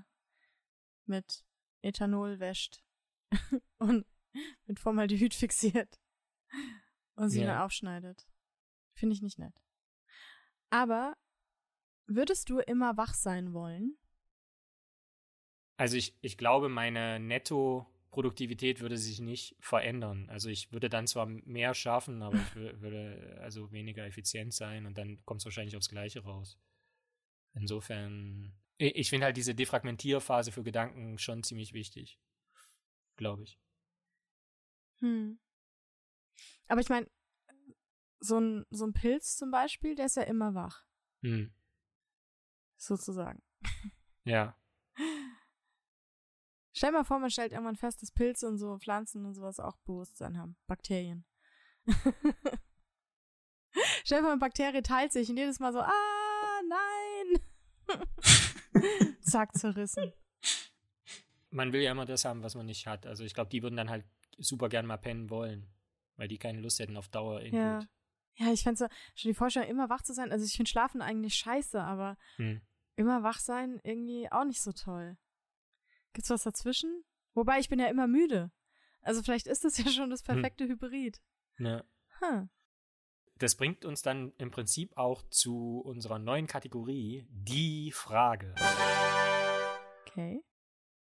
mit 1.06 1.44
Ethanol 1.82 2.40
wäscht 2.40 2.82
und 3.78 4.06
mit 4.66 4.78
Formaldehyd 4.78 5.34
fixiert 5.34 6.00
und 7.14 7.30
sie 7.30 7.40
yeah. 7.40 7.54
dann 7.54 7.62
aufschneidet. 7.62 8.28
Finde 8.94 9.14
ich 9.14 9.22
nicht 9.22 9.38
nett. 9.38 9.60
Aber 10.70 11.16
würdest 12.06 12.50
du 12.50 12.58
immer 12.58 12.96
wach 12.96 13.14
sein 13.14 13.52
wollen? 13.52 13.96
Also 15.76 15.96
ich, 15.96 16.16
ich 16.20 16.38
glaube, 16.38 16.68
meine 16.68 17.18
Netto-Produktivität 17.18 18.80
würde 18.80 18.96
sich 18.96 19.20
nicht 19.20 19.56
verändern. 19.60 20.28
Also 20.30 20.48
ich 20.48 20.72
würde 20.72 20.88
dann 20.88 21.06
zwar 21.06 21.26
mehr 21.26 21.74
schaffen, 21.74 22.22
aber 22.22 22.36
ich 22.36 22.54
würde 22.54 23.38
also 23.42 23.72
weniger 23.72 24.06
effizient 24.06 24.54
sein 24.54 24.86
und 24.86 24.96
dann 24.98 25.24
kommt 25.24 25.40
es 25.40 25.44
wahrscheinlich 25.44 25.76
aufs 25.76 25.88
Gleiche 25.88 26.20
raus. 26.22 26.58
Insofern, 27.54 28.52
ich 28.78 29.10
finde 29.10 29.26
halt 29.26 29.36
diese 29.36 29.54
Defragmentierphase 29.54 30.52
für 30.52 30.62
Gedanken 30.62 31.18
schon 31.18 31.42
ziemlich 31.42 31.72
wichtig. 31.72 32.18
Glaube 33.16 33.44
ich. 33.44 33.58
Hm. 34.98 35.38
Aber 36.66 36.80
ich 36.80 36.88
meine, 36.88 37.08
so 38.20 38.38
ein, 38.40 38.66
so 38.70 38.86
ein 38.86 38.92
Pilz 38.92 39.36
zum 39.36 39.50
Beispiel, 39.50 39.94
der 39.94 40.06
ist 40.06 40.16
ja 40.16 40.22
immer 40.22 40.54
wach. 40.54 40.84
Hm. 41.22 41.54
Sozusagen. 42.76 43.42
Ja. 44.26 44.58
Stell 46.72 46.92
mal 46.92 47.04
vor, 47.04 47.18
man 47.18 47.30
stellt 47.30 47.52
irgendwann 47.52 47.76
fest, 47.76 48.00
dass 48.00 48.10
Pilze 48.10 48.48
und 48.48 48.56
so 48.56 48.78
Pflanzen 48.78 49.26
und 49.26 49.34
sowas 49.34 49.60
auch 49.60 49.76
Bewusstsein 49.84 50.38
haben. 50.38 50.56
Bakterien. 50.66 51.26
Stell 54.04 54.18
dir 54.18 54.22
vor, 54.22 54.30
eine 54.30 54.40
Bakterie 54.40 54.80
teilt 54.82 55.12
sich 55.12 55.28
und 55.28 55.36
jedes 55.36 55.60
Mal 55.60 55.74
so, 55.74 55.80
ah, 55.80 56.60
nein. 56.66 57.42
Zack, 59.20 59.54
zerrissen. 59.56 60.12
Man 61.50 61.72
will 61.72 61.82
ja 61.82 61.92
immer 61.92 62.06
das 62.06 62.24
haben, 62.24 62.42
was 62.42 62.54
man 62.54 62.66
nicht 62.66 62.86
hat. 62.86 63.06
Also 63.06 63.24
ich 63.24 63.34
glaube, 63.34 63.50
die 63.50 63.62
würden 63.62 63.76
dann 63.76 63.90
halt 63.90 64.04
super 64.38 64.68
gern 64.68 64.86
mal 64.86 64.96
pennen 64.96 65.30
wollen, 65.30 65.68
weil 66.16 66.28
die 66.28 66.38
keine 66.38 66.60
Lust 66.60 66.80
hätten 66.80 66.96
auf 66.96 67.08
Dauer 67.08 67.40
irgendwie. 67.40 67.58
Ja. 67.58 67.80
Ja, 68.36 68.52
ich 68.52 68.64
fände 68.64 68.78
so, 68.78 68.86
schon 69.14 69.30
die 69.30 69.34
Vorstellung, 69.34 69.68
immer 69.68 69.88
wach 69.88 70.02
zu 70.02 70.12
sein. 70.12 70.32
Also 70.32 70.44
ich 70.44 70.56
finde 70.56 70.68
Schlafen 70.68 71.02
eigentlich 71.02 71.36
scheiße, 71.36 71.80
aber 71.80 72.16
hm. 72.36 72.60
immer 72.96 73.22
wach 73.22 73.38
sein 73.38 73.80
irgendwie 73.84 74.30
auch 74.30 74.44
nicht 74.44 74.60
so 74.60 74.72
toll. 74.72 75.16
Gibt's 76.12 76.30
was 76.30 76.42
dazwischen? 76.42 77.04
Wobei 77.34 77.60
ich 77.60 77.68
bin 77.68 77.78
ja 77.78 77.86
immer 77.86 78.08
müde. 78.08 78.50
Also 79.02 79.22
vielleicht 79.22 79.46
ist 79.46 79.64
das 79.64 79.78
ja 79.78 79.88
schon 79.88 80.10
das 80.10 80.26
hm. 80.26 80.34
perfekte 80.34 80.64
hm. 80.64 80.70
Hybrid. 80.70 81.22
Ja. 81.58 81.84
Huh. 82.20 82.48
Das 83.38 83.56
bringt 83.56 83.84
uns 83.84 84.02
dann 84.02 84.32
im 84.38 84.50
Prinzip 84.50 84.96
auch 84.96 85.22
zu 85.28 85.80
unserer 85.84 86.18
neuen 86.18 86.46
Kategorie, 86.46 87.26
die 87.30 87.90
Frage. 87.90 88.54
Okay. 90.06 90.40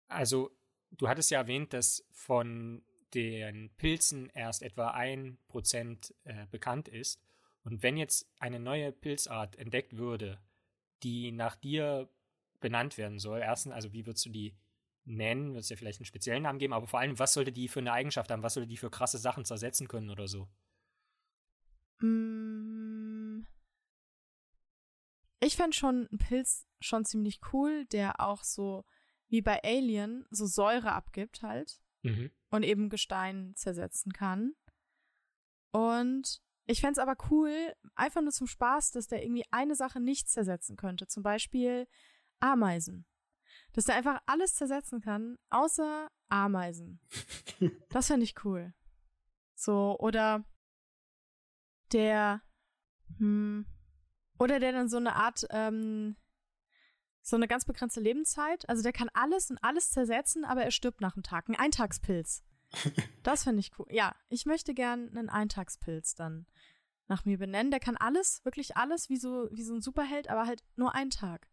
Also, 0.08 0.50
du 0.92 1.08
hattest 1.08 1.30
ja 1.30 1.40
erwähnt, 1.40 1.72
dass 1.72 2.06
von 2.12 2.84
den 3.14 3.70
Pilzen 3.76 4.30
erst 4.30 4.62
etwa 4.62 4.88
ein 4.88 5.38
Prozent 5.48 6.14
äh, 6.24 6.46
bekannt 6.46 6.88
ist. 6.88 7.20
Und 7.64 7.82
wenn 7.82 7.96
jetzt 7.96 8.30
eine 8.38 8.60
neue 8.60 8.92
Pilzart 8.92 9.56
entdeckt 9.56 9.96
würde, 9.96 10.40
die 11.02 11.32
nach 11.32 11.56
dir 11.56 12.08
benannt 12.60 12.98
werden 12.98 13.18
soll, 13.18 13.40
erstens, 13.40 13.72
also 13.72 13.92
wie 13.92 14.06
würdest 14.06 14.26
du 14.26 14.30
die 14.30 14.56
nennen? 15.04 15.54
Wird 15.54 15.64
es 15.64 15.70
ja 15.70 15.76
vielleicht 15.76 16.00
einen 16.00 16.06
speziellen 16.06 16.44
Namen 16.44 16.58
geben, 16.58 16.72
aber 16.72 16.86
vor 16.86 17.00
allem, 17.00 17.18
was 17.18 17.32
sollte 17.32 17.52
die 17.52 17.68
für 17.68 17.80
eine 17.80 17.92
Eigenschaft 17.92 18.30
haben? 18.30 18.42
Was 18.42 18.54
sollte 18.54 18.68
die 18.68 18.76
für 18.76 18.90
krasse 18.90 19.18
Sachen 19.18 19.44
zersetzen 19.44 19.88
können 19.88 20.10
oder 20.10 20.28
so? 20.28 20.48
Mm. 22.02 23.46
Ich 25.40 25.56
fände 25.56 25.76
schon 25.76 26.08
einen 26.08 26.18
Pilz 26.18 26.66
schon 26.80 27.04
ziemlich 27.04 27.40
cool, 27.52 27.84
der 27.86 28.20
auch 28.20 28.44
so 28.44 28.84
wie 29.28 29.42
bei 29.42 29.60
Alien 29.62 30.26
so 30.30 30.46
Säure 30.46 30.92
abgibt 30.92 31.42
halt. 31.42 31.80
Mhm 32.02 32.30
und 32.52 32.62
eben 32.62 32.90
Gestein 32.90 33.54
zersetzen 33.56 34.12
kann. 34.12 34.54
Und 35.72 36.42
ich 36.66 36.80
fände 36.80 36.92
es 36.92 36.98
aber 36.98 37.16
cool, 37.30 37.74
einfach 37.94 38.20
nur 38.20 38.30
zum 38.30 38.46
Spaß, 38.46 38.92
dass 38.92 39.08
der 39.08 39.24
irgendwie 39.24 39.46
eine 39.50 39.74
Sache 39.74 40.00
nicht 40.00 40.28
zersetzen 40.28 40.76
könnte. 40.76 41.06
Zum 41.06 41.22
Beispiel 41.22 41.88
Ameisen. 42.40 43.06
Dass 43.72 43.86
der 43.86 43.96
einfach 43.96 44.20
alles 44.26 44.54
zersetzen 44.54 45.00
kann, 45.00 45.38
außer 45.48 46.08
Ameisen. 46.28 47.00
das 47.88 48.08
fände 48.08 48.24
ich 48.24 48.44
cool. 48.44 48.74
So, 49.54 49.98
oder 49.98 50.44
der, 51.92 52.42
hm, 53.18 53.66
oder 54.38 54.58
der 54.58 54.72
dann 54.72 54.88
so 54.88 54.96
eine 54.96 55.14
Art, 55.14 55.46
ähm, 55.50 56.16
so 57.20 57.36
eine 57.36 57.46
ganz 57.46 57.64
begrenzte 57.64 58.00
Lebenszeit. 58.00 58.68
Also 58.68 58.82
der 58.82 58.92
kann 58.92 59.08
alles 59.14 59.50
und 59.50 59.58
alles 59.62 59.90
zersetzen, 59.90 60.44
aber 60.44 60.62
er 60.64 60.70
stirbt 60.70 61.00
nach 61.00 61.14
einem 61.14 61.22
Tag. 61.22 61.48
Ein 61.48 61.56
Eintagspilz. 61.56 62.44
Das 63.22 63.44
finde 63.44 63.60
ich 63.60 63.70
cool. 63.78 63.86
Ja, 63.90 64.16
ich 64.30 64.46
möchte 64.46 64.74
gern 64.74 65.16
einen 65.16 65.28
Eintagspilz 65.28 66.16
dann 66.16 66.46
nach 67.06 67.24
mir 67.24 67.38
benennen. 67.38 67.70
Der 67.70 67.78
kann 67.78 67.96
alles, 67.96 68.44
wirklich 68.44 68.76
alles, 68.76 69.08
wie 69.10 69.16
so, 69.16 69.48
wie 69.52 69.62
so 69.62 69.74
ein 69.74 69.80
Superheld, 69.80 70.28
aber 70.28 70.46
halt 70.46 70.64
nur 70.74 70.92
einen 70.92 71.10
Tag. 71.10 71.48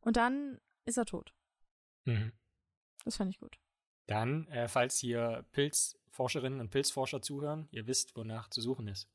Und 0.00 0.16
dann 0.16 0.60
ist 0.84 0.98
er 0.98 1.06
tot. 1.06 1.34
Mhm. 2.04 2.32
Das 3.04 3.16
fand 3.16 3.30
ich 3.30 3.40
gut. 3.40 3.58
Dann, 4.06 4.46
äh, 4.48 4.68
falls 4.68 4.98
hier 4.98 5.44
Pilzforscherinnen 5.52 6.60
und 6.60 6.70
Pilzforscher 6.70 7.22
zuhören, 7.22 7.68
ihr 7.70 7.86
wisst, 7.86 8.14
wonach 8.16 8.48
zu 8.50 8.60
suchen 8.60 8.86
ist. 8.88 9.08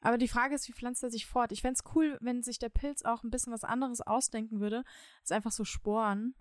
Aber 0.00 0.18
die 0.18 0.28
Frage 0.28 0.54
ist, 0.54 0.68
wie 0.68 0.72
pflanzt 0.72 1.02
er 1.02 1.10
sich 1.10 1.26
fort? 1.26 1.50
Ich 1.52 1.62
fände 1.62 1.78
es 1.78 1.94
cool, 1.94 2.18
wenn 2.20 2.42
sich 2.42 2.58
der 2.58 2.68
Pilz 2.68 3.02
auch 3.02 3.22
ein 3.22 3.30
bisschen 3.30 3.52
was 3.52 3.64
anderes 3.64 4.00
ausdenken 4.00 4.60
würde, 4.60 4.84
als 5.20 5.32
einfach 5.32 5.50
so 5.50 5.64
Sporen. 5.64 6.34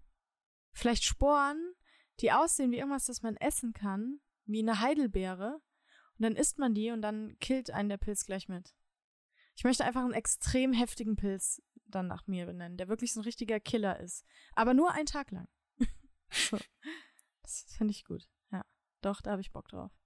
Vielleicht 0.73 1.03
Sporen, 1.03 1.73
die 2.19 2.31
aussehen 2.31 2.71
wie 2.71 2.77
irgendwas, 2.77 3.05
das 3.05 3.23
man 3.23 3.35
essen 3.37 3.73
kann, 3.73 4.19
wie 4.45 4.59
eine 4.59 4.79
Heidelbeere. 4.79 5.55
Und 6.17 6.23
dann 6.23 6.35
isst 6.35 6.59
man 6.59 6.73
die 6.73 6.91
und 6.91 7.01
dann 7.01 7.37
killt 7.39 7.71
einen 7.71 7.89
der 7.89 7.97
Pilz 7.97 8.25
gleich 8.25 8.47
mit. 8.47 8.75
Ich 9.55 9.63
möchte 9.63 9.83
einfach 9.83 10.03
einen 10.03 10.13
extrem 10.13 10.71
heftigen 10.71 11.15
Pilz 11.15 11.61
dann 11.87 12.07
nach 12.07 12.27
mir 12.27 12.45
benennen, 12.45 12.77
der 12.77 12.89
wirklich 12.89 13.13
so 13.13 13.21
ein 13.21 13.23
richtiger 13.23 13.59
Killer 13.59 13.99
ist. 13.99 14.23
Aber 14.53 14.73
nur 14.73 14.91
einen 14.91 15.05
Tag 15.05 15.31
lang. 15.31 15.47
so. 16.29 16.57
Das 17.43 17.63
finde 17.77 17.91
ich 17.91 18.03
gut. 18.03 18.27
Ja, 18.51 18.65
doch, 18.99 19.21
da 19.21 19.31
habe 19.31 19.39
ich 19.39 19.53
Bock 19.53 19.69
drauf. 19.69 19.97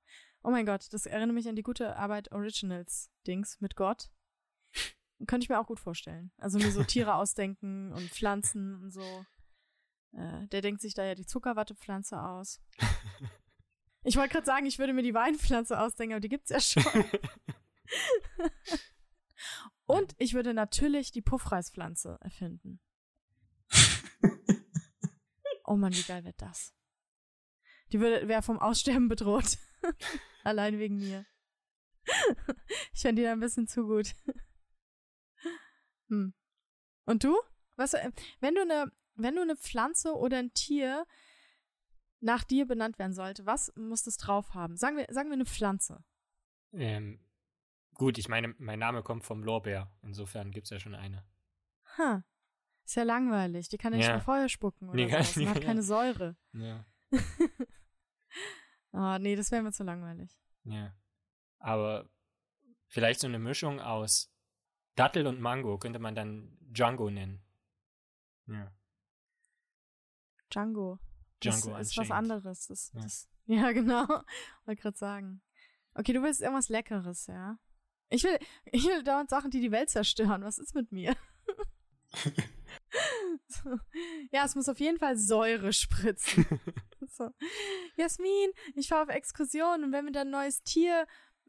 Oh 0.43 0.49
mein 0.49 0.65
Gott, 0.65 0.91
das 0.91 1.05
erinnert 1.05 1.35
mich 1.35 1.47
an 1.47 1.55
die 1.55 1.63
gute 1.63 1.95
Arbeit 1.95 2.31
Originals 2.31 3.11
Dings 3.27 3.61
mit 3.61 3.75
Gott. 3.75 4.11
Könnte 5.27 5.45
ich 5.45 5.49
mir 5.49 5.59
auch 5.59 5.67
gut 5.67 5.79
vorstellen. 5.79 6.31
Also 6.37 6.57
mir 6.57 6.71
so 6.71 6.83
Tiere 6.83 7.13
ausdenken 7.15 7.91
und 7.91 8.09
Pflanzen 8.09 8.75
und 8.81 8.91
so. 8.91 9.25
Äh, 10.13 10.47
der 10.47 10.61
denkt 10.61 10.81
sich 10.81 10.93
da 10.93 11.05
ja 11.05 11.15
die 11.15 11.25
Zuckerwattepflanze 11.25 12.21
aus. 12.21 12.61
Ich 14.03 14.15
wollte 14.15 14.33
gerade 14.33 14.45
sagen, 14.47 14.65
ich 14.65 14.79
würde 14.79 14.93
mir 14.93 15.03
die 15.03 15.13
Weinpflanze 15.13 15.79
ausdenken, 15.79 16.13
aber 16.13 16.21
die 16.21 16.29
gibt's 16.29 16.49
ja 16.49 16.59
schon. 16.59 16.83
und 19.85 20.15
ich 20.17 20.33
würde 20.33 20.55
natürlich 20.55 21.11
die 21.11 21.21
Puffreispflanze 21.21 22.17
erfinden. 22.19 22.79
Oh 25.65 25.75
Mann, 25.75 25.93
wie 25.93 26.01
geil 26.01 26.23
wird 26.23 26.41
das? 26.41 26.73
Die 27.91 27.99
wäre 27.99 28.41
vom 28.41 28.57
Aussterben 28.59 29.07
bedroht. 29.07 29.59
Allein 30.43 30.79
wegen 30.79 30.97
mir. 30.97 31.25
ich 32.93 33.01
fände 33.01 33.21
die 33.21 33.25
da 33.25 33.31
ein 33.31 33.39
bisschen 33.39 33.67
zu 33.67 33.85
gut. 33.85 34.15
hm. 36.07 36.33
Und 37.05 37.23
du? 37.23 37.37
Was, 37.75 37.93
äh, 37.93 38.11
wenn 38.39 38.55
du 38.55 38.61
eine, 38.61 38.91
wenn 39.15 39.35
du 39.35 39.41
eine 39.41 39.55
Pflanze 39.55 40.13
oder 40.13 40.37
ein 40.37 40.53
Tier 40.53 41.05
nach 42.19 42.43
dir 42.43 42.67
benannt 42.67 42.99
werden 42.99 43.13
sollte, 43.13 43.45
was 43.45 43.73
muss 43.75 44.03
das 44.03 44.17
drauf 44.17 44.53
haben? 44.53 44.77
Sagen 44.77 44.97
wir, 44.97 45.07
sagen 45.09 45.29
wir 45.29 45.33
eine 45.33 45.45
Pflanze. 45.45 46.03
Ähm, 46.73 47.19
gut, 47.95 48.17
ich 48.17 48.29
meine, 48.29 48.55
mein 48.59 48.79
Name 48.79 49.03
kommt 49.03 49.23
vom 49.23 49.43
Lorbeer. 49.43 49.91
Insofern 50.03 50.51
gibt 50.51 50.65
es 50.65 50.71
ja 50.71 50.79
schon 50.79 50.95
eine. 50.95 51.25
Ha. 51.97 52.23
Ist 52.85 52.95
ja 52.95 53.03
langweilig. 53.03 53.69
Die 53.69 53.77
kann 53.77 53.93
ja, 53.93 53.99
ja. 53.99 54.05
nicht 54.05 54.13
mehr 54.13 54.21
Feuer 54.21 54.49
spucken 54.49 54.89
oder 54.89 54.95
nee, 54.95 55.23
so. 55.23 55.39
Die 55.39 55.47
hat 55.47 55.61
keine 55.61 55.83
Säure. 55.83 56.35
Ja. 56.53 56.85
Oh, 58.93 59.17
nee, 59.19 59.35
das 59.35 59.51
wäre 59.51 59.63
mir 59.63 59.71
zu 59.71 59.83
langweilig. 59.83 60.39
Ja. 60.63 60.93
Aber 61.59 62.09
vielleicht 62.87 63.19
so 63.19 63.27
eine 63.27 63.39
Mischung 63.39 63.79
aus 63.79 64.31
Dattel 64.95 65.27
und 65.27 65.39
Mango 65.39 65.77
könnte 65.77 65.99
man 65.99 66.15
dann 66.15 66.57
Django 66.61 67.09
nennen. 67.09 67.43
Ja. 68.47 68.71
Django. 70.51 70.99
Django 71.41 71.77
das 71.77 71.89
ist 71.89 71.97
was 71.97 72.11
anderes. 72.11 72.67
Das, 72.67 72.91
ja. 72.93 73.01
Das, 73.01 73.29
ja, 73.45 73.71
genau. 73.71 74.07
Wollte 74.65 74.81
gerade 74.81 74.97
sagen. 74.97 75.41
Okay, 75.93 76.13
du 76.13 76.21
willst 76.21 76.41
irgendwas 76.41 76.69
Leckeres, 76.69 77.27
ja? 77.27 77.57
Ich 78.09 78.23
will, 78.23 78.37
ich 78.65 78.85
will 78.85 79.03
dauernd 79.03 79.29
Sachen, 79.29 79.51
die 79.51 79.61
die 79.61 79.71
Welt 79.71 79.89
zerstören. 79.89 80.43
Was 80.43 80.57
ist 80.57 80.75
mit 80.75 80.91
mir? 80.91 81.15
Ja, 84.31 84.45
es 84.45 84.55
muss 84.55 84.69
auf 84.69 84.79
jeden 84.79 84.97
Fall 84.97 85.17
Säure 85.17 85.73
spritzen. 85.73 86.45
So. 87.11 87.29
Jasmin, 87.97 88.51
ich 88.75 88.87
fahre 88.87 89.03
auf 89.03 89.09
Exkursion 89.09 89.83
und 89.83 89.91
wenn 89.91 90.05
wir 90.05 90.11
dann 90.11 90.27
ein 90.27 90.31
neues 90.31 90.63
Tier 90.63 91.07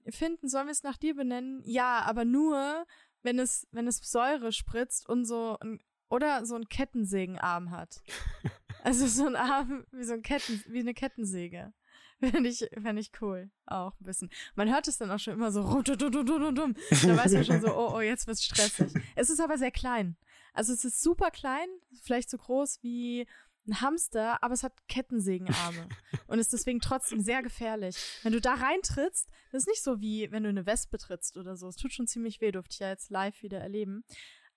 finden, 0.08 0.48
sollen 0.48 0.66
wir 0.66 0.72
es 0.72 0.82
nach 0.82 0.96
dir 0.96 1.14
benennen? 1.14 1.62
Ja, 1.64 2.00
aber 2.00 2.24
nur, 2.24 2.86
wenn 3.22 3.38
es, 3.38 3.66
wenn 3.70 3.86
es 3.86 3.98
Säure 3.98 4.52
spritzt 4.52 5.08
und 5.08 5.24
so 5.24 5.58
ein, 5.60 5.80
oder 6.08 6.44
so 6.44 6.54
einen 6.54 6.68
Kettensägenarm 6.68 7.70
hat. 7.70 8.02
Also 8.84 9.06
so 9.06 9.28
ein 9.28 9.36
Arm 9.36 9.86
wie 9.92 10.02
so 10.02 10.14
ein 10.14 10.22
Ketten, 10.22 10.60
wie 10.66 10.80
eine 10.80 10.92
Kettensäge. 10.92 11.72
Fände 12.20 12.48
ich, 12.48 12.68
fänd 12.80 12.98
ich 12.98 13.12
cool. 13.20 13.48
Auch 13.64 13.92
ein 14.00 14.04
bisschen. 14.04 14.30
Man 14.56 14.68
hört 14.72 14.88
es 14.88 14.98
dann 14.98 15.10
auch 15.12 15.20
schon 15.20 15.34
immer 15.34 15.52
so 15.52 15.62
rum, 15.62 15.84
rum, 15.86 16.14
rum, 16.14 16.28
rum, 16.28 16.58
rum. 16.58 16.74
Da 16.90 17.16
weiß 17.16 17.32
man 17.32 17.44
schon 17.44 17.60
so, 17.60 17.68
oh, 17.68 17.92
oh, 17.94 18.00
jetzt 18.00 18.26
wird's 18.26 18.44
stressig. 18.44 18.92
Es 19.14 19.30
ist 19.30 19.40
aber 19.40 19.56
sehr 19.56 19.70
klein. 19.70 20.16
Also 20.52 20.72
es 20.72 20.84
ist 20.84 21.02
super 21.02 21.30
klein, 21.30 21.68
vielleicht 22.02 22.30
so 22.30 22.38
groß 22.38 22.82
wie 22.82 23.26
ein 23.66 23.80
Hamster, 23.80 24.42
aber 24.42 24.54
es 24.54 24.62
hat 24.62 24.72
Kettensägenarme 24.88 25.88
und 26.26 26.38
ist 26.38 26.52
deswegen 26.52 26.80
trotzdem 26.80 27.20
sehr 27.20 27.42
gefährlich. 27.42 27.96
Wenn 28.22 28.32
du 28.32 28.40
da 28.40 28.54
reintrittst, 28.54 29.28
das 29.50 29.62
ist 29.62 29.68
nicht 29.68 29.82
so 29.82 30.00
wie 30.00 30.30
wenn 30.32 30.42
du 30.42 30.48
eine 30.48 30.66
Wespe 30.66 30.98
trittst 30.98 31.36
oder 31.36 31.56
so. 31.56 31.68
Es 31.68 31.76
tut 31.76 31.92
schon 31.92 32.06
ziemlich 32.06 32.40
weh, 32.40 32.50
durfte 32.50 32.74
ich 32.74 32.80
ja 32.80 32.88
jetzt 32.88 33.10
live 33.10 33.42
wieder 33.42 33.60
erleben. 33.60 34.04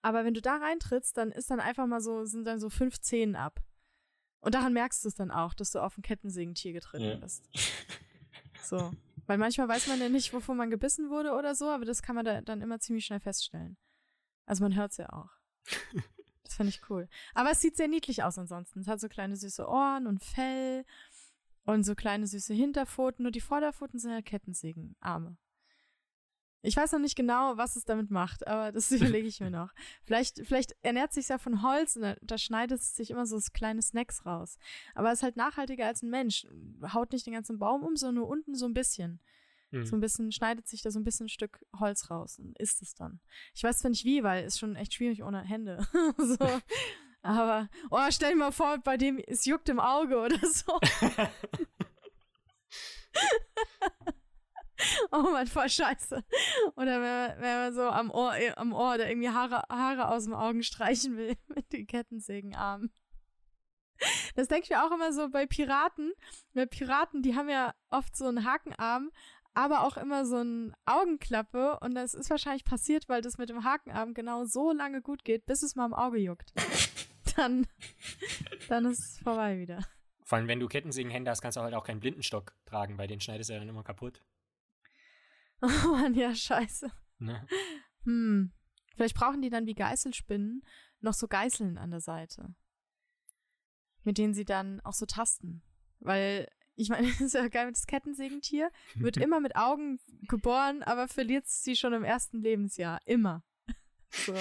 Aber 0.01 0.25
wenn 0.25 0.33
du 0.33 0.41
da 0.41 0.57
reintrittst, 0.57 1.15
dann 1.17 1.31
ist 1.31 1.49
dann 1.49 1.59
einfach 1.59 1.87
mal 1.87 2.01
so, 2.01 2.25
sind 2.25 2.45
dann 2.45 2.59
so 2.59 2.69
fünf 2.69 2.99
Zähnen 2.99 3.35
ab. 3.35 3.59
Und 4.39 4.53
daran 4.53 4.73
merkst 4.73 5.03
du 5.03 5.09
es 5.09 5.15
dann 5.15 5.31
auch, 5.31 5.53
dass 5.53 5.71
du 5.71 5.79
auf 5.79 5.97
ein 5.97 6.03
Kettensägentier 6.03 6.73
getreten 6.73 7.05
ja. 7.05 7.15
bist. 7.15 7.49
So. 8.61 8.91
Weil 9.27 9.37
manchmal 9.37 9.67
weiß 9.67 9.87
man 9.87 9.99
ja 9.99 10.09
nicht, 10.09 10.33
wovon 10.33 10.57
man 10.57 10.69
gebissen 10.69 11.09
wurde 11.09 11.33
oder 11.33 11.55
so, 11.55 11.69
aber 11.69 11.85
das 11.85 12.01
kann 12.01 12.15
man 12.15 12.25
da 12.25 12.41
dann 12.41 12.61
immer 12.61 12.79
ziemlich 12.79 13.05
schnell 13.05 13.19
feststellen. 13.19 13.77
Also 14.45 14.63
man 14.63 14.75
hört 14.75 14.91
es 14.91 14.97
ja 14.97 15.09
auch. 15.11 15.29
Das 16.43 16.55
finde 16.55 16.69
ich 16.69 16.89
cool. 16.89 17.09
Aber 17.33 17.51
es 17.51 17.59
sieht 17.59 17.75
sehr 17.75 17.87
niedlich 17.87 18.23
aus 18.23 18.37
ansonsten. 18.37 18.79
Es 18.79 18.87
hat 18.87 18.99
so 18.99 19.09
kleine 19.09 19.35
süße 19.35 19.67
Ohren 19.67 20.07
und 20.07 20.23
Fell 20.23 20.85
und 21.65 21.83
so 21.83 21.95
kleine 21.95 22.27
süße 22.27 22.53
Hinterpfoten. 22.53 23.23
Nur 23.23 23.31
die 23.31 23.41
Vorderpfoten 23.41 23.99
sind 23.99 24.11
halt 24.11 24.25
Kettensägenarme. 24.25 25.37
Ich 26.65 26.75
weiß 26.75 26.93
noch 26.93 26.99
nicht 26.99 27.15
genau, 27.15 27.57
was 27.57 27.75
es 27.75 27.85
damit 27.85 28.09
macht, 28.09 28.47
aber 28.47 28.71
das 28.71 28.91
überlege 28.91 29.27
ich 29.27 29.39
mir 29.39 29.51
noch. 29.51 29.71
Vielleicht, 30.03 30.45
vielleicht 30.45 30.75
ernährt 30.81 31.13
sich 31.13 31.27
ja 31.27 31.37
von 31.37 31.61
Holz 31.61 31.95
und 31.95 32.01
da, 32.01 32.15
da, 32.21 32.37
schneidet 32.37 32.81
es 32.81 32.95
sich 32.95 33.11
immer 33.11 33.25
so 33.27 33.39
kleine 33.53 33.81
Snacks 33.81 34.25
raus. 34.25 34.57
Aber 34.95 35.11
es 35.11 35.19
ist 35.19 35.23
halt 35.23 35.37
nachhaltiger 35.37 35.85
als 35.85 36.01
ein 36.01 36.09
Mensch. 36.09 36.47
Haut 36.93 37.11
nicht 37.11 37.25
den 37.25 37.33
ganzen 37.33 37.59
Baum 37.59 37.83
um, 37.83 37.95
sondern 37.95 38.15
nur 38.15 38.27
unten 38.27 38.55
so 38.55 38.65
ein 38.65 38.73
bisschen. 38.73 39.19
Mhm. 39.75 39.85
So 39.85 39.95
ein 39.95 40.01
bisschen, 40.01 40.31
schneidet 40.31 40.67
sich 40.67 40.81
da 40.81 40.91
so 40.91 40.99
ein 40.99 41.03
bisschen 41.03 41.25
ein 41.25 41.29
Stück 41.29 41.63
Holz 41.79 42.09
raus 42.09 42.39
und 42.39 42.57
isst 42.57 42.81
es 42.81 42.95
dann. 42.95 43.19
Ich 43.53 43.63
weiß 43.63 43.79
zwar 43.79 43.89
nicht 43.89 44.05
wie, 44.05 44.23
weil 44.23 44.45
es 44.45 44.57
schon 44.57 44.75
echt 44.75 44.93
schwierig 44.93 45.23
ohne 45.23 45.41
Hände. 45.41 45.85
so. 46.17 46.61
Aber, 47.21 47.69
oh, 47.89 47.99
stell 48.09 48.31
dir 48.31 48.37
mal 48.37 48.51
vor, 48.51 48.77
bei 48.77 48.97
dem, 48.97 49.17
es 49.17 49.45
juckt 49.45 49.69
im 49.69 49.79
Auge 49.79 50.19
oder 50.19 50.37
so. 50.47 50.79
oh 55.11 55.31
man, 55.31 55.47
voll 55.47 55.69
scheiße. 55.69 56.23
Oder 56.75 57.01
wenn, 57.01 57.41
wenn 57.41 57.57
man 57.57 57.73
so 57.73 57.83
am 57.83 58.11
Ohr, 58.11 58.35
am 58.57 58.73
Ohr 58.73 58.93
oder 58.95 59.09
irgendwie 59.09 59.29
Haare, 59.29 59.63
Haare 59.69 60.09
aus 60.09 60.25
dem 60.25 60.33
Augen 60.33 60.63
streichen 60.63 61.17
will 61.17 61.35
mit 61.47 61.71
den 61.73 61.87
Kettensägenarmen. 61.87 62.91
Das 64.35 64.47
denke 64.47 64.65
ich 64.65 64.69
mir 64.71 64.83
auch 64.85 64.91
immer 64.91 65.13
so 65.13 65.29
bei 65.29 65.45
Piraten. 65.45 66.13
Bei 66.53 66.65
Piraten, 66.65 67.21
die 67.21 67.35
haben 67.35 67.49
ja 67.49 67.73
oft 67.89 68.15
so 68.15 68.25
einen 68.25 68.45
Hakenarm, 68.45 69.09
aber 69.55 69.83
auch 69.83 69.97
immer 69.97 70.25
so 70.25 70.37
eine 70.37 70.73
Augenklappe. 70.85 71.79
Und 71.79 71.95
das 71.95 72.13
ist 72.13 72.29
wahrscheinlich 72.29 72.65
passiert, 72.65 73.09
weil 73.09 73.21
das 73.21 73.37
mit 73.37 73.49
dem 73.49 73.63
Hakenarm 73.63 74.13
genau 74.13 74.45
so 74.45 74.71
lange 74.71 75.01
gut 75.01 75.23
geht, 75.23 75.45
bis 75.45 75.63
es 75.63 75.75
mal 75.75 75.85
im 75.85 75.93
Auge 75.93 76.19
juckt. 76.19 76.53
Dann, 77.35 77.67
dann 78.69 78.85
ist 78.85 78.99
es 78.99 79.17
vorbei 79.19 79.59
wieder. 79.59 79.83
Vor 80.23 80.37
allem, 80.37 80.47
wenn 80.47 80.61
du 80.61 80.69
Kettensägenhände 80.69 81.29
hast, 81.29 81.41
kannst 81.41 81.57
du 81.57 81.61
halt 81.61 81.73
auch 81.73 81.83
keinen 81.83 81.99
Blindenstock 81.99 82.53
tragen, 82.63 82.97
weil 82.97 83.09
den 83.09 83.19
schneidest 83.19 83.49
du 83.49 83.55
ja 83.55 83.59
dann 83.59 83.67
immer 83.67 83.83
kaputt. 83.83 84.23
Oh 85.61 85.87
Mann, 85.89 86.13
ja, 86.13 86.33
scheiße. 86.33 86.89
Ne? 87.19 87.45
Hm. 88.03 88.53
Vielleicht 88.95 89.15
brauchen 89.15 89.41
die 89.41 89.49
dann 89.49 89.65
wie 89.65 89.75
Geißelspinnen 89.75 90.63
noch 91.01 91.13
so 91.13 91.27
Geißeln 91.27 91.77
an 91.77 91.91
der 91.91 91.99
Seite. 91.99 92.55
Mit 94.03 94.17
denen 94.17 94.33
sie 94.33 94.45
dann 94.45 94.79
auch 94.81 94.93
so 94.93 95.05
tasten. 95.05 95.61
Weil 95.99 96.47
ich 96.75 96.89
meine, 96.89 97.07
das 97.11 97.21
ist 97.21 97.33
ja 97.33 97.47
geil 97.47 97.67
mit 97.67 97.75
das 97.75 97.87
Kettensägentier, 97.87 98.71
wird 98.95 99.17
immer 99.17 99.39
mit 99.39 99.55
Augen 99.55 99.99
geboren, 100.27 100.83
aber 100.83 101.07
verliert 101.07 101.47
sie 101.47 101.75
schon 101.75 101.93
im 101.93 102.03
ersten 102.03 102.41
Lebensjahr. 102.41 102.99
Immer. 103.05 103.43
So, 104.15 104.33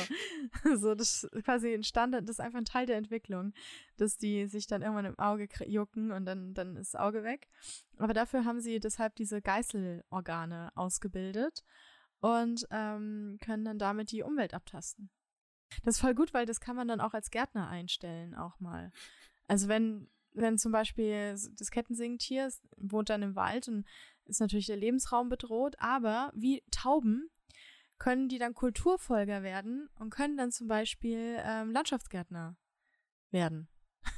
so 0.76 0.94
das 0.94 1.24
ist 1.24 1.44
quasi 1.44 1.74
ein 1.74 1.82
Standard, 1.82 2.28
das 2.28 2.36
ist 2.36 2.40
einfach 2.40 2.58
ein 2.58 2.64
Teil 2.64 2.86
der 2.86 2.96
Entwicklung, 2.96 3.52
dass 3.96 4.16
die 4.16 4.46
sich 4.46 4.68
dann 4.68 4.82
irgendwann 4.82 5.06
im 5.06 5.18
Auge 5.18 5.48
jucken 5.66 6.12
und 6.12 6.26
dann, 6.26 6.54
dann 6.54 6.76
ist 6.76 6.94
das 6.94 7.00
Auge 7.00 7.24
weg. 7.24 7.48
Aber 7.96 8.12
dafür 8.12 8.44
haben 8.44 8.60
sie 8.60 8.78
deshalb 8.78 9.16
diese 9.16 9.42
Geißelorgane 9.42 10.70
ausgebildet 10.76 11.64
und 12.20 12.64
ähm, 12.70 13.38
können 13.40 13.64
dann 13.64 13.78
damit 13.78 14.12
die 14.12 14.22
Umwelt 14.22 14.54
abtasten. 14.54 15.10
Das 15.82 15.96
ist 15.96 16.00
voll 16.00 16.14
gut, 16.14 16.32
weil 16.34 16.46
das 16.46 16.60
kann 16.60 16.76
man 16.76 16.86
dann 16.86 17.00
auch 17.00 17.14
als 17.14 17.30
Gärtner 17.30 17.68
einstellen, 17.68 18.34
auch 18.34 18.60
mal. 18.60 18.92
Also 19.48 19.66
wenn 19.66 20.08
wenn 20.34 20.58
zum 20.58 20.72
Beispiel 20.72 21.30
das 21.32 21.70
Kettensägentier 21.70 22.50
wohnt 22.76 23.08
dann 23.10 23.22
im 23.22 23.34
Wald 23.36 23.68
und 23.68 23.86
ist 24.26 24.40
natürlich 24.40 24.66
der 24.66 24.76
Lebensraum 24.76 25.28
bedroht, 25.28 25.76
aber 25.78 26.32
wie 26.34 26.62
Tauben 26.70 27.30
können 27.98 28.28
die 28.28 28.38
dann 28.38 28.54
Kulturfolger 28.54 29.42
werden 29.42 29.88
und 29.94 30.10
können 30.10 30.36
dann 30.36 30.50
zum 30.50 30.66
Beispiel 30.68 31.36
ähm, 31.40 31.70
Landschaftsgärtner 31.70 32.56
werden. 33.30 33.68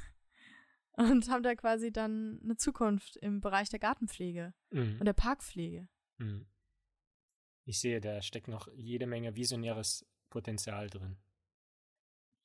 Und 0.93 1.29
haben 1.29 1.43
da 1.43 1.53
quasi 1.53 1.91
dann 1.91 2.39
eine 2.43 2.57
Zukunft 2.57 3.17
im 3.17 3.39
Bereich 3.39 3.69
der 3.69 3.77
Gartenpflege 3.79 4.53
Mhm. 4.71 4.97
und 4.99 5.05
der 5.05 5.13
Parkpflege. 5.13 5.87
Mhm. 6.17 6.47
Ich 7.65 7.79
sehe, 7.79 8.01
da 8.01 8.21
steckt 8.23 8.47
noch 8.47 8.67
jede 8.73 9.05
Menge 9.05 9.35
visionäres 9.35 10.05
Potenzial 10.29 10.89
drin. 10.89 11.17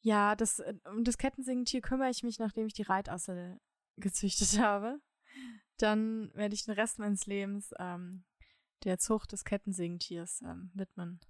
Ja, 0.03 0.35
das, 0.35 0.59
äh, 0.59 0.75
um 0.85 1.05
das 1.05 1.17
Kettensingentier 1.17 1.81
kümmere 1.81 2.11
ich 2.11 2.23
mich, 2.23 2.39
nachdem 2.39 2.67
ich 2.67 2.75
die 2.75 2.83
Reitassel 2.83 3.61
gezüchtet 3.97 4.59
habe. 4.59 5.01
Dann 5.79 6.33
werde 6.35 6.55
ich 6.55 6.65
den 6.65 6.75
Rest 6.75 6.99
meines 6.99 7.27
Lebens 7.27 7.73
ähm, 7.79 8.25
der 8.85 8.99
Zucht 8.99 9.33
des 9.33 9.45
Kettensingentiers 9.45 10.43
ähm, 10.43 10.71
widmen. 10.75 11.21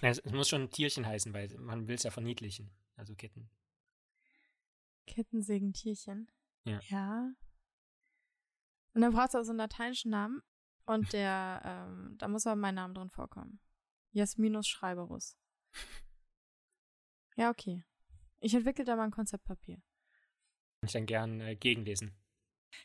Es, 0.00 0.18
es 0.18 0.32
muss 0.32 0.48
schon 0.48 0.62
ein 0.62 0.70
Tierchen 0.70 1.06
heißen, 1.06 1.32
weil 1.32 1.48
man 1.58 1.86
will 1.86 1.96
es 1.96 2.02
ja 2.02 2.10
verniedlichen. 2.10 2.70
Also 2.96 3.14
Ketten. 3.14 3.50
Kettensägentierchen. 5.06 6.30
Ja. 6.64 6.80
Ja. 6.88 7.32
Und 8.94 9.00
dann 9.00 9.12
braucht 9.12 9.30
es 9.30 9.34
auch 9.34 9.42
so 9.42 9.50
einen 9.50 9.58
lateinischen 9.58 10.10
Namen. 10.10 10.42
Und 10.86 11.12
der, 11.12 11.62
ähm, 11.64 12.16
da 12.18 12.28
muss 12.28 12.46
aber 12.46 12.56
mein 12.56 12.74
Name 12.74 12.94
drin 12.94 13.10
vorkommen. 13.10 13.60
Jasminus 14.12 14.66
Schreiberus. 14.66 15.36
Ja, 17.36 17.50
okay. 17.50 17.82
Ich 18.40 18.54
entwickle 18.54 18.84
da 18.84 18.96
mal 18.96 19.04
ein 19.04 19.10
Konzeptpapier. 19.10 19.80
Ich 20.84 20.92
dann 20.92 21.06
gern 21.06 21.40
äh, 21.40 21.54
gegenlesen. 21.56 22.12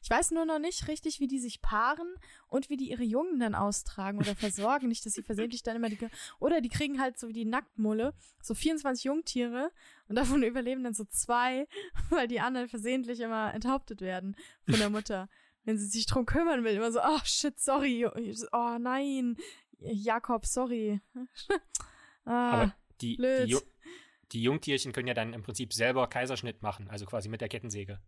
Ich 0.02 0.10
weiß 0.10 0.32
nur 0.32 0.46
noch 0.46 0.60
nicht 0.60 0.88
richtig, 0.88 1.20
wie 1.20 1.28
die 1.28 1.40
sich 1.40 1.62
paaren 1.62 2.14
und 2.48 2.70
wie 2.70 2.78
die 2.78 2.90
ihre 2.90 3.04
Jungen 3.04 3.40
dann 3.40 3.56
austragen 3.56 4.20
oder 4.20 4.36
versorgen. 4.36 4.88
nicht, 4.88 5.06
dass 5.06 5.14
sie 5.14 5.24
versehentlich 5.24 5.64
dann 5.64 5.76
immer 5.76 5.90
die. 5.90 5.98
Oder 6.40 6.62
die 6.62 6.70
kriegen 6.70 7.02
halt 7.02 7.18
so 7.18 7.28
wie 7.28 7.34
die 7.34 7.46
Nacktmulle 7.46 8.14
so 8.42 8.54
24 8.54 9.06
Jungtiere 9.06 9.72
und 10.08 10.16
davon 10.16 10.44
überleben 10.44 10.84
dann 10.84 10.94
so 10.94 11.06
zwei, 11.06 11.68
weil 12.10 12.28
die 12.28 12.40
anderen 12.40 12.68
versehentlich 12.68 13.20
immer 13.20 13.54
enthauptet 13.54 14.02
werden 14.02 14.36
von 14.66 14.80
der 14.80 14.90
Mutter. 14.90 15.30
Wenn 15.64 15.78
sie 15.78 15.88
sich 15.88 16.06
drum 16.06 16.26
kümmern 16.26 16.64
will, 16.64 16.76
immer 16.76 16.92
so, 16.92 17.02
oh 17.04 17.20
shit, 17.26 17.60
sorry, 17.60 18.06
oh 18.06 18.78
nein, 18.80 19.36
Jakob, 19.80 20.46
sorry. 20.46 21.02
ah, 22.24 22.52
Aber 22.52 22.76
die, 23.02 23.12
die, 23.12 23.18
blöd. 23.18 23.50
Ju 23.50 23.60
die 24.32 24.42
Jungtierchen 24.42 24.92
können 24.92 25.08
ja 25.08 25.14
dann 25.14 25.34
im 25.34 25.44
Prinzip 25.44 25.74
selber 25.74 26.08
Kaiserschnitt 26.08 26.62
machen, 26.62 26.90
also 26.90 27.06
quasi 27.06 27.30
mit 27.30 27.42
der 27.42 27.50
Kettensäge. 27.50 28.00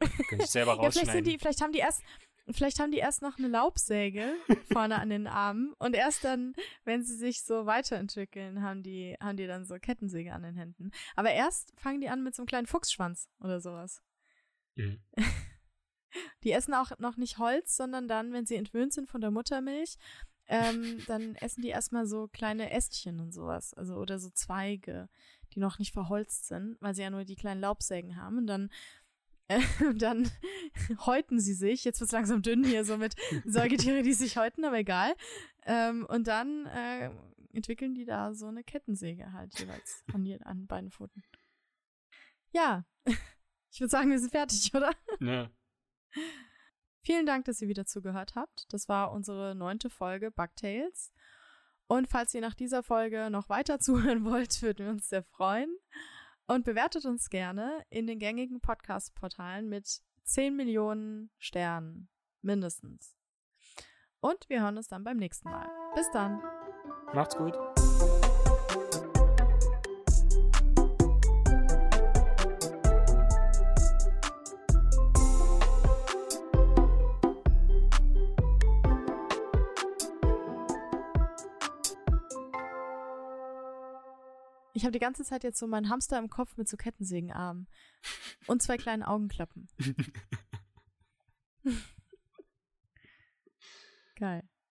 Können 0.28 0.40
sich 0.40 0.50
selber 0.50 0.72
ja, 0.72 0.78
vielleicht 0.78 0.94
sind 0.94 1.02
rausschneiden. 1.06 1.30
die, 1.30 1.38
vielleicht 1.38 1.60
haben 1.60 1.72
die 1.72 1.78
erst, 1.78 2.02
vielleicht 2.50 2.80
haben 2.80 2.90
die 2.90 2.98
erst 2.98 3.22
noch 3.22 3.38
eine 3.38 3.46
Laubsäge 3.46 4.34
vorne 4.72 4.98
an 4.98 5.10
den 5.10 5.26
Armen 5.28 5.74
und 5.78 5.94
erst 5.94 6.24
dann, 6.24 6.54
wenn 6.84 7.04
sie 7.04 7.16
sich 7.16 7.44
so 7.44 7.66
weiterentwickeln, 7.66 8.62
haben 8.62 8.82
die, 8.82 9.16
haben 9.20 9.36
die 9.36 9.46
dann 9.46 9.64
so 9.64 9.76
Kettensäge 9.76 10.32
an 10.32 10.42
den 10.42 10.56
Händen. 10.56 10.90
Aber 11.14 11.30
erst 11.30 11.72
fangen 11.76 12.00
die 12.00 12.08
an 12.08 12.24
mit 12.24 12.34
so 12.34 12.42
einem 12.42 12.48
kleinen 12.48 12.66
Fuchsschwanz 12.66 13.28
oder 13.38 13.60
sowas. 13.60 14.02
Mhm. 14.74 15.00
Die 16.44 16.52
essen 16.52 16.74
auch 16.74 16.98
noch 16.98 17.16
nicht 17.16 17.38
Holz, 17.38 17.74
sondern 17.76 18.06
dann, 18.06 18.32
wenn 18.32 18.44
sie 18.44 18.56
entwöhnt 18.56 18.92
sind 18.92 19.08
von 19.08 19.22
der 19.22 19.30
Muttermilch, 19.30 19.96
ähm, 20.46 21.02
dann 21.06 21.36
essen 21.36 21.62
die 21.62 21.68
erstmal 21.68 22.06
so 22.06 22.28
kleine 22.28 22.70
Ästchen 22.70 23.20
und 23.20 23.32
sowas. 23.32 23.74
Also, 23.74 23.94
oder 23.94 24.18
so 24.18 24.28
Zweige, 24.30 25.08
die 25.54 25.60
noch 25.60 25.78
nicht 25.78 25.92
verholzt 25.92 26.46
sind, 26.46 26.76
weil 26.80 26.94
sie 26.94 27.02
ja 27.02 27.10
nur 27.10 27.24
die 27.24 27.36
kleinen 27.36 27.60
Laubsägen 27.60 28.16
haben. 28.16 28.38
Und 28.38 28.46
dann, 28.46 28.70
äh, 29.48 29.60
dann 29.94 30.30
häuten 31.06 31.40
sie 31.40 31.54
sich. 31.54 31.84
Jetzt 31.84 32.00
wird's 32.00 32.12
langsam 32.12 32.42
dünn 32.42 32.64
hier, 32.64 32.84
so 32.84 32.96
mit 32.96 33.14
Säugetiere, 33.44 34.02
die 34.02 34.14
sich 34.14 34.36
häuten, 34.36 34.64
aber 34.64 34.78
egal. 34.78 35.14
Ähm, 35.64 36.06
und 36.06 36.26
dann 36.26 36.66
äh, 36.66 37.10
entwickeln 37.52 37.94
die 37.94 38.04
da 38.04 38.34
so 38.34 38.46
eine 38.46 38.64
Kettensäge 38.64 39.32
halt 39.32 39.58
jeweils 39.58 40.04
an, 40.12 40.24
die, 40.24 40.40
an 40.40 40.66
beiden 40.66 40.90
Pfoten. 40.90 41.22
Ja, 42.50 42.84
ich 43.70 43.80
würde 43.80 43.90
sagen, 43.90 44.10
wir 44.10 44.18
sind 44.18 44.30
fertig, 44.30 44.74
oder? 44.74 44.92
Ja. 45.20 45.50
Vielen 47.04 47.26
Dank, 47.26 47.46
dass 47.46 47.60
ihr 47.60 47.68
wieder 47.68 47.84
zugehört 47.84 48.34
habt. 48.36 48.72
Das 48.72 48.88
war 48.88 49.12
unsere 49.12 49.54
neunte 49.54 49.90
Folge 49.90 50.30
Bugtails. 50.30 51.12
Und 51.86 52.08
falls 52.08 52.34
ihr 52.34 52.40
nach 52.40 52.54
dieser 52.54 52.82
Folge 52.82 53.28
noch 53.30 53.48
weiter 53.48 53.78
zuhören 53.80 54.24
wollt, 54.24 54.62
würden 54.62 54.86
wir 54.86 54.92
uns 54.92 55.08
sehr 55.08 55.22
freuen. 55.22 55.74
Und 56.46 56.64
bewertet 56.64 57.04
uns 57.06 57.30
gerne 57.30 57.84
in 57.88 58.06
den 58.06 58.18
gängigen 58.18 58.60
Podcast-Portalen 58.60 59.68
mit 59.68 60.00
10 60.24 60.56
Millionen 60.56 61.30
Sternen. 61.38 62.08
Mindestens. 62.42 63.16
Und 64.20 64.48
wir 64.48 64.62
hören 64.62 64.76
uns 64.76 64.88
dann 64.88 65.04
beim 65.04 65.16
nächsten 65.16 65.48
Mal. 65.48 65.68
Bis 65.94 66.10
dann. 66.10 66.42
Macht's 67.14 67.36
gut. 67.36 67.56
Ich 84.82 84.84
habe 84.84 84.90
die 84.90 84.98
ganze 84.98 85.22
Zeit 85.22 85.44
jetzt 85.44 85.60
so 85.60 85.68
meinen 85.68 85.88
Hamster 85.90 86.18
im 86.18 86.28
Kopf 86.28 86.56
mit 86.56 86.68
so 86.68 86.76
Kettensägenarmen. 86.76 87.68
Und 88.48 88.62
zwei 88.62 88.76
kleinen 88.76 89.04
Augenklappen. 89.04 89.68
Geil. 94.16 94.42